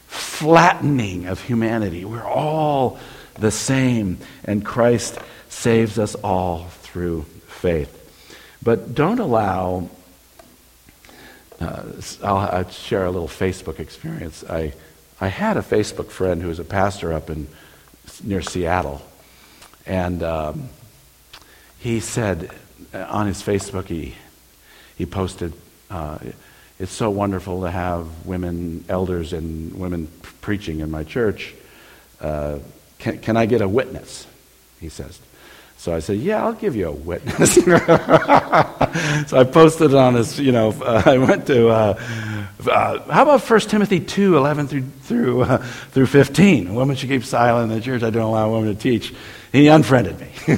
flattening 0.06 1.26
of 1.26 1.40
humanity. 1.40 2.04
We're 2.04 2.24
all 2.24 2.98
the 3.38 3.50
same, 3.50 4.18
and 4.44 4.64
Christ 4.64 5.18
saves 5.48 5.98
us 5.98 6.14
all 6.14 6.68
through 6.82 7.22
faith. 7.46 8.00
But 8.62 8.94
don't 8.94 9.18
allow, 9.18 9.90
uh, 11.60 11.82
I'll, 12.22 12.36
I'll 12.36 12.70
share 12.70 13.04
a 13.04 13.10
little 13.10 13.28
Facebook 13.28 13.78
experience. 13.78 14.44
I 14.48 14.72
I 15.20 15.28
had 15.28 15.56
a 15.56 15.62
Facebook 15.62 16.10
friend 16.10 16.42
who 16.42 16.48
was 16.48 16.58
a 16.58 16.64
pastor 16.64 17.12
up 17.12 17.30
in 17.30 17.46
near 18.22 18.42
Seattle, 18.42 19.00
and 19.86 20.22
um, 20.22 20.68
he 21.78 22.00
said 22.00 22.50
uh, 22.92 23.06
on 23.08 23.26
his 23.26 23.42
Facebook 23.42 23.86
he 23.86 24.14
he 24.96 25.06
posted. 25.06 25.52
Uh, 25.90 26.18
it's 26.78 26.92
so 26.92 27.10
wonderful 27.10 27.62
to 27.62 27.70
have 27.70 28.26
women 28.26 28.84
elders 28.88 29.32
and 29.32 29.74
women 29.74 30.08
preaching 30.40 30.80
in 30.80 30.90
my 30.90 31.04
church. 31.04 31.54
Uh, 32.20 32.58
can, 32.98 33.18
can 33.18 33.36
I 33.36 33.46
get 33.46 33.60
a 33.60 33.68
witness? 33.68 34.26
He 34.80 34.88
says. 34.88 35.20
So 35.76 35.94
I 35.94 35.98
said, 35.98 36.16
Yeah, 36.18 36.44
I'll 36.44 36.54
give 36.54 36.74
you 36.74 36.88
a 36.88 36.92
witness. 36.92 37.54
so 37.64 37.70
I 39.38 39.44
posted 39.44 39.90
it 39.90 39.96
on 39.96 40.14
his, 40.14 40.40
you 40.40 40.50
know, 40.50 40.70
uh, 40.70 41.02
I 41.06 41.18
went 41.18 41.46
to, 41.48 41.68
uh, 41.68 42.02
uh, 42.66 43.12
how 43.12 43.22
about 43.22 43.48
1 43.48 43.60
Timothy 43.60 44.00
2 44.00 44.36
11 44.36 44.68
through, 44.68 44.82
through, 45.02 45.42
uh, 45.42 45.58
through 45.58 46.06
15? 46.06 46.68
A 46.68 46.72
woman 46.72 46.96
should 46.96 47.10
keep 47.10 47.24
silent 47.24 47.70
in 47.70 47.78
the 47.78 47.84
church. 47.84 48.02
I 48.02 48.10
don't 48.10 48.22
allow 48.22 48.50
women 48.52 48.74
to 48.74 48.80
teach. 48.80 49.14
He 49.52 49.68
unfriended 49.68 50.18
me. 50.18 50.30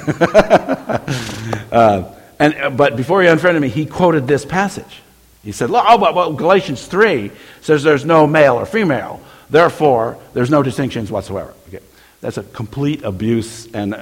Uh, 1.71 2.15
and, 2.39 2.77
but 2.77 2.97
before 2.97 3.21
he 3.21 3.29
unfriended 3.29 3.61
me, 3.61 3.69
he 3.69 3.85
quoted 3.87 4.27
this 4.27 4.45
passage. 4.45 5.03
He 5.47 5.53
said, 5.53 5.71
oh, 5.73 5.97
but 5.97 6.13
well, 6.13 6.33
Galatians 6.33 6.85
3 6.89 7.31
says 7.61 7.85
there's 7.85 8.05
no 8.05 8.27
male 8.27 8.57
or 8.57 8.67
female. 8.67 9.21
Therefore, 9.49 10.19
there's 10.35 10.51
no 10.51 10.61
distinctions 10.61 11.09
whatsoever. 11.09 11.55
Okay. 11.69 11.79
That's 12.21 12.37
a 12.37 12.43
complete 12.43 13.05
abuse 13.05 13.73
and 13.73 13.95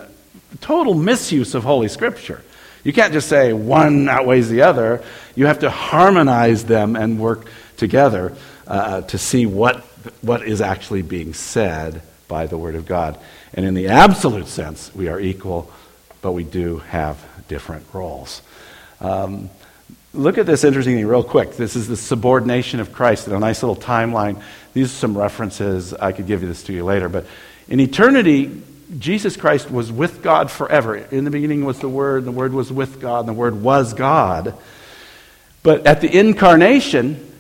total 0.63 0.95
misuse 0.95 1.55
of 1.55 1.63
Holy 1.63 1.89
Scripture. 1.89 2.43
You 2.83 2.95
can't 2.95 3.13
just 3.13 3.29
say 3.29 3.53
one 3.53 4.09
outweighs 4.09 4.49
the 4.49 4.63
other. 4.63 5.05
You 5.35 5.45
have 5.45 5.59
to 5.59 5.69
harmonize 5.69 6.65
them 6.65 6.97
and 6.97 7.21
work 7.21 7.47
together 7.77 8.35
uh, 8.67 9.03
to 9.03 9.19
see 9.19 9.45
what, 9.45 9.81
what 10.23 10.49
is 10.49 10.63
actually 10.63 11.03
being 11.03 11.35
said 11.35 12.01
by 12.27 12.47
the 12.47 12.57
Word 12.57 12.75
of 12.75 12.87
God. 12.87 13.21
And 13.53 13.67
in 13.67 13.75
the 13.75 13.89
absolute 13.89 14.49
sense, 14.49 14.95
we 14.95 15.09
are 15.09 15.21
equal, 15.21 15.71
but 16.23 16.33
we 16.33 16.43
do 16.43 16.79
have 16.79 17.23
different 17.49 17.85
roles. 17.93 18.41
Um, 19.03 19.51
Look 20.15 20.39
at 20.39 20.47
this 20.47 20.63
interesting 20.63 20.95
thing 20.95 21.09
real 21.09 21.25
quick. 21.25 21.57
This 21.57 21.75
is 21.75 21.89
the 21.89 21.97
subordination 21.97 22.79
of 22.79 22.93
Christ 22.93 23.27
in 23.27 23.33
a 23.33 23.41
nice 23.41 23.65
little 23.65 23.75
timeline. 23.75 24.41
These 24.73 24.93
are 24.93 24.97
some 24.97 25.19
references. 25.19 25.93
I 25.93 26.13
could 26.13 26.29
give 26.29 26.41
you 26.41 26.47
this 26.47 26.63
to 26.65 26.73
you 26.73 26.85
later. 26.85 27.09
But 27.09 27.27
in 27.67 27.81
eternity, 27.81 28.63
Jesus 28.97 29.37
Christ 29.37 29.73
was 29.73 29.91
with 29.91 30.23
God 30.23 30.53
forever. 30.53 30.95
In 30.95 31.25
the 31.25 31.33
beginning 31.33 31.65
was 31.65 31.81
the 31.81 31.89
Word, 31.89 32.19
and 32.19 32.29
the 32.29 32.39
Word 32.39 32.53
was 32.53 32.73
with 32.73 33.01
God, 33.01 33.21
and 33.21 33.29
the 33.29 33.33
Word 33.33 33.61
was 33.61 33.93
God. 33.93 34.55
But 35.65 35.85
at 35.85 36.01
the 36.01 36.17
incarnation, 36.17 37.35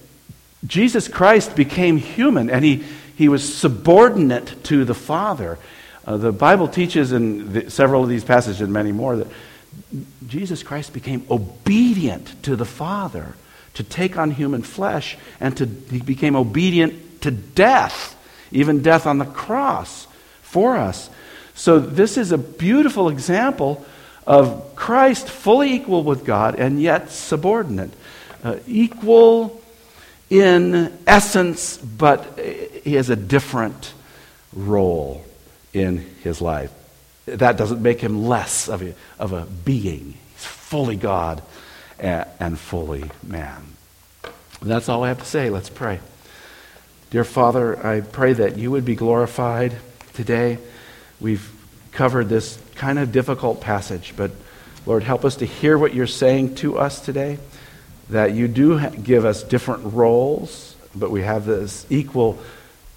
Jesus 0.66 1.06
Christ 1.06 1.54
became 1.54 1.96
human, 1.96 2.50
and 2.50 2.64
he, 2.64 2.82
he 3.14 3.28
was 3.28 3.56
subordinate 3.56 4.64
to 4.64 4.84
the 4.84 4.94
Father. 4.94 5.58
Uh, 6.04 6.16
the 6.16 6.32
Bible 6.32 6.66
teaches 6.66 7.12
in 7.12 7.52
the, 7.52 7.70
several 7.70 8.02
of 8.02 8.08
these 8.08 8.24
passages 8.24 8.62
and 8.62 8.72
many 8.72 8.90
more 8.90 9.14
that 9.14 9.28
Jesus 10.26 10.62
Christ 10.62 10.92
became 10.92 11.26
obedient 11.30 12.42
to 12.44 12.56
the 12.56 12.64
Father 12.64 13.34
to 13.74 13.82
take 13.82 14.16
on 14.16 14.30
human 14.30 14.62
flesh, 14.62 15.16
and 15.40 15.56
to, 15.56 15.66
he 15.66 16.00
became 16.00 16.36
obedient 16.36 17.22
to 17.22 17.30
death, 17.30 18.16
even 18.52 18.82
death 18.82 19.06
on 19.06 19.18
the 19.18 19.24
cross 19.24 20.06
for 20.42 20.76
us. 20.76 21.10
So, 21.54 21.78
this 21.78 22.16
is 22.16 22.32
a 22.32 22.38
beautiful 22.38 23.08
example 23.08 23.84
of 24.26 24.74
Christ 24.76 25.28
fully 25.28 25.72
equal 25.72 26.02
with 26.04 26.24
God 26.24 26.54
and 26.54 26.80
yet 26.80 27.10
subordinate. 27.10 27.90
Uh, 28.42 28.56
equal 28.66 29.60
in 30.30 30.96
essence, 31.06 31.76
but 31.78 32.38
he 32.38 32.94
has 32.94 33.10
a 33.10 33.16
different 33.16 33.92
role 34.52 35.24
in 35.72 35.98
his 36.22 36.40
life 36.40 36.72
that 37.26 37.56
doesn't 37.56 37.82
make 37.82 38.00
him 38.00 38.26
less 38.26 38.68
of 38.68 38.82
a, 38.82 38.94
of 39.18 39.32
a 39.32 39.46
being. 39.64 40.14
He's 40.32 40.44
fully 40.44 40.96
God 40.96 41.42
and, 41.98 42.26
and 42.38 42.58
fully 42.58 43.10
man. 43.22 43.62
That's 44.62 44.88
all 44.88 45.04
I 45.04 45.08
have 45.08 45.18
to 45.18 45.24
say. 45.24 45.50
Let's 45.50 45.70
pray. 45.70 46.00
Dear 47.10 47.24
Father, 47.24 47.84
I 47.86 48.00
pray 48.00 48.32
that 48.32 48.58
you 48.58 48.70
would 48.70 48.84
be 48.84 48.94
glorified 48.94 49.76
today. 50.14 50.58
We've 51.20 51.50
covered 51.92 52.28
this 52.28 52.58
kind 52.74 52.98
of 52.98 53.12
difficult 53.12 53.60
passage, 53.60 54.14
but 54.16 54.32
Lord, 54.84 55.02
help 55.02 55.24
us 55.24 55.36
to 55.36 55.46
hear 55.46 55.78
what 55.78 55.94
you're 55.94 56.06
saying 56.06 56.56
to 56.56 56.78
us 56.78 57.00
today. 57.00 57.38
That 58.10 58.34
you 58.34 58.48
do 58.48 58.90
give 58.90 59.24
us 59.24 59.42
different 59.42 59.94
roles, 59.94 60.76
but 60.94 61.10
we 61.10 61.22
have 61.22 61.46
this 61.46 61.86
equal 61.88 62.38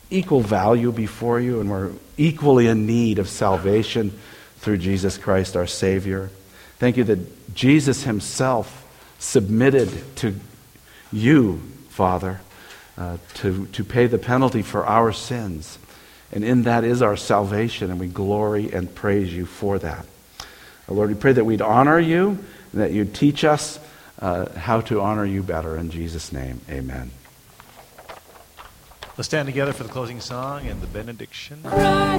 equal 0.09 0.41
value 0.41 0.91
before 0.91 1.39
you, 1.39 1.59
and 1.59 1.69
we're 1.69 1.91
equally 2.17 2.67
in 2.67 2.85
need 2.85 3.19
of 3.19 3.29
salvation 3.29 4.17
through 4.57 4.77
Jesus 4.77 5.17
Christ, 5.17 5.55
our 5.55 5.67
Savior. 5.67 6.29
Thank 6.79 6.97
you 6.97 7.03
that 7.05 7.53
Jesus 7.55 8.03
Himself 8.03 8.85
submitted 9.19 9.89
to 10.17 10.35
you, 11.11 11.61
Father, 11.89 12.39
uh, 12.97 13.17
to, 13.35 13.67
to 13.67 13.83
pay 13.83 14.07
the 14.07 14.17
penalty 14.17 14.61
for 14.61 14.85
our 14.85 15.11
sins. 15.11 15.77
And 16.31 16.43
in 16.43 16.63
that 16.63 16.83
is 16.83 17.01
our 17.01 17.15
salvation, 17.15 17.89
and 17.89 17.99
we 17.99 18.07
glory 18.07 18.71
and 18.71 18.93
praise 18.93 19.33
you 19.33 19.45
for 19.45 19.79
that. 19.79 20.05
Uh, 20.89 20.93
Lord, 20.93 21.09
we 21.09 21.15
pray 21.15 21.33
that 21.33 21.45
we'd 21.45 21.61
honor 21.61 21.99
you, 21.99 22.29
and 22.71 22.81
that 22.81 22.91
you'd 22.91 23.15
teach 23.15 23.43
us 23.43 23.79
uh, 24.19 24.49
how 24.57 24.81
to 24.81 25.01
honor 25.01 25.25
you 25.25 25.43
better. 25.43 25.77
In 25.77 25.89
Jesus' 25.89 26.31
name, 26.31 26.61
amen. 26.69 27.11
Let's 29.17 29.29
stand 29.29 29.47
together 29.47 29.73
for 29.73 29.81
the 29.81 29.89
closing 29.89 30.19
song 30.19 30.67
and 30.67 30.79
the 30.79 30.85
benediction. 30.85 31.59
Christ 31.63 32.17